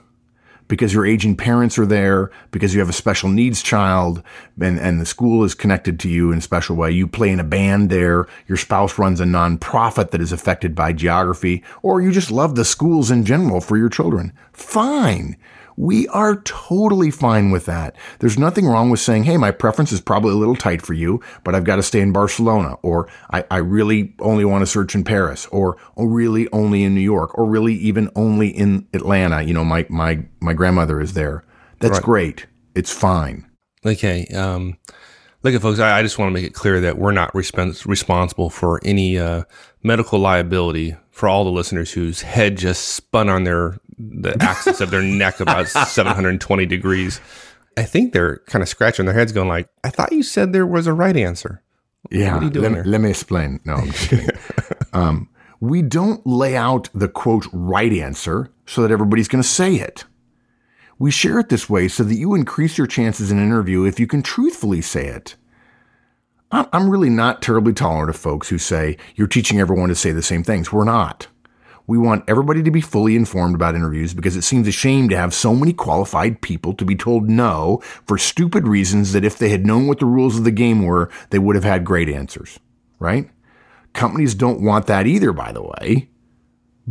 because 0.69 0.95
your 0.95 1.07
aging 1.07 1.37
parents 1.37 1.79
are 1.79 1.87
there, 1.87 2.31
because 2.51 2.73
you 2.75 2.81
have 2.81 2.89
a 2.89 2.95
special 2.95 3.29
needs 3.29 3.63
child, 3.63 4.23
and, 4.61 4.79
and 4.79 5.01
the 5.01 5.07
school 5.07 5.45
is 5.45 5.55
connected 5.55 6.01
to 6.01 6.09
you 6.09 6.33
in 6.33 6.39
a 6.39 6.43
special 6.43 6.77
way. 6.77 6.91
You 6.91 7.07
play 7.07 7.31
in 7.31 7.41
a 7.41 7.45
band 7.45 7.91
there. 7.91 8.27
Your 8.49 8.57
spouse 8.57 8.99
runs 8.99 9.21
a 9.21 9.25
nonprofit 9.25 10.11
that 10.11 10.21
is 10.21 10.33
affected 10.33 10.75
by 10.75 10.93
geography, 10.93 11.63
or 11.83 12.01
you 12.01 12.13
just 12.13 12.31
love 12.31 12.55
the 12.55 12.65
schools 12.65 13.11
in 13.11 13.25
general 13.25 13.61
for 13.61 13.77
your 13.77 13.89
children. 13.89 14.33
Fine. 14.53 15.37
We 15.77 16.09
are 16.09 16.37
totally 16.43 17.11
fine 17.11 17.51
with 17.51 17.67
that. 17.67 17.97
There's 18.19 18.39
nothing 18.39 18.67
wrong 18.67 18.91
with 18.91 19.01
saying, 19.01 19.25
hey, 19.25 19.37
my 19.37 19.51
preference 19.51 19.93
is 19.93 20.01
probably 20.01 20.33
a 20.33 20.37
little 20.37 20.57
tight 20.57 20.83
for 20.83 20.95
you, 20.95 21.21
but 21.45 21.55
I've 21.55 21.65
got 21.65 21.77
to 21.77 21.83
stay 21.83 22.01
in 22.01 22.13
Barcelona, 22.13 22.75
or 22.83 23.09
I, 23.31 23.45
I 23.51 23.59
really 23.59 24.15
only 24.21 24.45
want 24.45 24.63
to 24.63 24.67
search 24.67 24.95
in 24.95 25.05
Paris, 25.05 25.47
or, 25.47 25.77
or 25.95 26.09
really 26.09 26.49
only 26.53 26.83
in 26.83 26.95
New 26.95 27.01
York, 27.01 27.37
or 27.39 27.47
really 27.47 27.75
even 27.75 28.11
only 28.17 28.49
in 28.49 28.87
Atlanta. 28.93 29.43
You 29.43 29.55
know, 29.55 29.65
my, 29.65 29.87
my, 29.89 30.25
my 30.41 30.53
grandmother 30.53 31.01
is 31.01 31.15
there. 31.15 31.45
That's 31.81 31.95
right. 31.95 32.03
great. 32.03 32.47
It's 32.75 32.93
fine. 32.93 33.49
Okay. 33.85 34.27
Um, 34.29 34.79
look, 35.43 35.55
at 35.55 35.63
folks, 35.63 35.81
I, 35.81 35.99
I, 35.99 36.03
just 36.03 36.19
want 36.19 36.29
to 36.29 36.33
make 36.33 36.45
it 36.45 36.55
clear 36.55 36.81
that 36.81 36.99
we're 36.99 37.13
not 37.13 37.33
respons- 37.33 37.87
responsible 37.87 38.51
for 38.51 38.81
any 38.85 39.19
uh, 39.19 39.43
medical 39.83 40.19
liability 40.19 40.97
for 41.11 41.29
all 41.29 41.45
the 41.45 41.51
listeners 41.51 41.93
whose 41.93 42.23
head 42.23 42.57
just 42.57 42.89
spun 42.89 43.29
on 43.29 43.45
their 43.45 43.79
the 43.99 44.37
axis 44.41 44.81
of 44.81 44.91
their 44.91 45.03
neck 45.03 45.41
about 45.41 45.69
720 45.89 46.67
degrees. 46.67 47.21
I 47.77 47.85
think 47.85 48.13
they're 48.13 48.39
kind 48.47 48.63
of 48.63 48.69
scratching 48.69 49.07
their 49.07 49.15
heads, 49.15 49.33
going 49.33 49.49
like, 49.49 49.69
"I 49.83 49.91
thought 49.91 50.13
you 50.13 50.23
said 50.23 50.53
there 50.53 50.67
was 50.67 50.87
a 50.87 50.93
right 50.93 51.17
answer." 51.17 51.63
Yeah, 52.11 52.39
let, 52.39 52.87
let, 52.87 53.01
me 53.01 53.11
explain. 53.11 53.61
No, 53.65 53.75
I'm 53.75 53.91
just 53.91 54.11
kidding. 54.11 54.29
um, 54.93 55.29
we 55.61 55.83
don't 55.83 56.27
lay 56.27 56.57
out 56.57 56.89
the 56.93 57.09
quote 57.09 57.47
right 57.53 57.93
answer 57.93 58.53
so 58.67 58.83
that 58.83 58.91
everybody's 58.91 59.29
going 59.29 59.43
to 59.43 59.49
say 59.49 59.77
it. 59.77 60.05
We 60.99 61.11
share 61.11 61.39
it 61.39 61.49
this 61.49 61.71
way 61.71 61.89
so 61.89 62.03
that 62.03 62.15
you 62.15 62.35
increase 62.35 62.77
your 62.77 62.87
chances 62.87 63.31
in 63.31 63.39
an 63.39 63.45
interview 63.45 63.85
if 63.85 63.99
you 64.01 64.07
can 64.07 64.23
truthfully 64.23 64.81
say 64.81 65.07
it. 65.07 65.37
I'm 66.51 66.91
really 66.91 67.09
not 67.09 67.41
terribly 67.41 67.73
tolerant 67.73 68.11
of 68.11 68.17
folks 68.17 68.49
who 68.51 68.59
say 68.59 68.99
you're 69.17 69.27
teaching 69.27 69.59
everyone 69.59 69.89
to 69.89 69.95
say 69.95 70.13
the 70.13 70.23
same 70.23 70.45
things. 70.45 70.71
We're 70.71 70.85
not. 70.85 71.29
We 71.87 71.99
want 71.99 72.25
everybody 72.29 72.63
to 72.63 72.71
be 72.71 72.81
fully 72.81 73.17
informed 73.17 73.55
about 73.55 73.75
interviews 73.75 74.15
because 74.15 74.37
it 74.37 74.43
seems 74.43 74.69
a 74.69 74.73
shame 74.73 75.09
to 75.09 75.17
have 75.17 75.35
so 75.35 75.55
many 75.55 75.73
qualified 75.73 76.41
people 76.41 76.75
to 76.75 76.85
be 76.85 76.95
told 76.95 77.29
no 77.29 77.81
for 78.07 78.19
stupid 78.19 78.69
reasons 78.69 79.13
that 79.13 79.25
if 79.25 79.39
they 79.39 79.49
had 79.49 79.67
known 79.67 79.87
what 79.87 79.99
the 79.99 80.07
rules 80.07 80.39
of 80.39 80.45
the 80.45 80.51
game 80.51 80.85
were, 80.85 81.11
they 81.31 81.39
would 81.39 81.57
have 81.57 81.65
had 81.65 81.85
great 81.85 82.09
answers, 82.09 82.59
right? 82.99 83.29
Companies 83.93 84.35
don't 84.35 84.63
want 84.63 84.87
that 84.87 85.07
either, 85.07 85.33
by 85.33 85.53
the 85.53 85.63
way 85.63 86.09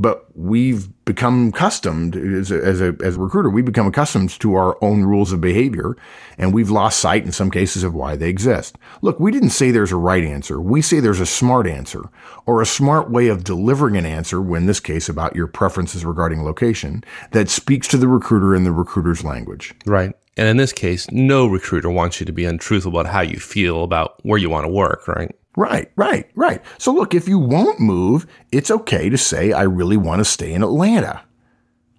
but 0.01 0.25
we've 0.35 0.89
become 1.05 1.49
accustomed 1.49 2.15
as 2.15 2.49
a, 2.51 2.63
as 2.63 2.81
a, 2.81 2.95
as 3.03 3.15
a 3.15 3.19
recruiter, 3.19 3.49
we 3.49 3.61
become 3.61 3.85
accustomed 3.85 4.31
to 4.39 4.55
our 4.55 4.77
own 4.83 5.03
rules 5.03 5.31
of 5.31 5.39
behavior 5.39 5.95
and 6.37 6.53
we've 6.53 6.71
lost 6.71 6.99
sight 6.99 7.23
in 7.23 7.31
some 7.31 7.51
cases 7.51 7.83
of 7.83 7.93
why 7.93 8.15
they 8.15 8.29
exist. 8.29 8.77
Look, 9.01 9.19
we 9.19 9.31
didn't 9.31 9.51
say 9.51 9.69
there's 9.69 9.91
a 9.91 9.97
right 9.97 10.23
answer. 10.23 10.59
We 10.59 10.81
say 10.81 10.99
there's 10.99 11.19
a 11.19 11.25
smart 11.25 11.67
answer 11.67 12.09
or 12.47 12.61
a 12.61 12.65
smart 12.65 13.11
way 13.11 13.27
of 13.27 13.43
delivering 13.43 13.95
an 13.95 14.05
answer, 14.05 14.41
when 14.41 14.65
this 14.65 14.79
case 14.79 15.07
about 15.07 15.35
your 15.35 15.47
preferences 15.47 16.03
regarding 16.03 16.43
location 16.43 17.03
that 17.31 17.49
speaks 17.49 17.87
to 17.89 17.97
the 17.97 18.07
recruiter 18.07 18.55
in 18.55 18.63
the 18.63 18.71
recruiter's 18.71 19.23
language. 19.23 19.73
Right. 19.85 20.13
And 20.37 20.47
in 20.47 20.57
this 20.57 20.73
case, 20.73 21.11
no 21.11 21.45
recruiter 21.45 21.91
wants 21.91 22.19
you 22.19 22.25
to 22.25 22.31
be 22.31 22.45
untruthful 22.45 22.91
about 22.91 23.11
how 23.11 23.21
you 23.21 23.37
feel 23.37 23.83
about 23.83 24.23
where 24.23 24.39
you 24.39 24.49
want 24.49 24.65
to 24.65 24.71
work, 24.71 25.07
right? 25.07 25.35
Right, 25.57 25.91
right, 25.95 26.29
right. 26.35 26.61
So 26.77 26.93
look, 26.93 27.13
if 27.13 27.27
you 27.27 27.37
won't 27.37 27.79
move, 27.79 28.25
it's 28.51 28.71
okay 28.71 29.09
to 29.09 29.17
say, 29.17 29.51
I 29.51 29.63
really 29.63 29.97
want 29.97 30.19
to 30.19 30.25
stay 30.25 30.53
in 30.53 30.63
Atlanta. 30.63 31.23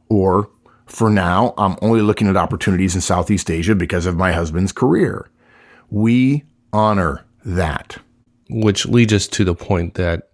Or, 0.08 0.50
for 0.86 1.10
now, 1.10 1.54
I'm 1.58 1.76
only 1.82 2.00
looking 2.00 2.28
at 2.28 2.36
opportunities 2.36 2.94
in 2.94 3.00
Southeast 3.00 3.50
Asia 3.50 3.74
because 3.74 4.06
of 4.06 4.16
my 4.16 4.32
husband's 4.32 4.72
career. 4.72 5.30
We 5.90 6.44
honor 6.72 7.24
that. 7.44 7.98
Which 8.48 8.86
leads 8.86 9.12
us 9.12 9.26
to 9.28 9.44
the 9.44 9.54
point 9.54 9.94
that 9.94 10.30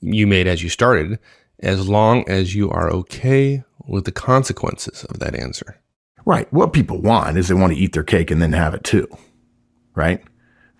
you 0.00 0.26
made 0.26 0.46
as 0.46 0.62
you 0.62 0.68
started, 0.68 1.18
as 1.60 1.88
long 1.88 2.28
as 2.28 2.54
you 2.54 2.70
are 2.70 2.90
okay 2.90 3.62
with 3.86 4.04
the 4.04 4.12
consequences 4.12 5.04
of 5.04 5.18
that 5.20 5.36
answer. 5.36 5.80
Right. 6.24 6.52
What 6.52 6.72
people 6.72 7.00
want 7.00 7.36
is 7.38 7.48
they 7.48 7.54
want 7.54 7.72
to 7.72 7.78
eat 7.78 7.92
their 7.92 8.02
cake 8.02 8.30
and 8.30 8.40
then 8.40 8.52
have 8.52 8.74
it 8.74 8.84
too. 8.84 9.08
Right? 9.94 10.22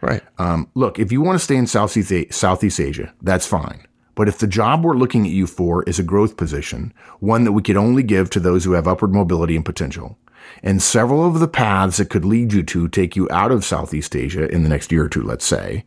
Right. 0.02 0.22
Um, 0.38 0.68
look, 0.74 0.98
if 0.98 1.12
you 1.12 1.22
want 1.22 1.38
to 1.38 1.44
stay 1.44 1.56
in 1.56 1.68
Southeast, 1.68 2.34
Southeast 2.34 2.80
Asia, 2.80 3.14
that's 3.22 3.46
fine. 3.46 3.86
But 4.14 4.28
if 4.28 4.38
the 4.38 4.46
job 4.46 4.84
we're 4.84 4.96
looking 4.96 5.24
at 5.24 5.32
you 5.32 5.46
for 5.46 5.84
is 5.84 5.98
a 5.98 6.02
growth 6.02 6.36
position, 6.36 6.92
one 7.20 7.44
that 7.44 7.52
we 7.52 7.62
could 7.62 7.76
only 7.76 8.02
give 8.02 8.28
to 8.30 8.40
those 8.40 8.64
who 8.64 8.72
have 8.72 8.86
upward 8.86 9.14
mobility 9.14 9.56
and 9.56 9.64
potential, 9.64 10.18
and 10.62 10.82
several 10.82 11.24
of 11.24 11.38
the 11.38 11.48
paths 11.48 11.96
that 11.96 12.10
could 12.10 12.24
lead 12.24 12.52
you 12.52 12.62
to 12.64 12.88
take 12.88 13.16
you 13.16 13.28
out 13.30 13.52
of 13.52 13.64
Southeast 13.64 14.14
Asia 14.14 14.48
in 14.48 14.64
the 14.64 14.68
next 14.68 14.92
year 14.92 15.04
or 15.04 15.08
two, 15.08 15.22
let's 15.22 15.46
say, 15.46 15.84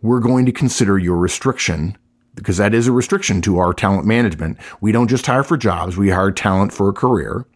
we're 0.00 0.20
going 0.20 0.46
to 0.46 0.52
consider 0.52 0.96
your 0.96 1.16
restriction 1.16 1.98
because 2.34 2.58
that 2.58 2.74
is 2.74 2.86
a 2.86 2.92
restriction 2.92 3.42
to 3.42 3.58
our 3.58 3.72
talent 3.72 4.06
management. 4.06 4.58
We 4.80 4.92
don't 4.92 5.08
just 5.08 5.26
hire 5.26 5.42
for 5.42 5.56
jobs, 5.56 5.96
we 5.96 6.10
hire 6.10 6.30
talent 6.30 6.72
for 6.72 6.88
a 6.88 6.94
career. 6.94 7.46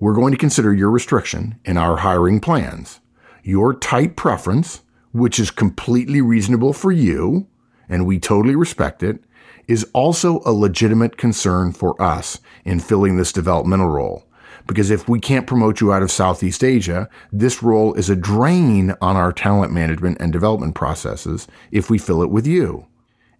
We're 0.00 0.14
going 0.14 0.32
to 0.32 0.38
consider 0.38 0.74
your 0.74 0.90
restriction 0.90 1.60
in 1.64 1.78
our 1.78 1.98
hiring 1.98 2.40
plans. 2.40 3.00
Your 3.42 3.74
type 3.74 4.16
preference 4.16 4.80
which 5.14 5.38
is 5.38 5.52
completely 5.52 6.20
reasonable 6.20 6.72
for 6.72 6.90
you, 6.90 7.46
and 7.88 8.04
we 8.04 8.18
totally 8.18 8.56
respect 8.56 9.02
it, 9.02 9.20
is 9.68 9.88
also 9.94 10.40
a 10.44 10.52
legitimate 10.52 11.16
concern 11.16 11.72
for 11.72 12.00
us 12.02 12.40
in 12.64 12.80
filling 12.80 13.16
this 13.16 13.32
developmental 13.32 13.88
role. 13.88 14.26
Because 14.66 14.90
if 14.90 15.08
we 15.08 15.20
can't 15.20 15.46
promote 15.46 15.80
you 15.80 15.92
out 15.92 16.02
of 16.02 16.10
Southeast 16.10 16.64
Asia, 16.64 17.08
this 17.32 17.62
role 17.62 17.94
is 17.94 18.10
a 18.10 18.16
drain 18.16 18.94
on 19.00 19.16
our 19.16 19.32
talent 19.32 19.72
management 19.72 20.18
and 20.20 20.32
development 20.32 20.74
processes 20.74 21.46
if 21.70 21.88
we 21.88 21.96
fill 21.96 22.22
it 22.22 22.30
with 22.30 22.46
you. 22.46 22.86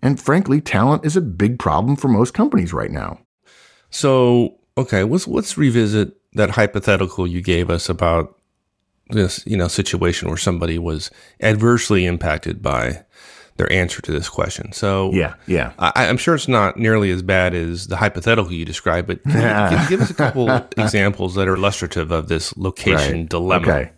And 0.01 0.21
frankly, 0.21 0.61
talent 0.61 1.05
is 1.05 1.17
a 1.17 1.21
big 1.21 1.59
problem 1.59 1.97
for 1.97 2.09
most 2.09 2.35
companies 2.35 2.73
right 2.73 2.91
now. 2.91 3.19
So, 3.91 4.59
okay, 4.79 5.03
let's 5.03 5.27
let's 5.27 5.59
revisit 5.59 6.13
that 6.35 6.51
hypothetical 6.51 7.27
you 7.27 7.41
gave 7.41 7.69
us 7.69 7.89
about 7.89 8.39
this 9.11 9.45
you 9.47 9.57
know 9.57 9.69
situation 9.69 10.29
where 10.29 10.37
somebody 10.39 10.79
was 10.79 11.11
adversely 11.41 12.07
impacted 12.07 12.63
by 12.63 13.05
their 13.57 13.73
answer 13.73 14.03
to 14.03 14.11
this 14.11 14.29
question. 14.29 14.73
So 14.73 15.13
Yeah, 15.13 15.35
yeah. 15.47 15.73
I, 15.79 16.09
I'm 16.09 16.17
sure 16.17 16.35
it's 16.35 16.49
not 16.49 16.77
nearly 16.77 17.11
as 17.13 17.23
bad 17.23 17.55
as 17.55 17.87
the 17.87 17.97
hypothetical 17.97 18.51
you 18.53 18.65
described, 18.65 19.07
but 19.07 19.23
can 19.23 19.73
you 19.73 19.79
give, 19.79 19.89
give 19.91 20.01
us 20.01 20.11
a 20.11 20.15
couple 20.15 20.51
examples 20.77 21.37
that 21.37 21.47
are 21.47 21.55
illustrative 21.55 22.11
of 22.11 22.27
this 22.29 22.57
location 22.57 23.21
Right. 23.21 23.29
dilemma. 23.29 23.67
Okay. 23.69 23.91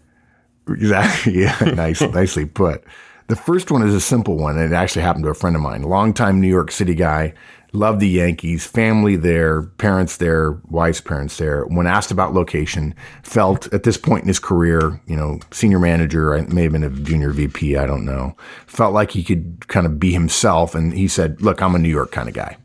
Exactly. 0.69 1.33
Yeah. 1.43 1.57
nice, 1.75 2.01
nicely 2.03 2.45
put. 2.45 2.85
The 3.29 3.37
first 3.37 3.71
one 3.71 3.83
is 3.87 3.95
a 3.95 4.01
simple 4.01 4.37
one. 4.37 4.59
and 4.59 4.73
It 4.73 4.77
actually 4.77 5.03
happened 5.03 5.25
to 5.25 5.31
a 5.31 5.35
friend 5.35 5.57
of 5.57 5.63
mine, 5.63 5.83
longtime 5.83 6.41
New 6.41 6.49
York 6.49 6.71
City 6.71 6.95
guy, 6.95 7.33
loved 7.73 8.01
the 8.01 8.09
Yankees, 8.09 8.67
family 8.67 9.17
there, 9.17 9.63
parents 9.63 10.17
there, 10.17 10.53
wife's 10.69 11.01
parents 11.01 11.37
there. 11.37 11.65
When 11.67 11.87
asked 11.87 12.11
about 12.11 12.35
location, 12.35 12.95
felt 13.23 13.73
at 13.73 13.83
this 13.83 13.97
point 13.97 14.23
in 14.23 14.29
his 14.29 14.39
career, 14.39 15.01
you 15.07 15.17
know, 15.17 15.41
senior 15.51 15.79
manager, 15.79 16.35
I 16.35 16.43
may 16.43 16.65
have 16.65 16.73
been 16.73 16.85
a 16.85 16.91
junior 16.91 17.31
VP, 17.31 17.77
I 17.77 17.87
don't 17.87 18.05
know, 18.05 18.37
felt 18.67 18.95
like 18.95 19.11
he 19.11 19.23
could 19.23 19.69
kind 19.69 19.87
of 19.87 19.99
be 19.99 20.13
himself. 20.13 20.75
And 20.75 20.93
he 20.93 21.09
said, 21.09 21.43
look, 21.43 21.61
I'm 21.61 21.75
a 21.75 21.79
New 21.79 21.89
York 21.89 22.13
kind 22.13 22.29
of 22.29 22.35
guy. 22.35 22.57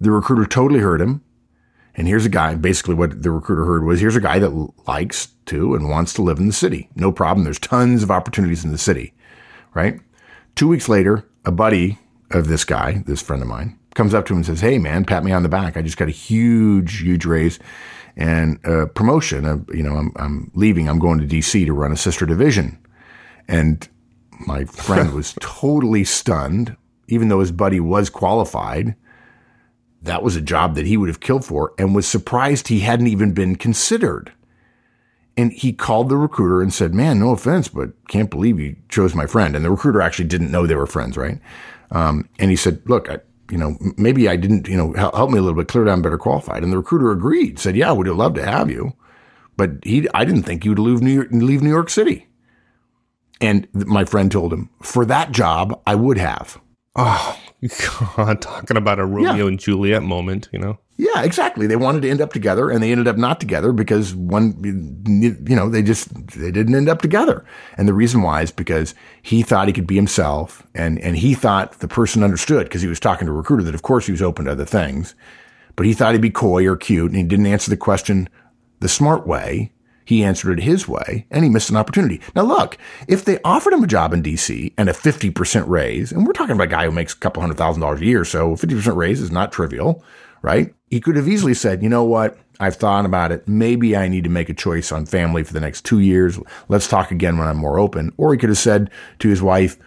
The 0.00 0.10
recruiter 0.10 0.46
totally 0.46 0.80
heard 0.80 1.00
him. 1.00 1.22
And 1.94 2.06
here's 2.06 2.24
a 2.24 2.30
guy, 2.30 2.54
basically 2.54 2.94
what 2.94 3.22
the 3.22 3.30
recruiter 3.30 3.64
heard 3.64 3.84
was 3.84 4.00
here's 4.00 4.16
a 4.16 4.20
guy 4.20 4.38
that 4.38 4.70
likes 4.86 5.28
to 5.46 5.74
and 5.74 5.90
wants 5.90 6.14
to 6.14 6.22
live 6.22 6.38
in 6.38 6.46
the 6.46 6.52
city. 6.52 6.88
No 6.94 7.12
problem. 7.12 7.44
There's 7.44 7.58
tons 7.58 8.02
of 8.02 8.10
opportunities 8.10 8.64
in 8.64 8.70
the 8.70 8.78
city, 8.78 9.12
right? 9.74 10.00
Two 10.54 10.68
weeks 10.68 10.88
later, 10.88 11.28
a 11.44 11.50
buddy 11.50 11.98
of 12.30 12.48
this 12.48 12.64
guy, 12.64 13.02
this 13.06 13.20
friend 13.20 13.42
of 13.42 13.48
mine, 13.48 13.78
comes 13.94 14.14
up 14.14 14.26
to 14.26 14.32
him 14.32 14.38
and 14.38 14.46
says, 14.46 14.60
Hey 14.60 14.78
man, 14.78 15.04
pat 15.04 15.24
me 15.24 15.32
on 15.32 15.42
the 15.42 15.48
back. 15.48 15.76
I 15.76 15.82
just 15.82 15.96
got 15.96 16.08
a 16.08 16.12
huge, 16.12 17.00
huge 17.00 17.24
raise 17.24 17.58
and 18.16 18.58
a 18.64 18.86
promotion. 18.86 19.44
Uh, 19.44 19.58
you 19.72 19.82
know, 19.82 19.96
I'm, 19.96 20.12
I'm 20.16 20.50
leaving. 20.54 20.88
I'm 20.88 20.98
going 20.98 21.18
to 21.20 21.26
DC 21.26 21.64
to 21.66 21.72
run 21.72 21.92
a 21.92 21.96
sister 21.96 22.26
division. 22.26 22.78
And 23.48 23.88
my 24.46 24.64
friend 24.64 25.12
was 25.14 25.34
totally 25.40 26.04
stunned, 26.04 26.76
even 27.08 27.28
though 27.28 27.40
his 27.40 27.52
buddy 27.52 27.80
was 27.80 28.10
qualified 28.10 28.94
that 30.02 30.22
was 30.22 30.36
a 30.36 30.40
job 30.40 30.74
that 30.74 30.86
he 30.86 30.96
would 30.96 31.08
have 31.08 31.20
killed 31.20 31.44
for 31.44 31.72
and 31.78 31.94
was 31.94 32.06
surprised 32.06 32.68
he 32.68 32.80
hadn't 32.80 33.06
even 33.06 33.32
been 33.32 33.56
considered. 33.56 34.32
And 35.36 35.52
he 35.52 35.72
called 35.72 36.08
the 36.08 36.16
recruiter 36.16 36.60
and 36.60 36.72
said, 36.72 36.94
Man, 36.94 37.20
no 37.20 37.30
offense, 37.30 37.68
but 37.68 37.90
can't 38.08 38.30
believe 38.30 38.58
you 38.58 38.76
chose 38.88 39.14
my 39.14 39.26
friend. 39.26 39.54
And 39.54 39.64
the 39.64 39.70
recruiter 39.70 40.02
actually 40.02 40.26
didn't 40.26 40.50
know 40.50 40.66
they 40.66 40.74
were 40.74 40.86
friends, 40.86 41.16
right? 41.16 41.38
Um, 41.90 42.28
and 42.38 42.50
he 42.50 42.56
said, 42.56 42.82
Look, 42.86 43.10
I, 43.10 43.18
you 43.50 43.58
know, 43.58 43.76
maybe 43.96 44.28
I 44.28 44.36
didn't, 44.36 44.68
you 44.68 44.76
know, 44.76 44.92
help, 44.94 45.30
me 45.30 45.38
a 45.38 45.42
little 45.42 45.56
bit, 45.58 45.68
clear 45.68 45.84
down 45.84 46.02
better 46.02 46.18
qualified. 46.18 46.62
And 46.62 46.72
the 46.72 46.76
recruiter 46.78 47.10
agreed, 47.10 47.58
said, 47.58 47.76
Yeah, 47.76 47.92
we'd 47.92 48.08
love 48.08 48.34
to 48.34 48.44
have 48.44 48.70
you. 48.70 48.92
But 49.56 49.72
he, 49.84 50.08
I 50.14 50.24
didn't 50.24 50.44
think 50.44 50.64
you'd 50.64 50.78
leave 50.78 51.02
New 51.02 51.12
York, 51.12 51.28
leave 51.30 51.62
New 51.62 51.70
York 51.70 51.90
City. 51.90 52.26
And 53.40 53.66
th- 53.74 53.86
my 53.86 54.04
friend 54.04 54.30
told 54.30 54.52
him, 54.52 54.70
For 54.82 55.04
that 55.06 55.32
job, 55.32 55.80
I 55.86 55.94
would 55.94 56.18
have. 56.18 56.60
Oh, 56.96 57.38
God, 58.16 58.40
talking 58.42 58.76
about 58.76 58.98
a 58.98 59.04
Romeo 59.06 59.34
Yeah. 59.34 59.46
and 59.46 59.58
Juliet 59.58 60.02
moment, 60.02 60.48
you 60.52 60.58
know? 60.58 60.78
Yeah, 61.00 61.22
exactly. 61.22 61.66
They 61.66 61.76
wanted 61.76 62.02
to 62.02 62.10
end 62.10 62.20
up 62.20 62.34
together 62.34 62.68
and 62.68 62.82
they 62.82 62.92
ended 62.92 63.08
up 63.08 63.16
not 63.16 63.40
together 63.40 63.72
because 63.72 64.14
one, 64.14 64.54
you 65.06 65.56
know, 65.56 65.70
they 65.70 65.82
just, 65.82 66.12
they 66.38 66.50
didn't 66.50 66.74
end 66.74 66.90
up 66.90 67.00
together. 67.00 67.42
And 67.78 67.88
the 67.88 67.94
reason 67.94 68.20
why 68.20 68.42
is 68.42 68.52
because 68.52 68.94
he 69.22 69.40
thought 69.40 69.66
he 69.66 69.72
could 69.72 69.86
be 69.86 69.94
himself 69.94 70.62
and, 70.74 70.98
and 70.98 71.16
he 71.16 71.32
thought 71.32 71.78
the 71.78 71.88
person 71.88 72.22
understood 72.22 72.64
because 72.64 72.82
he 72.82 72.88
was 72.88 73.00
talking 73.00 73.24
to 73.24 73.32
a 73.32 73.34
recruiter 73.34 73.62
that 73.62 73.74
of 73.74 73.80
course 73.80 74.04
he 74.04 74.12
was 74.12 74.20
open 74.20 74.44
to 74.44 74.52
other 74.52 74.66
things, 74.66 75.14
but 75.74 75.86
he 75.86 75.94
thought 75.94 76.12
he'd 76.12 76.20
be 76.20 76.28
coy 76.28 76.66
or 76.66 76.76
cute 76.76 77.10
and 77.10 77.16
he 77.16 77.22
didn't 77.22 77.46
answer 77.46 77.70
the 77.70 77.78
question 77.78 78.28
the 78.80 78.88
smart 78.88 79.26
way. 79.26 79.72
He 80.04 80.22
answered 80.22 80.58
it 80.58 80.64
his 80.64 80.86
way 80.86 81.26
and 81.30 81.44
he 81.44 81.50
missed 81.50 81.70
an 81.70 81.76
opportunity. 81.76 82.20
Now 82.36 82.42
look, 82.42 82.76
if 83.08 83.24
they 83.24 83.40
offered 83.42 83.72
him 83.72 83.82
a 83.82 83.86
job 83.86 84.12
in 84.12 84.22
DC 84.22 84.74
and 84.76 84.90
a 84.90 84.92
50% 84.92 85.66
raise, 85.66 86.12
and 86.12 86.26
we're 86.26 86.34
talking 86.34 86.56
about 86.56 86.64
a 86.64 86.70
guy 86.70 86.84
who 86.84 86.90
makes 86.90 87.14
a 87.14 87.18
couple 87.18 87.40
hundred 87.40 87.56
thousand 87.56 87.80
dollars 87.80 88.02
a 88.02 88.04
year, 88.04 88.26
so 88.26 88.54
50% 88.54 88.96
raise 88.96 89.22
is 89.22 89.30
not 89.30 89.50
trivial, 89.50 90.04
right? 90.42 90.74
He 90.90 91.00
could 91.00 91.16
have 91.16 91.28
easily 91.28 91.54
said, 91.54 91.82
you 91.82 91.88
know 91.88 92.04
what? 92.04 92.38
I've 92.58 92.76
thought 92.76 93.06
about 93.06 93.32
it. 93.32 93.48
Maybe 93.48 93.96
I 93.96 94.08
need 94.08 94.24
to 94.24 94.30
make 94.30 94.48
a 94.48 94.54
choice 94.54 94.92
on 94.92 95.06
family 95.06 95.44
for 95.44 95.52
the 95.52 95.60
next 95.60 95.84
two 95.84 96.00
years. 96.00 96.38
Let's 96.68 96.88
talk 96.88 97.10
again 97.10 97.38
when 97.38 97.48
I'm 97.48 97.56
more 97.56 97.78
open. 97.78 98.12
Or 98.16 98.32
he 98.32 98.38
could 98.38 98.50
have 98.50 98.58
said 98.58 98.90
to 99.20 99.28
his 99.28 99.40
wife, 99.40 99.78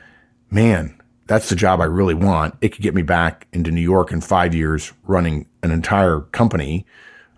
man, 0.50 1.00
that's 1.28 1.50
the 1.50 1.56
job 1.56 1.82
I 1.82 1.86
really 1.86 2.16
want. 2.16 2.56
It 2.62 2.70
could 2.70 2.82
get 2.82 2.96
me 2.96 3.04
back 3.04 3.48
into 3.54 3.72
New 3.72 3.82
York 3.82 4.12
in 4.12 4.22
five 4.22 4.56
years 4.56 4.92
running 5.04 5.48
an 5.62 5.72
entire 5.72 6.22
company 6.22 6.86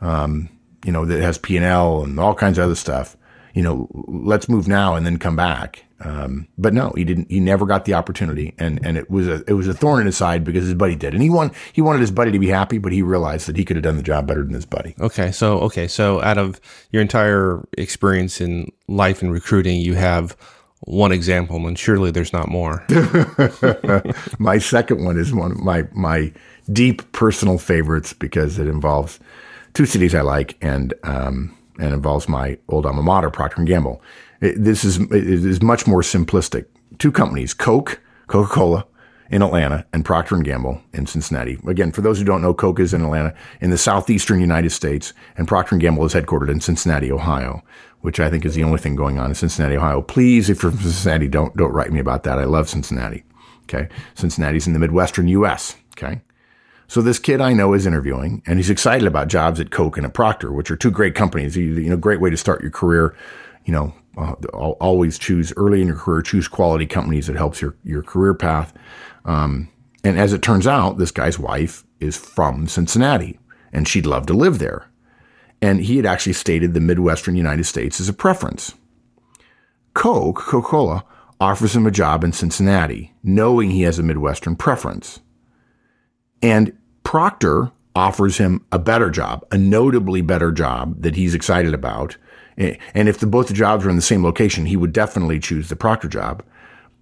um, 0.01 0.49
you 0.83 0.91
know, 0.91 1.05
that 1.05 1.21
has 1.21 1.37
P 1.37 1.57
and 1.57 1.65
L 1.65 2.03
and 2.03 2.19
all 2.19 2.35
kinds 2.35 2.57
of 2.57 2.65
other 2.65 2.75
stuff. 2.75 3.17
You 3.53 3.63
know, 3.63 3.87
let's 4.07 4.49
move 4.49 4.67
now 4.67 4.95
and 4.95 5.05
then 5.05 5.17
come 5.17 5.35
back. 5.35 5.84
Um, 6.01 6.47
but 6.57 6.73
no, 6.73 6.91
he 6.95 7.05
didn't. 7.05 7.31
He 7.31 7.39
never 7.39 7.65
got 7.65 7.85
the 7.85 7.93
opportunity, 7.93 8.53
and 8.57 8.85
and 8.85 8.97
it 8.97 9.09
was 9.09 9.27
a 9.27 9.43
it 9.47 9.53
was 9.53 9.67
a 9.67 9.73
thorn 9.73 10.01
in 10.01 10.05
his 10.07 10.17
side 10.17 10.43
because 10.43 10.65
his 10.65 10.73
buddy 10.73 10.95
did, 10.95 11.13
and 11.13 11.23
he 11.23 11.29
want 11.29 11.53
he 11.71 11.81
wanted 11.81 12.01
his 12.01 12.11
buddy 12.11 12.31
to 12.31 12.39
be 12.39 12.49
happy, 12.49 12.77
but 12.77 12.91
he 12.91 13.01
realized 13.01 13.47
that 13.47 13.55
he 13.55 13.63
could 13.63 13.77
have 13.77 13.83
done 13.83 13.95
the 13.95 14.03
job 14.03 14.27
better 14.27 14.43
than 14.43 14.53
his 14.53 14.65
buddy. 14.65 14.93
Okay, 14.99 15.31
so 15.31 15.59
okay, 15.61 15.87
so 15.87 16.21
out 16.21 16.37
of 16.37 16.59
your 16.91 17.01
entire 17.01 17.65
experience 17.77 18.41
in 18.41 18.71
life 18.89 19.21
and 19.21 19.31
recruiting, 19.31 19.79
you 19.79 19.93
have 19.93 20.35
one 20.81 21.13
example, 21.13 21.65
and 21.65 21.79
surely 21.79 22.11
there's 22.11 22.33
not 22.33 22.49
more. 22.49 22.85
my 24.39 24.57
second 24.57 25.05
one 25.05 25.17
is 25.17 25.33
one 25.33 25.51
of 25.51 25.59
my 25.59 25.87
my 25.93 26.33
deep 26.71 27.09
personal 27.13 27.57
favorites 27.57 28.11
because 28.11 28.59
it 28.59 28.67
involves 28.67 29.19
two 29.73 29.85
cities 29.85 30.15
I 30.15 30.21
like 30.21 30.57
and 30.61 30.93
um, 31.03 31.55
and 31.79 31.93
involves 31.93 32.27
my 32.29 32.57
old 32.69 32.85
alma 32.85 33.01
mater, 33.01 33.29
Procter 33.29 33.57
and 33.57 33.67
Gamble. 33.67 34.01
It, 34.41 34.63
this 34.63 34.83
is 34.83 34.99
it 34.99 35.11
is 35.11 35.61
much 35.61 35.87
more 35.87 36.01
simplistic. 36.01 36.65
Two 36.97 37.11
companies, 37.11 37.53
Coke, 37.53 38.01
Coca 38.27 38.51
Cola. 38.51 38.85
In 39.31 39.41
Atlanta 39.41 39.87
and 39.91 40.05
Procter 40.05 40.37
Gamble 40.37 40.79
in 40.93 41.07
Cincinnati. 41.07 41.57
Again, 41.67 41.91
for 41.91 42.01
those 42.01 42.19
who 42.19 42.23
don't 42.23 42.43
know, 42.43 42.53
Coke 42.53 42.79
is 42.79 42.93
in 42.93 43.03
Atlanta 43.03 43.33
in 43.59 43.71
the 43.71 43.77
southeastern 43.77 44.39
United 44.39 44.69
States, 44.69 45.13
and 45.35 45.47
Procter 45.47 45.77
Gamble 45.77 46.05
is 46.05 46.13
headquartered 46.13 46.51
in 46.51 46.61
Cincinnati, 46.61 47.11
Ohio, 47.11 47.63
which 48.01 48.19
I 48.19 48.29
think 48.29 48.45
is 48.45 48.53
the 48.53 48.63
only 48.63 48.77
thing 48.77 48.95
going 48.95 49.17
on 49.17 49.31
in 49.31 49.35
Cincinnati, 49.35 49.77
Ohio. 49.77 50.03
Please, 50.03 50.47
if 50.47 50.61
you're 50.61 50.71
from 50.71 50.81
Cincinnati, 50.81 51.27
don't 51.27 51.57
don't 51.57 51.73
write 51.73 51.91
me 51.91 51.99
about 51.99 52.21
that. 52.23 52.37
I 52.37 52.43
love 52.43 52.69
Cincinnati. 52.69 53.23
Okay. 53.63 53.89
Cincinnati's 54.13 54.67
in 54.67 54.73
the 54.73 54.79
Midwestern 54.79 55.27
U.S. 55.29 55.75
Okay. 55.97 56.21
So 56.87 57.01
this 57.01 57.19
kid 57.19 57.41
I 57.41 57.53
know 57.53 57.73
is 57.73 57.85
interviewing 57.85 58.43
and 58.45 58.59
he's 58.59 58.69
excited 58.69 59.07
about 59.07 59.27
jobs 59.27 59.59
at 59.59 59.71
Coke 59.71 59.97
and 59.97 60.05
at 60.05 60.13
Procter, 60.13 60.51
which 60.51 60.69
are 60.69 60.75
two 60.75 60.91
great 60.91 61.15
companies. 61.15 61.57
You, 61.57 61.89
know, 61.89 61.97
great 61.97 62.21
way 62.21 62.29
to 62.29 62.37
start 62.37 62.61
your 62.61 62.71
career. 62.71 63.15
You 63.65 63.73
know, 63.73 63.93
uh, 64.17 64.33
always 64.53 65.17
choose 65.17 65.51
early 65.57 65.81
in 65.81 65.87
your 65.87 65.97
career, 65.97 66.21
choose 66.21 66.47
quality 66.47 66.85
companies 66.85 67.27
that 67.27 67.35
helps 67.35 67.61
your, 67.61 67.75
your 67.83 68.03
career 68.03 68.33
path. 68.33 68.73
Um, 69.25 69.69
and 70.03 70.19
as 70.19 70.33
it 70.33 70.41
turns 70.41 70.67
out, 70.67 70.97
this 70.97 71.11
guy's 71.11 71.39
wife 71.39 71.83
is 71.99 72.15
from 72.15 72.67
Cincinnati 72.67 73.39
and 73.73 73.87
she'd 73.87 74.05
love 74.05 74.25
to 74.27 74.33
live 74.33 74.59
there. 74.59 74.89
And 75.61 75.81
he 75.81 75.97
had 75.97 76.05
actually 76.05 76.33
stated 76.33 76.73
the 76.73 76.79
Midwestern 76.79 77.35
United 77.35 77.63
States 77.65 77.99
as 77.99 78.07
a 78.07 78.13
preference. 78.13 78.73
Coke, 79.93 80.37
Coca-Cola, 80.37 81.05
offers 81.39 81.75
him 81.75 81.87
a 81.87 81.91
job 81.91 82.23
in 82.23 82.31
Cincinnati, 82.31 83.13
knowing 83.23 83.71
he 83.71 83.81
has 83.81 83.97
a 83.97 84.03
Midwestern 84.03 84.55
preference. 84.55 85.19
And 86.45 86.77
Procter 87.03 87.71
offers 87.95 88.37
him 88.37 88.63
a 88.71 88.77
better 88.77 89.09
job, 89.09 89.43
a 89.51 89.57
notably 89.57 90.21
better 90.21 90.51
job 90.51 91.01
that 91.01 91.15
he's 91.15 91.33
excited 91.33 91.73
about. 91.73 92.17
And 92.55 93.09
if 93.09 93.17
the, 93.17 93.25
both 93.25 93.47
the 93.47 93.55
jobs 93.55 93.83
were 93.83 93.89
in 93.89 93.95
the 93.95 94.01
same 94.03 94.23
location, 94.23 94.67
he 94.67 94.77
would 94.77 94.93
definitely 94.93 95.39
choose 95.39 95.69
the 95.69 95.75
Procter 95.75 96.07
job. 96.07 96.43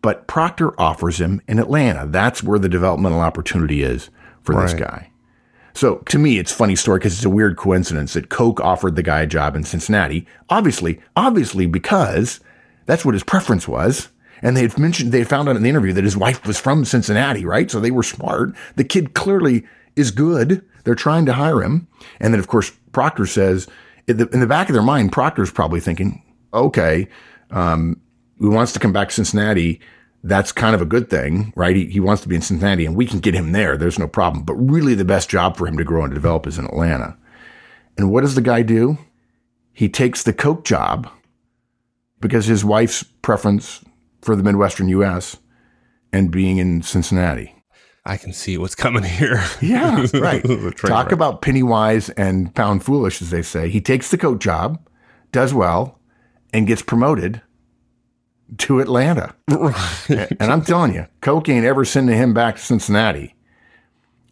But 0.02 0.28
Procter 0.28 0.80
offers 0.80 1.20
him 1.20 1.42
in 1.46 1.60
Atlanta. 1.60 2.08
That's 2.08 2.42
where 2.42 2.58
the 2.58 2.70
developmental 2.70 3.20
opportunity 3.20 3.84
is 3.84 4.10
for 4.44 4.56
this 4.62 4.74
guy. 4.74 5.12
So 5.74 5.96
to 5.98 6.18
me, 6.18 6.38
it's 6.38 6.54
a 6.54 6.56
funny 6.56 6.78
story 6.78 7.00
because 7.00 7.16
it's 7.16 7.26
a 7.26 7.30
weird 7.30 7.58
coincidence 7.58 8.14
that 8.14 8.30
Coke 8.30 8.62
offered 8.62 8.96
the 8.96 9.04
guy 9.04 9.24
a 9.24 9.28
job 9.28 9.58
in 9.58 9.66
Cincinnati. 9.66 10.26
Obviously, 10.50 11.02
obviously 11.18 11.66
because 11.66 12.40
that's 12.86 13.04
what 13.04 13.14
his 13.14 13.24
preference 13.26 13.68
was. 13.68 14.08
And 14.44 14.58
they 14.58 14.62
had 14.62 14.78
mentioned, 14.78 15.12
they 15.14 15.24
found 15.24 15.48
out 15.48 15.56
in 15.56 15.64
the 15.64 15.70
interview 15.70 15.94
that 15.94 16.04
his 16.04 16.18
wife 16.18 16.46
was 16.46 16.60
from 16.60 16.84
Cincinnati, 16.84 17.46
right? 17.46 17.72
So 17.72 17.80
they 17.80 17.92
were 17.92 18.04
smart. 18.04 18.54
The 18.76 18.84
kid 18.84 19.14
clearly 19.14 19.66
is 19.96 20.12
good. 20.12 20.64
They're 20.84 20.96
trying 20.96 21.26
to 21.28 21.34
hire 21.34 21.64
him. 21.64 21.88
And 22.20 22.34
then, 22.34 22.40
of 22.40 22.48
course, 22.48 22.72
Procter 22.92 23.26
says, 23.26 23.68
in 24.06 24.18
the, 24.18 24.28
in 24.30 24.42
the 24.42 24.48
back 24.48 24.68
of 24.68 24.74
their 24.74 24.84
mind, 24.84 25.14
Procter's 25.14 25.50
probably 25.50 25.80
thinking, 25.80 26.22
okay, 26.54 27.08
um, 27.52 28.00
he 28.38 28.48
wants 28.48 28.74
to 28.74 28.80
come 28.80 28.92
back 28.92 29.08
to 29.10 29.16
Cincinnati. 29.16 29.80
That's 30.26 30.52
kind 30.52 30.76
of 30.76 30.82
a 30.82 30.86
good 30.86 31.10
thing, 31.10 31.54
right? 31.56 31.76
He, 31.76 31.86
he 31.86 32.00
wants 32.02 32.22
to 32.24 32.28
be 32.28 32.36
in 32.36 32.42
Cincinnati 32.42 32.86
and 32.86 32.98
we 32.98 33.06
can 33.06 33.20
get 33.20 33.34
him 33.34 33.54
there. 33.54 33.78
There's 33.78 34.00
no 34.00 34.08
problem. 34.08 34.44
But 34.44 34.56
really 34.56 34.94
the 34.94 35.06
best 35.06 35.30
job 35.30 35.56
for 35.56 35.68
him 35.68 35.78
to 35.78 35.86
grow 35.86 36.04
and 36.04 36.14
develop 36.14 36.48
is 36.48 36.60
in 36.60 36.66
Atlanta. 36.66 37.18
And 37.98 38.12
what 38.12 38.22
does 38.22 38.36
the 38.36 38.42
guy 38.42 38.62
do? 38.62 38.98
He 39.72 39.88
takes 39.88 40.24
the 40.24 40.34
Coke 40.34 40.66
job 40.66 41.10
because 42.20 42.46
his 42.46 42.66
wife's 42.66 43.04
preference 43.04 43.84
for 44.24 44.36
the 44.36 44.44
Midwestern 44.44 44.90
U.S. 44.90 45.38
and 46.12 46.32
being 46.32 46.58
in 46.58 46.82
Cincinnati. 46.82 47.56
I 48.06 48.18
can 48.18 48.34
see 48.34 48.58
what's 48.58 48.76
coming 48.76 49.04
here. 49.04 49.44
Yeah, 49.62 50.06
right. 50.14 50.44
Talk 50.78 51.12
about 51.12 51.42
penny 51.42 51.64
wise 51.64 52.10
and 52.12 52.54
pound 52.54 52.84
foolish, 52.84 53.22
as 53.22 53.30
they 53.30 53.42
say. 53.42 53.70
He 53.70 53.80
takes 53.80 54.10
the 54.12 54.18
Coke 54.18 54.40
job, 54.40 54.86
does 55.32 55.54
well, 55.54 56.00
and 56.52 56.68
gets 56.68 56.82
promoted 56.82 57.42
to 58.58 58.80
Atlanta. 58.82 59.34
and 59.48 60.38
I'm 60.42 60.64
telling 60.64 60.94
you, 60.94 61.08
Coke 61.22 61.48
ain't 61.48 61.66
ever 61.66 61.86
sending 61.86 62.18
him 62.18 62.34
back 62.34 62.58
to 62.58 62.62
Cincinnati. 62.62 63.36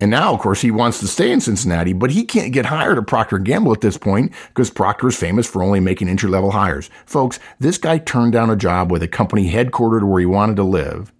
And 0.02 0.10
now, 0.10 0.34
of 0.34 0.40
course, 0.40 0.62
he 0.62 0.72
wants 0.72 1.00
to 1.00 1.08
stay 1.08 1.32
in 1.32 1.40
Cincinnati, 1.40 1.94
but 1.94 2.10
he 2.10 2.26
can't 2.26 2.52
get 2.52 2.66
hired 2.66 2.98
at 2.98 3.06
Procter 3.06 3.38
& 3.38 3.40
Gamble 3.40 3.72
at 3.72 3.82
this 3.82 3.98
point 3.98 4.34
because 4.48 4.72
Procter 4.72 5.10
is 5.10 5.16
famous 5.16 5.48
for 5.48 5.62
only 5.62 5.80
making 5.80 6.10
entry-level 6.10 6.52
hires. 6.52 6.90
Folks, 7.06 7.40
this 7.60 7.78
guy 7.78 8.00
turned 8.00 8.34
down 8.34 8.50
a 8.50 8.56
job 8.56 8.92
with 8.92 9.04
a 9.04 9.08
company 9.08 9.52
headquartered 9.52 10.04
where 10.04 10.20
he 10.20 10.26
wanted 10.26 10.56
to 10.56 10.64
live 10.64 11.14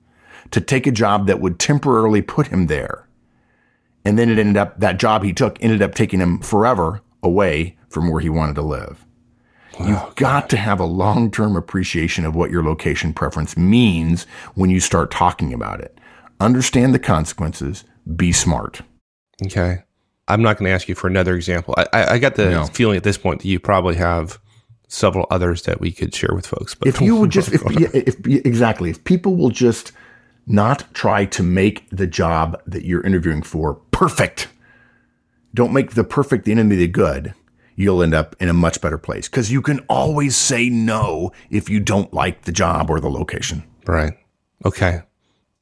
to 0.50 0.60
take 0.60 0.88
a 0.88 0.92
job 0.92 1.28
that 1.28 1.40
would 1.40 1.60
temporarily 1.60 2.24
put 2.24 2.48
him 2.48 2.66
there. 2.66 3.08
And 4.04 4.18
then 4.18 4.30
it 4.30 4.40
ended 4.40 4.58
up, 4.58 4.80
that 4.80 4.98
job 4.98 5.24
he 5.24 5.32
took 5.32 5.62
ended 5.62 5.84
up 5.84 5.94
taking 5.94 6.20
him 6.20 6.40
forever 6.40 7.02
away 7.22 7.78
from 7.88 8.10
where 8.10 8.20
he 8.20 8.30
wanted 8.30 8.56
to 8.56 8.64
live. 8.64 9.06
You've 9.80 10.16
got 10.16 10.50
to 10.50 10.58
have 10.58 10.80
a 10.80 10.86
long 10.86 11.32
term 11.32 11.56
appreciation 11.56 12.26
of 12.26 12.36
what 12.36 12.52
your 12.52 12.64
location 12.64 13.14
preference 13.14 13.56
means 13.56 14.26
when 14.56 14.70
you 14.70 14.80
start 14.80 15.12
talking 15.12 15.54
about 15.54 15.82
it. 15.82 15.98
Understand 16.40 16.94
the 16.94 17.00
consequences, 17.00 17.84
be 18.16 18.32
smart. 18.32 18.82
Okay. 19.44 19.84
I'm 20.28 20.42
not 20.42 20.58
going 20.58 20.70
to 20.70 20.74
ask 20.74 20.88
you 20.88 20.96
for 20.96 21.08
another 21.08 21.36
example. 21.36 21.74
I, 21.78 21.86
I, 21.94 22.12
I 22.14 22.20
got 22.20 22.36
the 22.36 22.50
No. 22.50 22.66
feeling 22.68 22.96
at 22.98 23.04
this 23.04 23.18
point 23.18 23.42
that 23.42 23.48
you 23.48 23.60
probably 23.60 23.96
have 23.96 24.40
several 24.88 25.26
others 25.32 25.64
that 25.64 25.82
we 25.82 25.92
could 25.92 26.14
share 26.14 26.34
with 26.34 26.46
folks. 26.48 26.76
But 26.76 26.88
If 26.88 27.02
you 27.02 27.16
would 27.16 27.30
just, 27.38 27.52
if, 27.52 27.62
yeah, 27.80 27.90
if 27.94 28.16
exactly, 28.46 28.90
if 28.90 29.04
people 29.04 29.36
will 29.36 29.50
just 29.50 29.92
not 30.48 30.86
try 30.94 31.26
to 31.26 31.44
make 31.44 31.90
the 31.90 32.08
job 32.08 32.62
that 32.66 32.86
you're 32.86 33.02
interviewing 33.06 33.42
for 33.42 33.76
perfect, 33.92 34.48
don't 35.54 35.74
make 35.74 35.92
the 35.92 36.04
perfect 36.04 36.46
the 36.46 36.52
enemy 36.52 36.76
of 36.76 36.80
the 36.80 36.88
good, 36.88 37.34
you'll 37.76 38.04
end 38.04 38.14
up 38.14 38.36
in 38.40 38.48
a 38.50 38.54
much 38.54 38.80
better 38.82 38.98
place 38.98 39.28
because 39.28 39.52
you 39.52 39.62
can 39.62 39.80
always 39.90 40.36
say 40.38 40.70
no 40.70 41.32
if 41.50 41.70
you 41.70 41.80
don't 41.80 42.14
like 42.14 42.44
the 42.44 42.52
job 42.52 42.90
or 42.90 43.00
the 43.00 43.10
location. 43.10 43.64
Right. 43.86 44.14
Okay. 44.66 45.02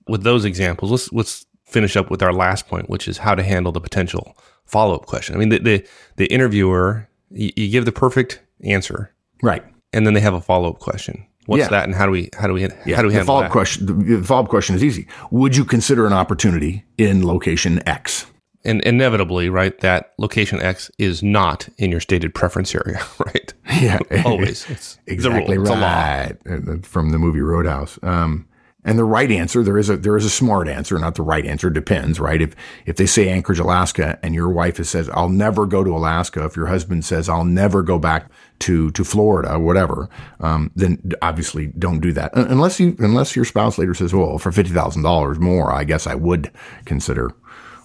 With 0.07 0.23
those 0.23 0.43
examples, 0.45 0.91
let's 0.91 1.11
let's 1.13 1.45
finish 1.69 1.95
up 1.95 2.09
with 2.11 2.21
our 2.21 2.33
last 2.33 2.67
point, 2.67 2.89
which 2.89 3.07
is 3.07 3.19
how 3.19 3.35
to 3.35 3.43
handle 3.43 3.71
the 3.71 3.81
potential 3.81 4.35
follow 4.65 4.95
up 4.95 5.05
question. 5.05 5.35
I 5.35 5.39
mean, 5.39 5.49
the 5.49 5.59
the, 5.59 5.87
the 6.17 6.25
interviewer, 6.27 7.07
you, 7.31 7.51
you 7.55 7.69
give 7.69 7.85
the 7.85 7.91
perfect 7.91 8.41
answer, 8.63 9.13
Right. 9.41 9.63
and 9.93 10.05
then 10.05 10.13
they 10.13 10.19
have 10.21 10.33
a 10.33 10.41
follow 10.41 10.69
up 10.69 10.79
question. 10.79 11.25
What's 11.45 11.61
Yeah. 11.61 11.69
that, 11.69 11.85
and 11.85 11.95
how 11.95 12.05
do 12.05 12.11
we 12.11 12.29
how 12.37 12.47
do 12.47 12.53
we 12.53 12.61
how 12.63 13.01
do 13.01 13.07
we 13.07 13.13
handle 13.13 13.13
the 13.13 13.23
follow-up 13.25 13.43
that? 13.45 13.51
question 13.51 13.85
the, 13.87 13.93
the 14.17 14.23
follow-up 14.23 14.49
question 14.49 14.75
is 14.75 14.83
easy 14.83 15.07
would 15.31 15.55
you 15.55 15.65
consider 15.65 16.05
an 16.05 16.13
opportunity 16.13 16.83
in 16.97 17.25
location 17.25 17.81
x 17.87 18.25
And 18.65 18.81
inevitably, 18.81 19.49
right, 19.49 19.79
that 19.79 20.11
location 20.17 20.61
X 20.61 20.91
is 20.97 21.23
not 21.23 21.69
in 21.77 21.91
your 21.91 22.01
stated 22.01 22.33
preference 22.35 22.75
area, 22.75 22.99
right? 23.25 23.53
yeah 23.81 23.97
Always, 24.25 24.69
it's 24.69 24.99
exactly 25.07 25.55
the 25.55 25.61
rule. 25.61 25.71
It's 25.71 25.77
a 25.77 25.81
law. 25.81 26.05
right 26.05 26.37
Uh, 26.45 26.77
from 26.83 27.11
the 27.11 27.17
movie 27.19 27.41
roadhouse 27.41 27.97
um 28.03 28.45
and 28.85 28.97
the 28.97 29.03
right 29.03 29.31
answer 29.31 29.61
there 29.63 29.77
is 29.77 29.89
a 29.89 29.97
there 29.97 30.15
is 30.15 30.25
a 30.25 30.29
smart 30.29 30.67
answer 30.67 30.97
not 30.97 31.15
the 31.15 31.21
right 31.21 31.45
answer. 31.45 31.69
Depends 31.69 32.19
right? 32.19 32.41
If 32.41 32.55
if 32.85 32.95
they 32.95 33.05
say 33.05 33.29
anchorage 33.29 33.59
alaska 33.59 34.17
and 34.23 34.33
your 34.33 34.49
wife 34.49 34.83
says 34.85 35.09
i'll 35.09 35.29
never 35.29 35.65
go 35.65 35.83
to 35.83 35.95
alaska 35.95 36.45
if 36.45 36.55
your 36.55 36.67
husband 36.67 37.05
says 37.05 37.27
i'll 37.29 37.45
never 37.45 37.81
go 37.81 37.99
back 37.99 38.29
to 38.59 38.91
to 38.91 39.03
florida 39.03 39.59
whatever 39.59 40.09
um, 40.39 40.71
then 40.75 41.01
obviously 41.21 41.67
don't 41.77 41.99
do 41.99 42.13
that. 42.13 42.31
Unless 42.35 42.79
you 42.79 42.95
unless 42.99 43.35
your 43.35 43.45
spouse 43.45 43.77
later 43.77 43.93
says 43.93 44.13
well 44.13 44.37
for 44.37 44.51
$50000 44.51 45.37
more 45.39 45.73
i 45.73 45.83
guess 45.83 46.07
i 46.07 46.15
would 46.15 46.51
consider 46.85 47.31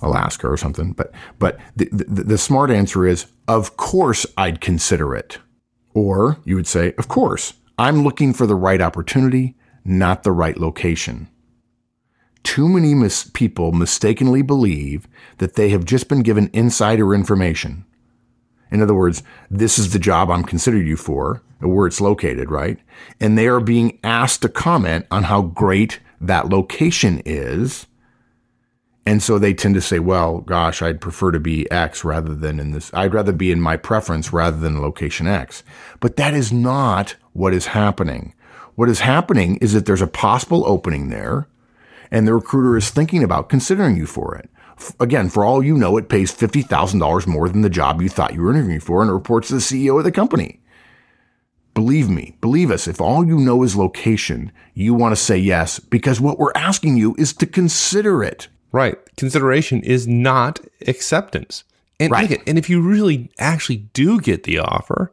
Alaska 0.02 0.46
or 0.48 0.56
something. 0.56 0.92
But 0.92 1.12
but 1.38 1.58
the, 1.76 1.88
the, 1.90 2.24
the 2.24 2.38
smart 2.38 2.70
answer 2.70 3.06
is, 3.06 3.26
of 3.48 3.76
course, 3.76 4.26
I'd 4.36 4.60
consider 4.60 5.14
it. 5.14 5.38
Or 5.94 6.38
you 6.44 6.56
would 6.56 6.66
say, 6.66 6.92
of 6.98 7.08
course, 7.08 7.54
I'm 7.78 8.02
looking 8.02 8.32
for 8.32 8.46
the 8.46 8.54
right 8.54 8.80
opportunity, 8.80 9.56
not 9.84 10.22
the 10.22 10.32
right 10.32 10.58
location. 10.58 11.28
Too 12.42 12.68
many 12.68 12.94
mis- 12.94 13.30
people 13.32 13.72
mistakenly 13.72 14.42
believe 14.42 15.08
that 15.38 15.54
they 15.54 15.70
have 15.70 15.84
just 15.84 16.08
been 16.08 16.22
given 16.22 16.50
insider 16.52 17.14
information. 17.14 17.84
In 18.70 18.82
other 18.82 18.94
words, 18.94 19.22
this 19.50 19.78
is 19.78 19.92
the 19.92 19.98
job 19.98 20.30
I'm 20.30 20.42
considering 20.42 20.86
you 20.86 20.96
for, 20.96 21.42
where 21.60 21.86
it's 21.86 22.00
located, 22.00 22.50
right? 22.50 22.78
And 23.20 23.38
they 23.38 23.46
are 23.46 23.60
being 23.60 23.98
asked 24.02 24.42
to 24.42 24.48
comment 24.48 25.06
on 25.10 25.24
how 25.24 25.42
great 25.42 26.00
that 26.20 26.48
location 26.48 27.22
is. 27.24 27.86
And 29.06 29.22
so 29.22 29.38
they 29.38 29.52
tend 29.52 29.74
to 29.74 29.80
say, 29.80 29.98
well, 29.98 30.40
gosh, 30.40 30.80
I'd 30.80 31.00
prefer 31.00 31.30
to 31.30 31.40
be 31.40 31.70
X 31.70 32.04
rather 32.04 32.34
than 32.34 32.58
in 32.58 32.72
this. 32.72 32.90
I'd 32.94 33.14
rather 33.14 33.32
be 33.32 33.50
in 33.50 33.60
my 33.60 33.76
preference 33.76 34.32
rather 34.32 34.56
than 34.56 34.80
location 34.80 35.26
X. 35.26 35.62
But 36.00 36.16
that 36.16 36.34
is 36.34 36.52
not 36.52 37.16
what 37.32 37.52
is 37.52 37.66
happening. 37.66 38.34
What 38.74 38.88
is 38.88 39.00
happening 39.00 39.56
is 39.58 39.72
that 39.72 39.86
there's 39.86 40.02
a 40.02 40.06
possible 40.06 40.64
opening 40.66 41.08
there 41.08 41.46
and 42.10 42.26
the 42.26 42.34
recruiter 42.34 42.76
is 42.76 42.90
thinking 42.90 43.22
about 43.22 43.48
considering 43.48 43.96
you 43.96 44.06
for 44.06 44.34
it. 44.36 44.50
F- 44.78 44.94
Again, 45.00 45.28
for 45.28 45.44
all 45.44 45.62
you 45.62 45.76
know, 45.76 45.96
it 45.96 46.08
pays 46.08 46.32
$50,000 46.34 47.26
more 47.26 47.48
than 47.48 47.62
the 47.62 47.70
job 47.70 48.02
you 48.02 48.08
thought 48.08 48.34
you 48.34 48.42
were 48.42 48.52
interviewing 48.52 48.80
for 48.80 49.00
and 49.02 49.10
it 49.10 49.14
reports 49.14 49.48
to 49.48 49.54
the 49.54 49.60
CEO 49.60 49.96
of 49.98 50.04
the 50.04 50.12
company. 50.12 50.60
Believe 51.74 52.08
me, 52.08 52.36
believe 52.40 52.70
us, 52.70 52.86
if 52.86 53.00
all 53.00 53.26
you 53.26 53.36
know 53.38 53.62
is 53.64 53.74
location, 53.74 54.52
you 54.74 54.94
want 54.94 55.10
to 55.12 55.20
say 55.20 55.36
yes 55.36 55.80
because 55.80 56.20
what 56.20 56.38
we're 56.38 56.52
asking 56.54 56.96
you 56.96 57.16
is 57.18 57.32
to 57.34 57.46
consider 57.46 58.22
it. 58.22 58.46
Right. 58.70 58.96
Consideration 59.16 59.82
is 59.82 60.06
not 60.06 60.60
acceptance. 60.86 61.64
And 62.00 62.10
Right. 62.12 62.40
and 62.46 62.58
if 62.58 62.68
you 62.70 62.80
really 62.80 63.30
actually 63.38 63.76
do 63.92 64.20
get 64.20 64.44
the 64.44 64.58
offer, 64.58 65.12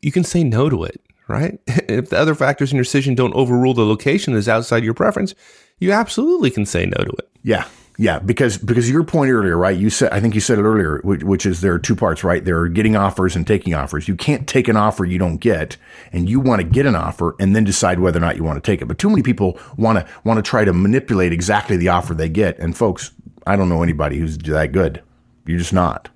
you 0.00 0.10
can 0.12 0.22
say 0.24 0.42
no 0.44 0.68
to 0.68 0.84
it, 0.84 1.00
right? 1.28 1.58
if 1.66 2.10
the 2.10 2.18
other 2.18 2.34
factors 2.34 2.72
in 2.72 2.76
your 2.76 2.84
decision 2.84 3.14
don't 3.14 3.34
overrule 3.34 3.74
the 3.74 3.84
location 3.84 4.32
that 4.32 4.38
is 4.38 4.48
outside 4.48 4.84
your 4.84 4.94
preference, 4.94 5.34
you 5.78 5.92
absolutely 5.92 6.50
can 6.50 6.66
say 6.66 6.86
no 6.86 7.04
to 7.04 7.10
it. 7.10 7.28
Yeah. 7.42 7.66
Yeah, 7.96 8.18
because 8.18 8.58
because 8.58 8.90
your 8.90 9.04
point 9.04 9.30
earlier, 9.30 9.56
right? 9.56 9.76
You 9.76 9.88
said 9.88 10.12
I 10.12 10.18
think 10.18 10.34
you 10.34 10.40
said 10.40 10.58
it 10.58 10.62
earlier, 10.62 11.00
which, 11.04 11.22
which 11.22 11.46
is 11.46 11.60
there 11.60 11.74
are 11.74 11.78
two 11.78 11.94
parts, 11.94 12.24
right? 12.24 12.44
There 12.44 12.58
are 12.58 12.68
getting 12.68 12.96
offers 12.96 13.36
and 13.36 13.46
taking 13.46 13.72
offers. 13.72 14.08
You 14.08 14.16
can't 14.16 14.48
take 14.48 14.66
an 14.66 14.76
offer 14.76 15.04
you 15.04 15.16
don't 15.16 15.36
get, 15.36 15.76
and 16.12 16.28
you 16.28 16.40
want 16.40 16.60
to 16.60 16.66
get 16.66 16.86
an 16.86 16.96
offer 16.96 17.36
and 17.38 17.54
then 17.54 17.62
decide 17.62 18.00
whether 18.00 18.18
or 18.18 18.20
not 18.20 18.36
you 18.36 18.42
want 18.42 18.56
to 18.56 18.68
take 18.68 18.82
it. 18.82 18.86
But 18.86 18.98
too 18.98 19.08
many 19.08 19.22
people 19.22 19.60
want 19.76 19.98
to 19.98 20.12
want 20.24 20.38
to 20.38 20.42
try 20.42 20.64
to 20.64 20.72
manipulate 20.72 21.32
exactly 21.32 21.76
the 21.76 21.88
offer 21.88 22.14
they 22.14 22.28
get. 22.28 22.58
And 22.58 22.76
folks, 22.76 23.12
I 23.46 23.54
don't 23.54 23.68
know 23.68 23.84
anybody 23.84 24.18
who's 24.18 24.38
that 24.38 24.72
good. 24.72 25.00
You're 25.46 25.58
just 25.58 25.72
not. 25.72 26.08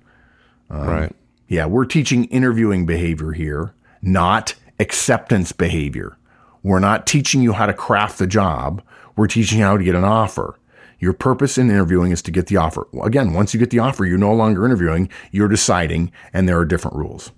Um, 0.69 0.87
right. 0.87 1.15
Yeah, 1.47 1.65
we're 1.65 1.85
teaching 1.85 2.25
interviewing 2.25 2.85
behavior 2.85 3.31
here, 3.31 3.73
not 4.01 4.53
acceptance 4.79 5.51
behavior. 5.51 6.17
We're 6.63 6.79
not 6.79 7.07
teaching 7.07 7.41
you 7.41 7.53
how 7.53 7.65
to 7.65 7.73
craft 7.73 8.19
the 8.19 8.27
job. 8.27 8.81
We're 9.15 9.27
teaching 9.27 9.59
you 9.59 9.65
how 9.65 9.77
to 9.77 9.83
get 9.83 9.95
an 9.95 10.03
offer. 10.03 10.59
Your 10.99 11.13
purpose 11.13 11.57
in 11.57 11.69
interviewing 11.69 12.11
is 12.11 12.21
to 12.23 12.31
get 12.31 12.47
the 12.47 12.57
offer. 12.57 12.87
Again, 13.01 13.33
once 13.33 13.53
you 13.53 13.59
get 13.59 13.69
the 13.69 13.79
offer, 13.79 14.05
you're 14.05 14.17
no 14.17 14.33
longer 14.33 14.65
interviewing, 14.65 15.09
you're 15.31 15.47
deciding, 15.47 16.11
and 16.33 16.47
there 16.47 16.57
are 16.59 16.65
different 16.65 16.97
rules. 16.97 17.31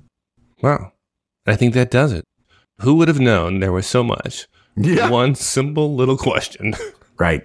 Wow. 0.63 0.93
I 1.45 1.55
think 1.55 1.73
that 1.75 1.91
does 1.91 2.11
it. 2.11 2.25
Who 2.81 2.95
would 2.95 3.07
have 3.07 3.19
known 3.19 3.59
there 3.59 3.71
was 3.71 3.85
so 3.85 4.03
much? 4.03 4.47
Yeah. 4.75 5.09
One 5.09 5.35
simple 5.35 5.95
little 5.95 6.17
question. 6.17 6.73
Right. 7.19 7.43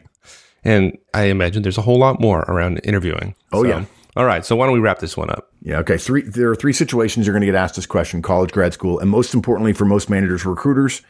and 0.65 0.97
I 1.13 1.25
imagine 1.25 1.63
there's 1.63 1.77
a 1.77 1.83
whole 1.83 1.99
lot 1.99 2.19
more 2.21 2.41
around 2.49 2.79
interviewing. 2.83 3.35
Oh, 3.53 3.63
So- 3.63 3.69
yeah. 3.69 3.85
All 4.17 4.25
right. 4.25 4.43
So 4.45 4.57
why 4.57 4.65
don't 4.65 4.73
we 4.73 4.81
wrap 4.81 5.01
this 5.01 5.17
one 5.19 5.29
up? 5.29 5.46
Yeah. 5.63 5.79
Okay. 5.79 5.99
Three. 5.99 6.23
There 6.23 6.51
are 6.51 6.57
three 6.57 6.73
situations 6.73 7.27
you're 7.27 7.35
going 7.35 7.41
to 7.41 7.47
get 7.47 7.55
asked 7.55 7.77
this 7.77 7.87
question: 7.87 8.23
college, 8.23 8.53
grad 8.53 8.73
school, 8.73 8.99
and 8.99 9.11
most 9.11 9.35
importantly, 9.35 9.73
for 9.73 9.85
most 9.85 10.11
managers, 10.11 10.45
recruiters. 10.45 11.03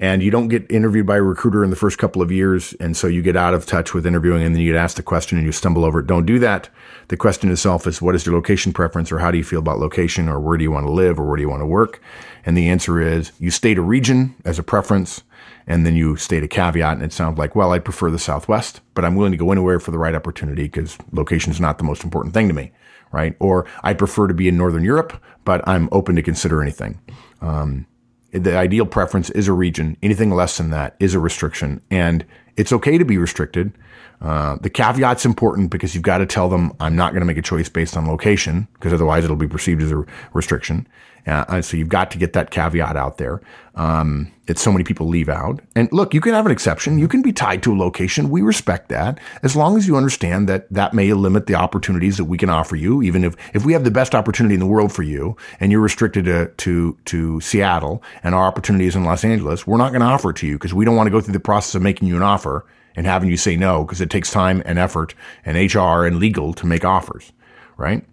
And 0.00 0.24
you 0.24 0.32
don't 0.32 0.48
get 0.48 0.68
interviewed 0.72 1.06
by 1.06 1.18
a 1.18 1.22
recruiter 1.22 1.62
in 1.62 1.70
the 1.70 1.76
first 1.76 1.98
couple 1.98 2.20
of 2.20 2.32
years, 2.32 2.72
and 2.80 2.96
so 2.96 3.06
you 3.06 3.22
get 3.22 3.36
out 3.36 3.54
of 3.54 3.64
touch 3.64 3.94
with 3.94 4.04
interviewing, 4.04 4.42
and 4.42 4.52
then 4.52 4.60
you 4.60 4.72
get 4.72 4.78
asked 4.78 4.96
the 4.96 5.04
question 5.04 5.38
and 5.38 5.46
you 5.46 5.52
stumble 5.52 5.84
over 5.84 6.00
it. 6.00 6.08
Don't 6.08 6.26
do 6.26 6.40
that. 6.40 6.68
The 7.08 7.16
question 7.16 7.48
itself 7.52 7.86
is, 7.86 8.02
what 8.02 8.16
is 8.16 8.26
your 8.26 8.34
location 8.34 8.72
preference, 8.72 9.12
or 9.12 9.20
how 9.20 9.30
do 9.30 9.38
you 9.38 9.44
feel 9.44 9.60
about 9.60 9.78
location, 9.78 10.28
or 10.28 10.40
where 10.40 10.58
do 10.58 10.64
you 10.64 10.72
want 10.72 10.84
to 10.84 10.92
live, 10.92 11.20
or 11.20 11.24
where 11.24 11.36
do 11.36 11.42
you 11.42 11.48
want 11.48 11.60
to 11.60 11.66
work? 11.66 12.02
And 12.44 12.56
the 12.56 12.68
answer 12.68 13.00
is, 13.00 13.30
you 13.38 13.52
state 13.52 13.78
a 13.78 13.82
region 13.82 14.34
as 14.44 14.58
a 14.58 14.64
preference, 14.64 15.22
and 15.64 15.86
then 15.86 15.94
you 15.94 16.16
state 16.16 16.42
a 16.42 16.48
caveat, 16.48 16.94
and 16.94 17.04
it 17.04 17.12
sounds 17.12 17.38
like, 17.38 17.54
well, 17.54 17.72
I'd 17.72 17.84
prefer 17.84 18.10
the 18.10 18.18
Southwest, 18.18 18.80
but 18.94 19.04
I'm 19.04 19.14
willing 19.14 19.30
to 19.30 19.38
go 19.38 19.52
anywhere 19.52 19.78
for 19.78 19.92
the 19.92 19.98
right 19.98 20.16
opportunity 20.16 20.64
because 20.64 20.98
location 21.12 21.52
is 21.52 21.60
not 21.60 21.78
the 21.78 21.84
most 21.84 22.02
important 22.02 22.34
thing 22.34 22.48
to 22.48 22.54
me, 22.54 22.72
right? 23.14 23.36
Or 23.38 23.66
I 23.82 23.94
prefer 23.94 24.26
to 24.26 24.34
be 24.34 24.48
in 24.48 24.56
Northern 24.56 24.84
Europe, 24.84 25.22
but 25.44 25.66
I'm 25.68 25.88
open 25.92 26.16
to 26.16 26.22
consider 26.22 26.60
anything. 26.60 27.00
Um, 27.40 27.86
the 28.32 28.56
ideal 28.56 28.84
preference 28.84 29.30
is 29.30 29.46
a 29.46 29.52
region. 29.52 29.96
Anything 30.02 30.30
less 30.30 30.58
than 30.58 30.70
that 30.70 30.96
is 30.98 31.14
a 31.14 31.20
restriction, 31.20 31.80
and 31.90 32.26
it's 32.56 32.72
okay 32.72 32.98
to 32.98 33.04
be 33.04 33.16
restricted. 33.16 33.72
Uh, 34.20 34.56
the 34.60 34.70
caveat's 34.70 35.24
important 35.24 35.70
because 35.70 35.94
you've 35.94 36.02
got 36.04 36.18
to 36.18 36.26
tell 36.26 36.48
them 36.48 36.72
I'm 36.80 36.96
not 36.96 37.12
going 37.12 37.20
to 37.20 37.26
make 37.26 37.36
a 37.36 37.42
choice 37.42 37.68
based 37.68 37.96
on 37.96 38.06
location 38.06 38.68
because 38.74 38.92
otherwise 38.92 39.24
it'll 39.24 39.36
be 39.36 39.48
perceived 39.48 39.82
as 39.82 39.92
a 39.92 40.04
restriction. 40.32 40.86
Uh, 41.26 41.62
so 41.62 41.76
you've 41.76 41.88
got 41.88 42.10
to 42.10 42.18
get 42.18 42.34
that 42.34 42.50
caveat 42.50 42.96
out 42.96 43.16
there 43.16 43.40
um, 43.76 44.30
that 44.46 44.58
so 44.58 44.70
many 44.70 44.84
people 44.84 45.08
leave 45.08 45.28
out. 45.28 45.60
And 45.74 45.90
look, 45.90 46.12
you 46.12 46.20
can 46.20 46.34
have 46.34 46.44
an 46.44 46.52
exception. 46.52 46.98
You 46.98 47.08
can 47.08 47.22
be 47.22 47.32
tied 47.32 47.62
to 47.62 47.72
a 47.72 47.76
location. 47.76 48.28
We 48.28 48.42
respect 48.42 48.90
that 48.90 49.18
as 49.42 49.56
long 49.56 49.76
as 49.78 49.86
you 49.86 49.96
understand 49.96 50.48
that 50.50 50.70
that 50.70 50.92
may 50.92 51.12
limit 51.14 51.46
the 51.46 51.54
opportunities 51.54 52.18
that 52.18 52.26
we 52.26 52.36
can 52.36 52.50
offer 52.50 52.76
you. 52.76 53.02
Even 53.02 53.24
if, 53.24 53.36
if 53.54 53.64
we 53.64 53.72
have 53.72 53.84
the 53.84 53.90
best 53.90 54.14
opportunity 54.14 54.54
in 54.54 54.60
the 54.60 54.66
world 54.66 54.92
for 54.92 55.02
you 55.02 55.36
and 55.60 55.72
you're 55.72 55.80
restricted 55.80 56.26
to, 56.26 56.48
to, 56.58 56.98
to 57.06 57.40
Seattle 57.40 58.02
and 58.22 58.34
our 58.34 58.44
opportunity 58.44 58.86
is 58.86 58.94
in 58.94 59.04
Los 59.04 59.24
Angeles, 59.24 59.66
we're 59.66 59.78
not 59.78 59.92
going 59.92 60.02
to 60.02 60.06
offer 60.06 60.30
it 60.30 60.36
to 60.36 60.46
you 60.46 60.56
because 60.56 60.74
we 60.74 60.84
don't 60.84 60.96
want 60.96 61.06
to 61.06 61.10
go 61.10 61.22
through 61.22 61.32
the 61.32 61.40
process 61.40 61.74
of 61.74 61.80
making 61.80 62.06
you 62.06 62.16
an 62.16 62.22
offer 62.22 62.66
and 62.96 63.06
having 63.06 63.28
you 63.28 63.36
say 63.36 63.56
no 63.56 63.84
because 63.84 64.00
it 64.00 64.10
takes 64.10 64.30
time 64.30 64.62
and 64.64 64.78
effort 64.78 65.14
and 65.44 65.56
HR 65.56 66.04
and 66.04 66.18
legal 66.18 66.52
to 66.54 66.66
make 66.66 66.84
offers, 66.84 67.32
right? 67.76 68.04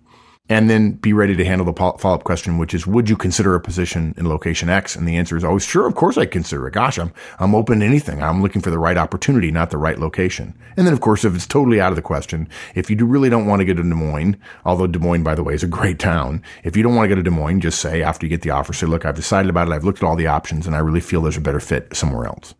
and 0.51 0.69
then 0.69 0.91
be 0.91 1.13
ready 1.13 1.34
to 1.34 1.45
handle 1.45 1.65
the 1.65 1.73
follow 1.97 2.13
up 2.13 2.25
question, 2.25 2.57
which 2.57 2.73
is, 2.73 2.86
would 2.86 3.09
you 3.09 3.15
consider 3.15 3.55
a 3.55 3.61
position 3.61 4.13
in 4.17 4.27
location 4.27 4.67
X? 4.67 4.97
And 4.97 5.07
the 5.07 5.15
answer 5.15 5.38
is 5.38 5.45
always, 5.45 5.65
sure, 5.65 5.88
of 5.88 5.95
course 5.95 6.17
I 6.17 6.25
consider 6.25 6.67
it. 6.67 6.73
Gosh, 6.73 6.99
I'm, 6.99 7.13
I'm 7.39 7.55
open 7.55 7.79
to 7.79 7.86
anything. 7.86 8.21
I'm 8.21 8.41
looking 8.41 8.61
for 8.61 8.69
the 8.69 8.77
right 8.77 8.97
opportunity, 8.97 9.49
not 9.49 9.69
the 9.69 9.77
right 9.77 9.97
location. 9.97 10.53
And 10.75 10.86
then, 10.86 10.93
of 10.93 10.99
course, 10.99 11.23
if 11.23 11.34
it's 11.34 11.47
totally 11.47 11.79
out 11.79 11.93
of 11.93 11.95
the 11.95 12.01
question, 12.01 12.49
if 12.75 12.89
you 12.89 12.97
do 12.97 13.05
really 13.05 13.29
don't 13.29 13.45
want 13.45 13.61
to 13.61 13.65
get 13.65 13.77
to 13.77 13.84
Des 13.84 13.95
Moines, 13.95 14.36
although 14.65 14.88
Des 14.88 14.99
Moines, 14.99 15.23
by 15.23 15.36
the 15.36 15.43
way, 15.43 15.53
is 15.53 15.63
a 15.63 15.67
great 15.67 15.99
town, 15.99 16.43
if 16.65 16.75
you 16.75 16.84
don't 16.84 16.95
want 16.95 17.05
to 17.05 17.09
go 17.09 17.15
to 17.15 17.23
Des 17.23 17.29
Moines, 17.29 17.61
just 17.61 17.79
say 17.79 18.03
after 18.03 18.25
you 18.25 18.29
get 18.29 18.41
the 18.41 18.49
offer, 18.49 18.73
say, 18.73 18.88
look, 18.88 19.05
I've 19.05 19.15
decided 19.15 19.49
about 19.49 19.69
it. 19.69 19.71
I've 19.71 19.86
looked 19.86 20.03
at 20.03 20.05
all 20.05 20.17
the 20.17 20.27
options 20.27 20.67
and 20.67 20.75
I 20.75 20.79
really 20.79 20.99
feel 20.99 21.21
there's 21.21 21.38
a 21.38 21.41
better 21.41 21.61
fit 21.61 21.95
somewhere 21.95 22.25
else. 22.25 22.55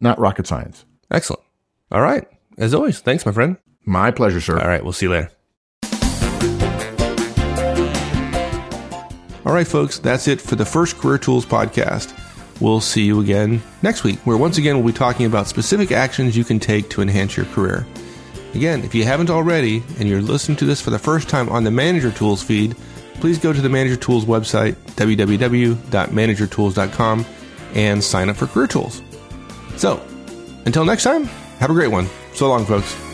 Not 0.00 0.18
rocket 0.18 0.46
science. 0.46 0.86
Excellent. 1.10 1.45
All 1.90 2.02
right. 2.02 2.26
As 2.58 2.74
always, 2.74 3.00
thanks, 3.00 3.26
my 3.26 3.32
friend. 3.32 3.56
My 3.84 4.10
pleasure, 4.10 4.40
sir. 4.40 4.58
All 4.58 4.68
right. 4.68 4.82
We'll 4.82 4.92
see 4.92 5.06
you 5.06 5.12
later. 5.12 5.30
All 9.46 9.52
right, 9.52 9.66
folks, 9.66 9.98
that's 10.00 10.26
it 10.26 10.40
for 10.40 10.56
the 10.56 10.64
first 10.64 10.98
Career 10.98 11.18
Tools 11.18 11.46
podcast. 11.46 12.12
We'll 12.60 12.80
see 12.80 13.04
you 13.04 13.20
again 13.20 13.62
next 13.80 14.02
week, 14.02 14.18
where 14.20 14.36
once 14.36 14.58
again 14.58 14.74
we'll 14.76 14.92
be 14.92 14.92
talking 14.92 15.26
about 15.26 15.46
specific 15.46 15.92
actions 15.92 16.36
you 16.36 16.42
can 16.42 16.58
take 16.58 16.90
to 16.90 17.00
enhance 17.00 17.36
your 17.36 17.46
career. 17.46 17.86
Again, 18.54 18.82
if 18.82 18.92
you 18.92 19.04
haven't 19.04 19.30
already 19.30 19.84
and 20.00 20.08
you're 20.08 20.20
listening 20.22 20.56
to 20.58 20.64
this 20.64 20.80
for 20.80 20.90
the 20.90 20.98
first 20.98 21.28
time 21.28 21.48
on 21.50 21.62
the 21.62 21.70
Manager 21.70 22.10
Tools 22.10 22.42
feed, 22.42 22.74
please 23.20 23.38
go 23.38 23.52
to 23.52 23.60
the 23.60 23.68
Manager 23.68 23.94
Tools 23.96 24.24
website, 24.24 24.74
www.managertools.com, 24.96 27.26
and 27.74 28.02
sign 28.02 28.28
up 28.28 28.36
for 28.36 28.48
Career 28.48 28.66
Tools. 28.66 29.00
So, 29.76 30.04
until 30.64 30.84
next 30.84 31.04
time, 31.04 31.28
have 31.58 31.70
a 31.70 31.74
great 31.74 31.90
one. 31.90 32.08
So 32.32 32.48
long, 32.48 32.64
folks. 32.64 33.05